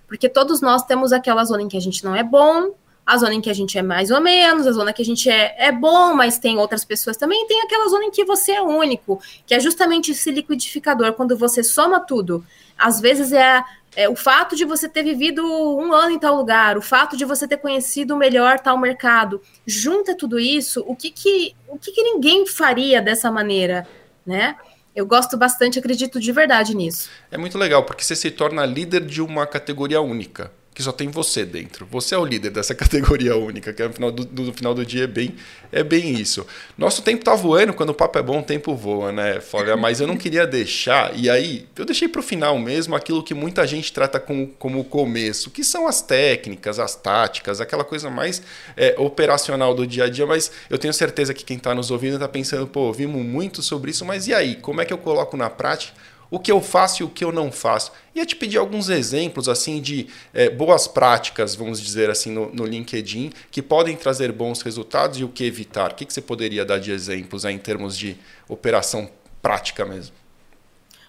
Porque 0.06 0.28
todos 0.28 0.60
nós 0.60 0.84
temos 0.84 1.12
aquela 1.12 1.44
zona 1.44 1.62
em 1.62 1.68
que 1.68 1.76
a 1.76 1.80
gente 1.80 2.04
não 2.04 2.14
é 2.14 2.22
bom, 2.22 2.74
a 3.04 3.16
zona 3.16 3.34
em 3.34 3.40
que 3.40 3.50
a 3.50 3.54
gente 3.54 3.76
é 3.76 3.82
mais 3.82 4.10
ou 4.10 4.20
menos, 4.20 4.66
a 4.66 4.72
zona 4.72 4.92
que 4.92 5.02
a 5.02 5.04
gente 5.04 5.28
é, 5.28 5.54
é 5.58 5.72
bom, 5.72 6.14
mas 6.14 6.38
tem 6.38 6.58
outras 6.58 6.84
pessoas 6.84 7.16
também, 7.16 7.46
tem 7.46 7.60
aquela 7.62 7.88
zona 7.88 8.04
em 8.04 8.10
que 8.10 8.24
você 8.24 8.52
é 8.52 8.62
único, 8.62 9.20
que 9.46 9.54
é 9.54 9.60
justamente 9.60 10.12
esse 10.12 10.30
liquidificador, 10.30 11.12
quando 11.14 11.36
você 11.36 11.62
soma 11.62 12.00
tudo. 12.00 12.44
Às 12.78 13.00
vezes 13.00 13.32
é, 13.32 13.62
é 13.94 14.08
o 14.08 14.16
fato 14.16 14.56
de 14.56 14.64
você 14.64 14.88
ter 14.88 15.02
vivido 15.02 15.44
um 15.44 15.92
ano 15.92 16.12
em 16.12 16.18
tal 16.18 16.36
lugar, 16.36 16.78
o 16.78 16.82
fato 16.82 17.16
de 17.16 17.24
você 17.24 17.46
ter 17.46 17.58
conhecido 17.58 18.16
melhor 18.16 18.58
tal 18.58 18.78
mercado. 18.78 19.40
Junta 19.66 20.16
tudo 20.16 20.38
isso, 20.38 20.82
o 20.86 20.96
que 20.96 21.10
que, 21.10 21.54
o 21.68 21.78
que, 21.78 21.92
que 21.92 22.02
ninguém 22.02 22.46
faria 22.46 23.02
dessa 23.02 23.30
maneira, 23.30 23.86
né? 24.24 24.56
Eu 24.94 25.06
gosto 25.06 25.36
bastante, 25.36 25.78
acredito 25.78 26.20
de 26.20 26.32
verdade 26.32 26.76
nisso. 26.76 27.08
É 27.30 27.38
muito 27.38 27.56
legal, 27.56 27.82
porque 27.84 28.04
você 28.04 28.14
se 28.14 28.30
torna 28.30 28.66
líder 28.66 29.04
de 29.04 29.22
uma 29.22 29.46
categoria 29.46 30.00
única 30.00 30.50
que 30.74 30.82
só 30.82 30.92
tem 30.92 31.08
você 31.08 31.44
dentro. 31.44 31.86
Você 31.90 32.14
é 32.14 32.18
o 32.18 32.24
líder 32.24 32.50
dessa 32.50 32.74
categoria 32.76 33.36
única, 33.36 33.72
que 33.72 33.82
no 33.82 33.92
final 33.92 34.10
do, 34.10 34.24
do, 34.24 34.52
final 34.52 34.74
do 34.74 34.84
dia 34.84 35.04
é 35.04 35.06
bem, 35.06 35.34
é 35.70 35.82
bem 35.82 36.14
isso. 36.14 36.46
Nosso 36.76 37.02
tempo 37.02 37.24
tá 37.24 37.34
voando, 37.34 37.74
quando 37.74 37.90
o 37.90 37.94
papo 37.94 38.18
é 38.18 38.22
bom, 38.22 38.40
o 38.40 38.42
tempo 38.42 38.74
voa, 38.74 39.12
né, 39.12 39.40
Flávia? 39.40 39.76
Mas 39.76 40.00
eu 40.00 40.06
não 40.06 40.16
queria 40.16 40.46
deixar, 40.46 41.16
e 41.16 41.28
aí 41.28 41.66
eu 41.76 41.84
deixei 41.84 42.08
para 42.08 42.20
o 42.20 42.22
final 42.22 42.58
mesmo 42.58 42.94
aquilo 42.94 43.22
que 43.22 43.34
muita 43.34 43.66
gente 43.66 43.92
trata 43.92 44.18
como, 44.18 44.48
como 44.58 44.80
o 44.80 44.84
começo, 44.84 45.50
que 45.50 45.62
são 45.62 45.86
as 45.86 46.00
técnicas, 46.00 46.78
as 46.78 46.94
táticas, 46.94 47.60
aquela 47.60 47.84
coisa 47.84 48.08
mais 48.08 48.42
é, 48.76 48.94
operacional 48.98 49.74
do 49.74 49.86
dia 49.86 50.04
a 50.04 50.08
dia, 50.08 50.26
mas 50.26 50.50
eu 50.70 50.78
tenho 50.78 50.94
certeza 50.94 51.34
que 51.34 51.44
quem 51.44 51.56
está 51.56 51.74
nos 51.74 51.90
ouvindo 51.90 52.14
está 52.14 52.28
pensando, 52.28 52.66
pô, 52.66 52.80
ouvimos 52.80 53.24
muito 53.24 53.62
sobre 53.62 53.90
isso, 53.90 54.04
mas 54.04 54.26
e 54.26 54.34
aí? 54.34 54.56
Como 54.56 54.80
é 54.80 54.84
que 54.84 54.92
eu 54.92 54.98
coloco 54.98 55.36
na 55.36 55.50
prática? 55.50 55.92
O 56.32 56.38
que 56.38 56.50
eu 56.50 56.62
faço 56.62 57.02
e 57.02 57.04
o 57.04 57.10
que 57.10 57.22
eu 57.22 57.30
não 57.30 57.52
faço. 57.52 57.92
Ia 58.14 58.24
te 58.24 58.34
pedir 58.34 58.56
alguns 58.56 58.88
exemplos 58.88 59.50
assim 59.50 59.82
de 59.82 60.06
é, 60.32 60.48
boas 60.48 60.88
práticas, 60.88 61.54
vamos 61.54 61.78
dizer 61.78 62.08
assim, 62.08 62.30
no, 62.30 62.50
no, 62.54 62.64
LinkedIn, 62.64 63.30
que 63.50 63.60
podem 63.60 63.94
trazer 63.94 64.32
bons 64.32 64.62
resultados 64.62 65.20
e 65.20 65.24
o 65.24 65.28
que 65.28 65.44
evitar. 65.44 65.92
O 65.92 65.94
que, 65.94 66.06
que 66.06 66.12
você 66.12 66.22
poderia 66.22 66.64
dar 66.64 66.80
de 66.80 66.90
exemplos 66.90 67.44
aí, 67.44 67.54
em 67.54 67.58
termos 67.58 67.98
de 67.98 68.16
operação 68.48 69.10
prática 69.42 69.84
mesmo? 69.84 70.21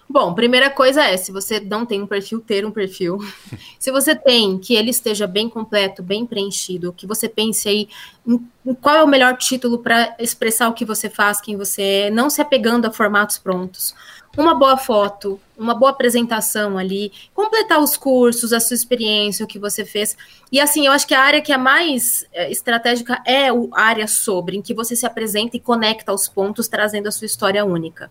Bom, 0.08 0.34
primeira 0.34 0.68
coisa 0.68 1.02
é, 1.02 1.16
se 1.16 1.32
você 1.32 1.58
não 1.58 1.86
tem 1.86 2.02
um 2.02 2.06
perfil, 2.06 2.40
ter 2.40 2.66
um 2.66 2.70
perfil. 2.70 3.18
se 3.78 3.90
você 3.90 4.14
tem, 4.14 4.58
que 4.58 4.74
ele 4.74 4.90
esteja 4.90 5.26
bem 5.26 5.48
completo, 5.48 6.02
bem 6.02 6.26
preenchido, 6.26 6.92
que 6.92 7.06
você 7.06 7.28
pense 7.28 7.68
aí 7.68 7.88
em, 8.26 8.40
em 8.66 8.74
qual 8.74 8.96
é 8.96 9.02
o 9.02 9.08
melhor 9.08 9.36
título 9.36 9.78
para 9.78 10.14
expressar 10.18 10.68
o 10.68 10.74
que 10.74 10.84
você 10.84 11.08
faz, 11.08 11.40
quem 11.40 11.56
você 11.56 11.82
é, 11.82 12.10
não 12.10 12.28
se 12.28 12.40
apegando 12.40 12.86
a 12.86 12.92
formatos 12.92 13.38
prontos 13.38 13.94
uma 14.36 14.54
boa 14.54 14.76
foto, 14.76 15.40
uma 15.56 15.74
boa 15.74 15.90
apresentação 15.90 16.76
ali, 16.76 17.12
completar 17.32 17.78
os 17.78 17.96
cursos, 17.96 18.52
a 18.52 18.60
sua 18.60 18.74
experiência, 18.74 19.44
o 19.44 19.48
que 19.48 19.58
você 19.58 19.84
fez. 19.84 20.16
E 20.50 20.60
assim, 20.60 20.86
eu 20.86 20.92
acho 20.92 21.06
que 21.06 21.14
a 21.14 21.20
área 21.20 21.40
que 21.40 21.52
é 21.52 21.56
mais 21.56 22.26
é, 22.32 22.50
estratégica 22.50 23.22
é 23.24 23.48
a 23.48 23.54
área 23.80 24.06
sobre, 24.06 24.56
em 24.56 24.62
que 24.62 24.74
você 24.74 24.96
se 24.96 25.06
apresenta 25.06 25.56
e 25.56 25.60
conecta 25.60 26.12
os 26.12 26.28
pontos, 26.28 26.68
trazendo 26.68 27.06
a 27.06 27.12
sua 27.12 27.26
história 27.26 27.64
única. 27.64 28.10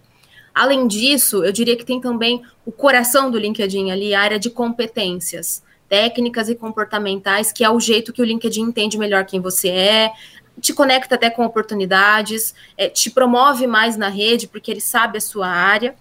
Além 0.53 0.87
disso, 0.87 1.43
eu 1.43 1.51
diria 1.51 1.75
que 1.75 1.85
tem 1.85 1.99
também 1.99 2.43
o 2.65 2.71
coração 2.71 3.31
do 3.31 3.39
LinkedIn 3.39 3.91
ali, 3.91 4.13
a 4.13 4.21
área 4.21 4.39
de 4.39 4.49
competências 4.49 5.63
técnicas 5.89 6.49
e 6.49 6.55
comportamentais, 6.55 7.51
que 7.51 7.63
é 7.63 7.69
o 7.69 7.79
jeito 7.79 8.13
que 8.13 8.21
o 8.21 8.25
LinkedIn 8.25 8.61
entende 8.61 8.97
melhor 8.97 9.25
quem 9.25 9.39
você 9.39 9.69
é, 9.69 10.11
te 10.59 10.73
conecta 10.73 11.15
até 11.15 11.29
com 11.29 11.45
oportunidades, 11.45 12.53
é, 12.77 12.89
te 12.89 13.09
promove 13.09 13.67
mais 13.67 13.97
na 13.97 14.07
rede, 14.07 14.47
porque 14.47 14.71
ele 14.71 14.81
sabe 14.81 15.17
a 15.17 15.21
sua 15.21 15.47
área. 15.47 15.95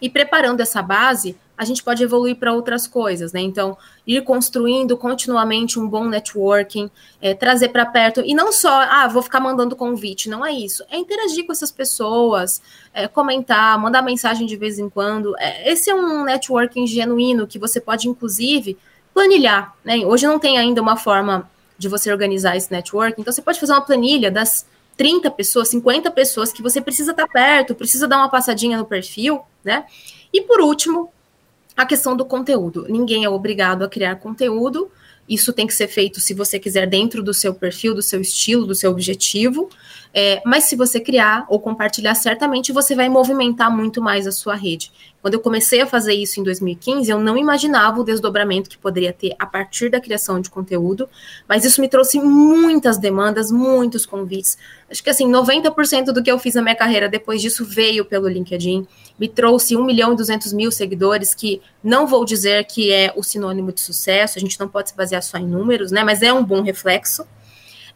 E 0.00 0.08
preparando 0.08 0.60
essa 0.60 0.82
base, 0.82 1.36
a 1.56 1.64
gente 1.64 1.82
pode 1.82 2.02
evoluir 2.02 2.36
para 2.36 2.52
outras 2.52 2.86
coisas, 2.86 3.32
né? 3.32 3.40
Então, 3.40 3.76
ir 4.06 4.22
construindo 4.22 4.96
continuamente 4.96 5.78
um 5.78 5.88
bom 5.88 6.06
networking, 6.06 6.90
é, 7.22 7.32
trazer 7.32 7.68
para 7.68 7.86
perto, 7.86 8.20
e 8.24 8.34
não 8.34 8.52
só, 8.52 8.72
ah, 8.72 9.06
vou 9.06 9.22
ficar 9.22 9.40
mandando 9.40 9.76
convite, 9.76 10.28
não 10.28 10.44
é 10.44 10.52
isso. 10.52 10.84
É 10.90 10.96
interagir 10.96 11.46
com 11.46 11.52
essas 11.52 11.70
pessoas, 11.70 12.60
é, 12.92 13.06
comentar, 13.06 13.78
mandar 13.78 14.02
mensagem 14.02 14.46
de 14.46 14.56
vez 14.56 14.78
em 14.78 14.88
quando. 14.88 15.34
É, 15.38 15.72
esse 15.72 15.88
é 15.88 15.94
um 15.94 16.24
networking 16.24 16.86
genuíno 16.86 17.46
que 17.46 17.58
você 17.58 17.80
pode, 17.80 18.08
inclusive, 18.08 18.76
planilhar, 19.12 19.74
né? 19.84 19.98
Hoje 19.98 20.26
não 20.26 20.38
tem 20.38 20.58
ainda 20.58 20.82
uma 20.82 20.96
forma 20.96 21.48
de 21.78 21.88
você 21.88 22.10
organizar 22.10 22.56
esse 22.56 22.70
networking, 22.70 23.20
então 23.20 23.32
você 23.32 23.42
pode 23.42 23.60
fazer 23.60 23.72
uma 23.72 23.80
planilha 23.80 24.30
das 24.30 24.66
30 24.96 25.30
pessoas, 25.30 25.68
50 25.68 26.10
pessoas 26.10 26.52
que 26.52 26.62
você 26.62 26.80
precisa 26.80 27.12
estar 27.12 27.28
perto, 27.28 27.74
precisa 27.74 28.06
dar 28.06 28.18
uma 28.18 28.28
passadinha 28.28 28.78
no 28.78 28.84
perfil, 28.84 29.40
né? 29.64 29.84
E 30.32 30.40
por 30.40 30.60
último, 30.60 31.12
a 31.76 31.84
questão 31.84 32.16
do 32.16 32.24
conteúdo. 32.24 32.86
Ninguém 32.88 33.24
é 33.24 33.28
obrigado 33.28 33.82
a 33.82 33.88
criar 33.88 34.16
conteúdo. 34.16 34.90
Isso 35.28 35.52
tem 35.52 35.66
que 35.66 35.74
ser 35.74 35.88
feito 35.88 36.20
se 36.20 36.34
você 36.34 36.58
quiser 36.58 36.86
dentro 36.86 37.22
do 37.22 37.32
seu 37.32 37.54
perfil, 37.54 37.94
do 37.94 38.02
seu 38.02 38.20
estilo, 38.20 38.66
do 38.66 38.74
seu 38.74 38.90
objetivo. 38.90 39.70
É, 40.16 40.40
mas 40.46 40.64
se 40.64 40.76
você 40.76 41.00
criar 41.00 41.44
ou 41.48 41.58
compartilhar, 41.58 42.14
certamente 42.14 42.72
você 42.72 42.94
vai 42.94 43.08
movimentar 43.08 43.68
muito 43.68 44.00
mais 44.00 44.28
a 44.28 44.32
sua 44.32 44.54
rede. 44.54 44.92
Quando 45.20 45.34
eu 45.34 45.40
comecei 45.40 45.80
a 45.80 45.86
fazer 45.86 46.14
isso 46.14 46.38
em 46.38 46.44
2015, 46.44 47.10
eu 47.10 47.18
não 47.18 47.36
imaginava 47.36 48.00
o 48.00 48.04
desdobramento 48.04 48.70
que 48.70 48.78
poderia 48.78 49.12
ter 49.12 49.34
a 49.38 49.44
partir 49.44 49.90
da 49.90 50.00
criação 50.00 50.40
de 50.40 50.50
conteúdo, 50.50 51.08
mas 51.48 51.64
isso 51.64 51.80
me 51.80 51.88
trouxe 51.88 52.20
muitas 52.20 52.96
demandas, 52.96 53.50
muitos 53.50 54.06
convites. 54.06 54.56
Acho 54.88 55.02
que 55.02 55.10
assim, 55.10 55.26
90% 55.28 56.12
do 56.12 56.22
que 56.22 56.30
eu 56.30 56.38
fiz 56.38 56.54
na 56.54 56.62
minha 56.62 56.76
carreira 56.76 57.08
depois 57.08 57.42
disso 57.42 57.64
veio 57.64 58.04
pelo 58.04 58.28
LinkedIn. 58.28 58.86
Me 59.18 59.28
trouxe 59.28 59.76
1 59.76 59.84
milhão 59.84 60.12
e 60.12 60.16
200 60.16 60.52
mil 60.52 60.70
seguidores, 60.70 61.34
que 61.34 61.60
não 61.82 62.06
vou 62.06 62.24
dizer 62.24 62.64
que 62.66 62.92
é 62.92 63.12
o 63.16 63.22
sinônimo 63.22 63.72
de 63.72 63.80
sucesso, 63.80 64.38
a 64.38 64.40
gente 64.40 64.60
não 64.60 64.68
pode 64.68 64.90
se 64.90 64.96
basear 64.96 65.22
só 65.22 65.38
em 65.38 65.46
números, 65.46 65.90
né? 65.90 66.04
Mas 66.04 66.22
é 66.22 66.32
um 66.32 66.44
bom 66.44 66.62
reflexo. 66.62 67.26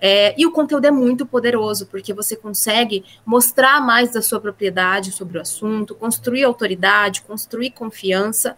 É, 0.01 0.35
e 0.39 0.47
o 0.47 0.53
conteúdo 0.53 0.87
é 0.87 0.91
muito 0.91 1.27
poderoso, 1.27 1.87
porque 1.87 2.15
você 2.15 2.37
consegue 2.37 3.05
mostrar 3.27 3.81
mais 3.81 4.13
da 4.13 4.23
sua 4.23 4.41
propriedade 4.41 5.11
sobre 5.11 5.39
o 5.39 5.41
assunto, 5.41 5.95
construir 5.95 6.45
autoridade, 6.45 7.23
construir 7.23 7.71
confiança. 7.71 8.57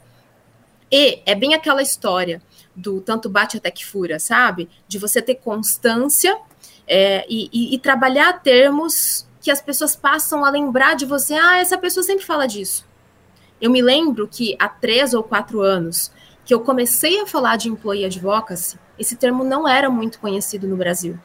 E 0.90 1.22
é 1.24 1.35
bem 1.35 1.55
aquela 1.55 1.83
história 1.83 2.42
do 2.76 3.00
tanto 3.00 3.29
bate 3.29 3.57
até 3.57 3.70
que 3.70 3.87
fura, 3.87 4.18
sabe? 4.18 4.68
De 4.87 4.98
você 4.98 5.22
ter 5.22 5.37
constância 5.37 6.37
é, 6.86 7.24
e, 7.28 7.49
e, 7.53 7.74
e 7.74 7.78
trabalhar 7.78 8.43
termos 8.43 9.26
que 9.41 9.51
as 9.51 9.62
pessoas 9.62 9.97
passam 9.97 10.45
a 10.45 10.51
lembrar 10.51 10.95
de 10.95 11.07
você. 11.07 11.34
Ah, 11.34 11.59
essa 11.59 11.78
pessoa 11.78 12.05
sempre 12.05 12.24
fala 12.24 12.47
disso. 12.47 12.86
Eu 13.61 13.70
me 13.70 13.80
lembro 13.80 14.28
que 14.28 14.57
há 14.59 14.68
três 14.68 15.14
ou 15.14 15.22
quatro 15.22 15.61
anos 15.61 16.12
que 16.45 16.53
eu 16.53 16.61
comecei 16.61 17.20
a 17.20 17.26
falar 17.26 17.57
de 17.57 17.68
employee 17.68 18.05
advocacy, 18.05 18.78
esse 18.99 19.14
termo 19.14 19.45
não 19.45 19.68
era 19.68 19.88
muito 19.88 20.18
conhecido 20.18 20.66
no 20.66 20.76
Brasil. 20.76 21.18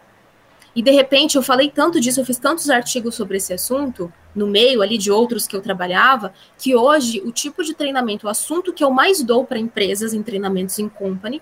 E 0.76 0.82
de 0.82 0.92
repente 0.92 1.38
eu 1.38 1.42
falei 1.42 1.72
tanto 1.72 2.00
disso, 2.02 2.20
eu 2.20 2.26
fiz 2.26 2.38
tantos 2.38 2.70
artigos 2.70 3.16
sobre 3.16 3.38
esse 3.38 3.54
assunto, 3.54 4.12
no 4.36 4.46
meio 4.46 4.82
ali 4.82 4.98
de 4.98 5.10
outros 5.10 5.48
que 5.48 5.56
eu 5.56 5.62
trabalhava, 5.62 6.34
que 6.58 6.76
hoje 6.76 7.22
o 7.26 7.32
tipo 7.32 7.64
de 7.64 7.74
treinamento, 7.74 8.28
o 8.28 8.30
assunto 8.30 8.74
que 8.74 8.84
eu 8.84 8.92
mais 8.92 9.24
dou 9.24 9.46
para 9.46 9.58
empresas 9.58 10.14
em 10.14 10.22
treinamentos 10.22 10.78
em 10.78 10.90
company 10.90 11.42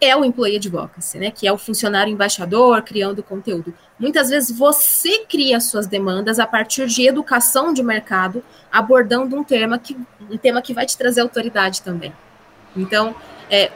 é 0.00 0.16
o 0.16 0.24
employee 0.24 0.56
advocacy, 0.56 1.18
né? 1.18 1.30
Que 1.30 1.46
é 1.46 1.52
o 1.52 1.58
funcionário 1.58 2.12
embaixador 2.12 2.82
criando 2.82 3.22
conteúdo. 3.22 3.74
Muitas 3.98 4.28
vezes 4.28 4.56
você 4.56 5.24
cria 5.24 5.58
suas 5.60 5.86
demandas 5.86 6.38
a 6.38 6.46
partir 6.46 6.86
de 6.86 7.06
educação 7.06 7.72
de 7.72 7.82
mercado, 7.82 8.44
abordando 8.70 9.34
um 9.34 9.42
tema 9.42 9.78
que 9.78 9.96
um 10.30 10.36
tema 10.36 10.62
que 10.62 10.72
vai 10.72 10.86
te 10.86 10.96
trazer 10.96 11.20
autoridade 11.20 11.82
também. 11.82 12.12
Então, 12.76 13.14
é, 13.50 13.72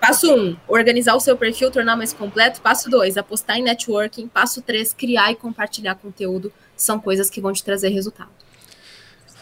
passo 0.00 0.34
um, 0.34 0.56
organizar 0.66 1.14
o 1.14 1.20
seu 1.20 1.36
perfil, 1.36 1.70
tornar 1.70 1.96
mais 1.96 2.12
completo. 2.12 2.60
Passo 2.60 2.88
dois, 2.88 3.16
apostar 3.16 3.58
em 3.58 3.62
networking. 3.62 4.26
Passo 4.28 4.62
três, 4.62 4.92
criar 4.92 5.32
e 5.32 5.36
compartilhar 5.36 5.94
conteúdo. 5.96 6.52
São 6.76 6.98
coisas 6.98 7.28
que 7.28 7.40
vão 7.40 7.52
te 7.52 7.62
trazer 7.62 7.90
resultado. 7.90 8.30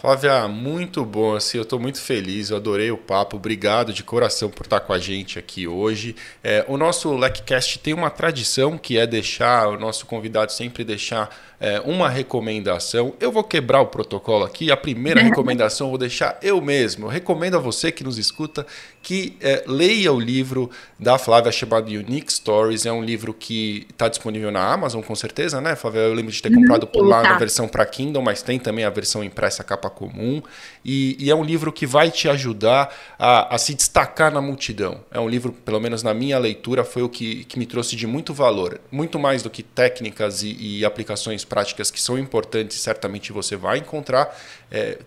Flávia, 0.00 0.46
muito 0.46 1.04
bom, 1.04 1.34
assim, 1.34 1.59
eu 1.59 1.64
estou 1.64 1.76
muito 1.76 2.00
feliz, 2.00 2.50
eu 2.50 2.56
adorei 2.56 2.88
o 2.88 2.96
papo, 2.96 3.34
obrigado 3.34 3.92
de 3.92 4.04
coração 4.04 4.48
por 4.48 4.64
estar 4.64 4.78
com 4.78 4.92
a 4.92 4.98
gente 5.00 5.40
aqui 5.40 5.66
hoje. 5.66 6.14
É, 6.40 6.64
o 6.68 6.76
nosso 6.76 7.16
LecCast 7.16 7.80
tem 7.80 7.94
uma 7.94 8.09
tradição 8.09 8.78
que 8.78 8.96
é 8.96 9.09
deixar, 9.09 9.66
o 9.66 9.76
nosso 9.76 10.06
convidado 10.06 10.52
sempre 10.52 10.84
deixar 10.84 11.36
é, 11.61 11.80
uma 11.80 12.09
recomendação. 12.09 13.14
Eu 13.18 13.32
vou 13.32 13.42
quebrar 13.42 13.80
o 13.80 13.86
protocolo 13.86 14.44
aqui, 14.44 14.70
a 14.70 14.76
primeira 14.76 15.20
recomendação 15.24 15.86
eu 15.86 15.90
vou 15.90 15.98
deixar 15.98 16.38
eu 16.42 16.61
mesmo. 16.61 17.06
Eu 17.06 17.11
recomendo 17.11 17.56
a 17.56 17.61
você 17.61 17.90
que 17.90 18.04
nos 18.04 18.18
escuta 18.18 18.66
que 19.02 19.36
é, 19.40 19.64
leia 19.66 20.12
o 20.12 20.20
livro 20.20 20.70
da 20.98 21.18
Flávia 21.18 21.50
chamado 21.50 21.88
Unique 21.88 22.32
Stories, 22.32 22.84
é 22.84 22.92
um 22.92 23.02
livro 23.02 23.32
que 23.32 23.86
está 23.90 24.09
disponível 24.09 24.50
na 24.50 24.72
Amazon, 24.72 25.02
com 25.02 25.14
certeza, 25.14 25.61
né, 25.61 25.74
Flávia? 25.74 26.00
Eu 26.00 26.14
lembro 26.14 26.32
de 26.32 26.42
ter 26.42 26.52
comprado 26.52 26.86
por 26.86 27.06
lá 27.06 27.22
na 27.22 27.38
versão 27.38 27.66
para 27.66 27.86
Kindle, 27.86 28.22
mas 28.22 28.42
tem 28.42 28.59
também 28.59 28.84
a 28.84 28.90
versão 28.90 29.24
impressa 29.24 29.64
capa 29.64 29.78
capa 29.78 29.90
comum, 29.90 30.42
e, 30.84 31.16
e, 31.18 31.30
é 31.30 31.34
um 31.34 31.44
livro 31.44 31.72
que 31.72 31.86
vai 31.86 32.11
te 32.11 32.28
ajudar 32.28 32.94
a, 33.18 33.54
a, 33.54 33.59
se 33.59 33.74
destacar 33.74 34.32
na 34.32 34.40
multidão. 34.40 35.00
É 35.11 35.20
um 35.20 35.28
livro, 35.28 35.52
pelo 35.52 35.80
menos 35.80 36.02
na 36.02 36.12
minha 36.12 36.38
leitura, 36.38 36.84
foi 36.84 37.02
o 37.02 37.09
que, 37.09 37.44
que 37.44 37.59
me 37.59 37.66
trouxe 37.66 37.96
de 37.96 38.06
muito 38.06 38.32
valor. 38.32 38.80
Muito 38.90 39.18
mais 39.18 39.42
do 39.42 39.50
que 39.50 39.62
técnicas 39.62 40.42
e, 40.42 40.56
e 40.59 40.84
aplicações 40.84 41.44
práticas 41.49 41.90
que 41.90 42.01
são 42.01 42.18
importantes, 42.18 42.78
certamente 42.78 43.32
você 43.32 43.57
vai 43.57 43.78
encontrar. 43.78 44.38
É, 44.70 44.99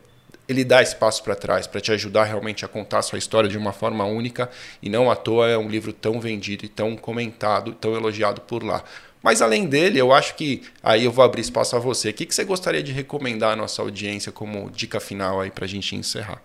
ele 0.47 0.65
dá 0.65 0.81
espaço 0.81 1.23
para 1.23 1.35
trás 1.35 1.65
para 1.65 1.79
te 1.79 1.91
ajudar 1.93 2.25
realmente 2.25 2.65
a 2.65 2.67
contar 2.67 2.99
a 2.99 3.01
sua 3.01 3.17
história 3.17 3.49
de 3.49 3.57
uma 3.57 3.71
forma 3.71 4.03
única 4.03 4.49
e 4.81 4.89
não 4.89 5.09
à 5.09 5.15
toa 5.15 5.47
é 5.47 5.57
um 5.57 5.69
livro 5.69 5.93
tão 5.93 6.19
vendido 6.19 6.65
e 6.65 6.67
tão 6.67 6.97
comentado, 6.97 7.73
tão 7.73 7.95
elogiado 7.95 8.41
por 8.41 8.63
lá. 8.63 8.83
Mas 9.23 9.41
além 9.41 9.67
dele, 9.67 9.99
eu 9.99 10.11
acho 10.11 10.35
que 10.35 10.63
aí 10.81 11.05
eu 11.05 11.11
vou 11.11 11.23
abrir 11.23 11.41
espaço 11.41 11.75
a 11.75 11.79
você. 11.79 12.09
O 12.09 12.13
que, 12.13 12.25
que 12.25 12.33
você 12.35 12.43
gostaria 12.43 12.81
de 12.81 12.91
recomendar 12.91 13.53
à 13.53 13.55
nossa 13.55 13.81
audiência 13.81 14.31
como 14.31 14.69
dica 14.71 14.99
final 14.99 15.39
aí 15.39 15.51
para 15.51 15.65
a 15.65 15.67
gente 15.67 15.95
encerrar? 15.95 16.41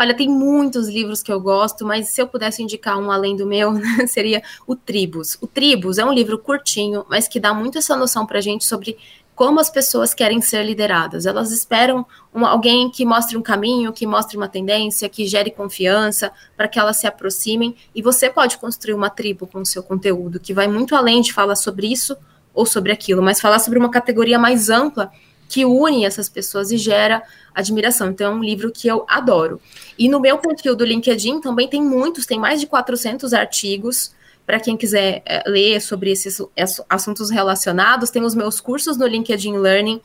Olha, 0.00 0.14
tem 0.14 0.30
muitos 0.30 0.88
livros 0.88 1.22
que 1.22 1.30
eu 1.30 1.38
gosto, 1.38 1.84
mas 1.84 2.08
se 2.08 2.22
eu 2.22 2.26
pudesse 2.26 2.62
indicar 2.62 2.98
um 2.98 3.10
além 3.10 3.36
do 3.36 3.44
meu, 3.44 3.70
né, 3.76 4.06
seria 4.06 4.42
o 4.66 4.74
Tribus. 4.74 5.36
O 5.42 5.46
Tribus 5.46 5.98
é 5.98 6.04
um 6.06 6.10
livro 6.10 6.38
curtinho, 6.38 7.04
mas 7.06 7.28
que 7.28 7.38
dá 7.38 7.52
muito 7.52 7.76
essa 7.76 7.94
noção 7.94 8.24
para 8.24 8.38
a 8.38 8.40
gente 8.40 8.64
sobre 8.64 8.96
como 9.34 9.60
as 9.60 9.68
pessoas 9.68 10.14
querem 10.14 10.40
ser 10.40 10.64
lideradas. 10.64 11.26
Elas 11.26 11.52
esperam 11.52 12.06
um, 12.34 12.46
alguém 12.46 12.88
que 12.90 13.04
mostre 13.04 13.36
um 13.36 13.42
caminho, 13.42 13.92
que 13.92 14.06
mostre 14.06 14.38
uma 14.38 14.48
tendência, 14.48 15.06
que 15.06 15.26
gere 15.26 15.50
confiança, 15.50 16.32
para 16.56 16.66
que 16.66 16.78
elas 16.78 16.96
se 16.96 17.06
aproximem. 17.06 17.76
E 17.94 18.00
você 18.00 18.30
pode 18.30 18.56
construir 18.56 18.94
uma 18.94 19.10
tribo 19.10 19.46
com 19.46 19.60
o 19.60 19.66
seu 19.66 19.82
conteúdo, 19.82 20.40
que 20.40 20.54
vai 20.54 20.66
muito 20.66 20.96
além 20.96 21.20
de 21.20 21.30
falar 21.30 21.56
sobre 21.56 21.86
isso 21.86 22.16
ou 22.54 22.64
sobre 22.64 22.90
aquilo, 22.90 23.22
mas 23.22 23.38
falar 23.38 23.58
sobre 23.58 23.78
uma 23.78 23.90
categoria 23.90 24.38
mais 24.38 24.70
ampla 24.70 25.12
que 25.50 25.64
une 25.64 26.04
essas 26.04 26.28
pessoas 26.28 26.70
e 26.70 26.78
gera 26.78 27.22
admiração. 27.52 28.08
Então, 28.08 28.32
é 28.32 28.34
um 28.36 28.42
livro 28.42 28.70
que 28.70 28.86
eu 28.86 29.04
adoro. 29.08 29.60
E 29.98 30.08
no 30.08 30.20
meu 30.20 30.38
perfil 30.38 30.76
do 30.76 30.84
LinkedIn 30.84 31.40
também 31.40 31.66
tem 31.66 31.82
muitos, 31.82 32.24
tem 32.24 32.38
mais 32.38 32.60
de 32.60 32.68
400 32.68 33.34
artigos 33.34 34.12
para 34.46 34.60
quem 34.60 34.76
quiser 34.76 35.22
é, 35.26 35.42
ler 35.48 35.80
sobre 35.80 36.10
esses 36.12 36.40
assuntos 36.88 37.30
relacionados, 37.30 38.10
tem 38.10 38.22
os 38.22 38.34
meus 38.34 38.60
cursos 38.60 38.96
no 38.96 39.06
LinkedIn 39.06 39.58
Learning, 39.58 40.00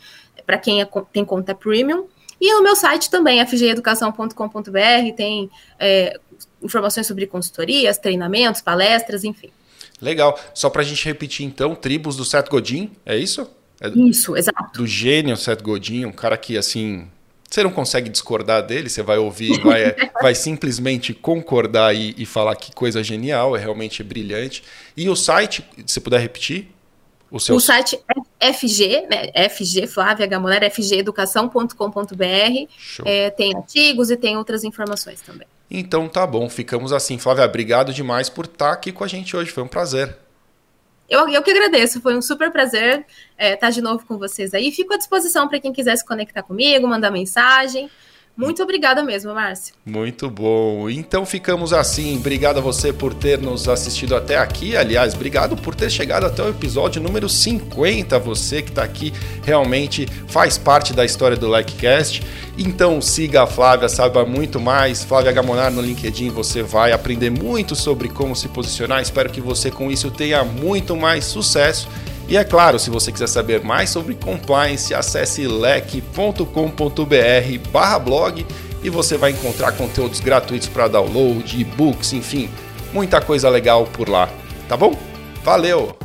para 0.48 0.58
quem 0.58 0.82
é, 0.82 0.90
tem 1.14 1.24
conta 1.24 1.54
premium. 1.54 2.08
E 2.42 2.52
no 2.52 2.64
meu 2.64 2.76
site 2.76 3.10
também, 3.10 3.46
fgeducação.com.br, 3.46 5.16
tem 5.16 5.50
é, 5.80 6.20
informações 6.62 7.06
sobre 7.06 7.28
consultorias, 7.28 8.00
treinamentos, 8.00 8.62
palestras, 8.62 9.24
enfim. 9.24 9.52
Legal. 10.02 10.38
Só 10.56 10.72
para 10.72 10.82
a 10.82 10.86
gente 10.86 11.06
repetir, 11.06 11.46
então, 11.46 11.76
Tribos 11.76 12.18
do 12.18 12.26
Seth 12.26 12.50
Godin, 12.50 12.92
é 13.06 13.16
isso? 13.16 13.48
É 13.94 14.00
isso, 14.00 14.36
exato. 14.36 14.72
Do 14.74 14.88
gênio 14.88 15.36
Seth 15.36 15.62
Godin, 15.62 16.06
um 16.06 16.12
cara 16.12 16.38
que, 16.38 16.58
assim, 16.58 17.08
você 17.50 17.64
não 17.64 17.72
consegue 17.72 18.10
discordar 18.10 18.66
dele, 18.66 18.90
você 18.90 19.02
vai 19.02 19.18
ouvir, 19.18 19.60
vai, 19.62 19.96
vai 20.22 20.36
simplesmente 20.36 21.14
concordar 21.14 21.96
e, 21.96 22.14
e, 22.18 22.26
falar 22.26 22.56
que 22.56 22.74
coisa 22.74 23.04
genial, 23.04 23.56
é 23.56 23.60
realmente 23.60 24.04
brilhante. 24.04 24.64
E 24.96 25.08
o 25.10 25.16
site, 25.16 25.64
se 25.86 26.00
puder 26.00 26.20
repetir? 26.20 26.70
O, 27.32 27.40
seu... 27.40 27.56
o 27.56 27.60
site 27.60 28.00
é 28.40 28.54
FG, 28.54 29.08
né? 29.10 29.50
FG, 29.50 29.88
Flávia 29.88 30.28
Gamoner, 30.28 30.70
fgeducação.com.br. 30.72 32.68
É, 33.04 33.30
tem 33.30 33.56
artigos 33.56 34.12
e 34.12 34.18
tem 34.18 34.38
outras 34.38 34.64
informações 34.64 35.22
também. 35.22 35.48
Então 35.70 36.08
tá 36.08 36.26
bom, 36.26 36.50
ficamos 36.50 36.94
assim. 36.94 37.18
Flávia, 37.18 37.46
obrigado 37.46 37.94
demais 37.94 38.30
por 38.30 38.46
estar 38.46 38.72
aqui 38.72 38.92
com 38.92 39.04
a 39.04 39.08
gente 39.08 39.36
hoje, 39.36 39.52
foi 39.52 39.64
um 39.64 39.68
prazer. 39.68 40.16
Eu, 41.10 41.30
eu 41.30 41.44
que 41.44 41.52
agradeço, 41.52 42.02
foi 42.02 42.18
um 42.18 42.22
super 42.22 42.52
prazer 42.52 43.06
é, 43.38 43.54
estar 43.54 43.70
de 43.70 43.82
novo 43.82 44.06
com 44.06 44.18
vocês 44.18 44.54
aí. 44.54 44.72
Fico 44.72 44.94
à 44.94 44.98
disposição 44.98 45.48
para 45.48 45.60
quem 45.60 45.72
quiser 45.72 45.96
se 45.96 46.06
conectar 46.06 46.44
comigo, 46.44 46.88
mandar 46.88 47.12
mensagem. 47.12 47.90
Muito 48.38 48.62
obrigada 48.62 49.02
mesmo, 49.02 49.34
Márcio. 49.34 49.74
Muito 49.86 50.30
bom. 50.30 50.90
Então 50.90 51.26
ficamos 51.26 51.72
assim. 51.72 52.18
Obrigado 52.18 52.58
a 52.58 52.62
você 52.62 52.92
por 52.92 53.14
ter 53.14 53.40
nos 53.40 53.70
assistido 53.70 54.14
até 54.14 54.38
aqui. 54.38 54.76
Aliás, 54.76 55.14
obrigado 55.14 55.56
por 55.56 55.74
ter 55.74 55.90
chegado 55.90 56.26
até 56.26 56.44
o 56.44 56.50
episódio 56.50 57.02
número 57.02 57.30
50. 57.30 58.20
Você 58.20 58.62
que 58.62 58.70
está 58.70 58.84
aqui 58.84 59.14
realmente 59.44 60.06
faz 60.28 60.58
parte 60.58 60.94
da 60.94 61.06
história 61.06 61.38
do 61.38 61.56
LikeCast. 61.56 62.24
Então 62.58 63.02
siga 63.02 63.44
a 63.44 63.48
Flávia, 63.48 63.88
saiba 63.88 64.26
muito 64.26 64.60
mais. 64.60 65.02
Flávia 65.04 65.32
Gamonar 65.32 65.72
no 65.72 65.82
LinkedIn, 65.82 66.30
você 66.30 66.62
vai 66.62 66.92
aprender 66.92 67.30
muito 67.30 67.74
sobre 67.74 68.10
como 68.10 68.36
se 68.36 68.50
posicionar. 68.50 69.02
Espero 69.02 69.30
que 69.30 69.40
você 69.40 69.72
com 69.72 69.90
isso 69.90 70.12
tenha 70.12 70.44
muito 70.44 70.94
mais 70.96 71.24
sucesso. 71.24 71.88
E 72.28 72.38
é 72.38 72.44
claro, 72.44 72.80
se 72.80 72.90
você 72.90 73.12
quiser 73.12 73.28
saber 73.28 73.64
mais 73.64 73.90
sobre 73.90 74.16
compliance, 74.16 74.94
acesse 74.94 75.46
lec.com.br 75.48 76.42
barra 77.72 78.00
blog 78.00 78.46
e 78.84 78.90
você 78.90 79.18
vai 79.18 79.32
encontrar 79.32 79.74
conteúdos 79.74 80.20
gratuitos 80.20 80.68
para 80.68 80.88
download, 80.88 81.60
e-books, 81.60 82.14
enfim, 82.14 82.50
muita 82.92 83.22
coisa 83.22 83.50
legal 83.50 83.86
por 83.86 84.10
lá. 84.10 84.30
Tá 84.68 84.76
bom? 84.76 84.96
Valeu! 85.44 85.96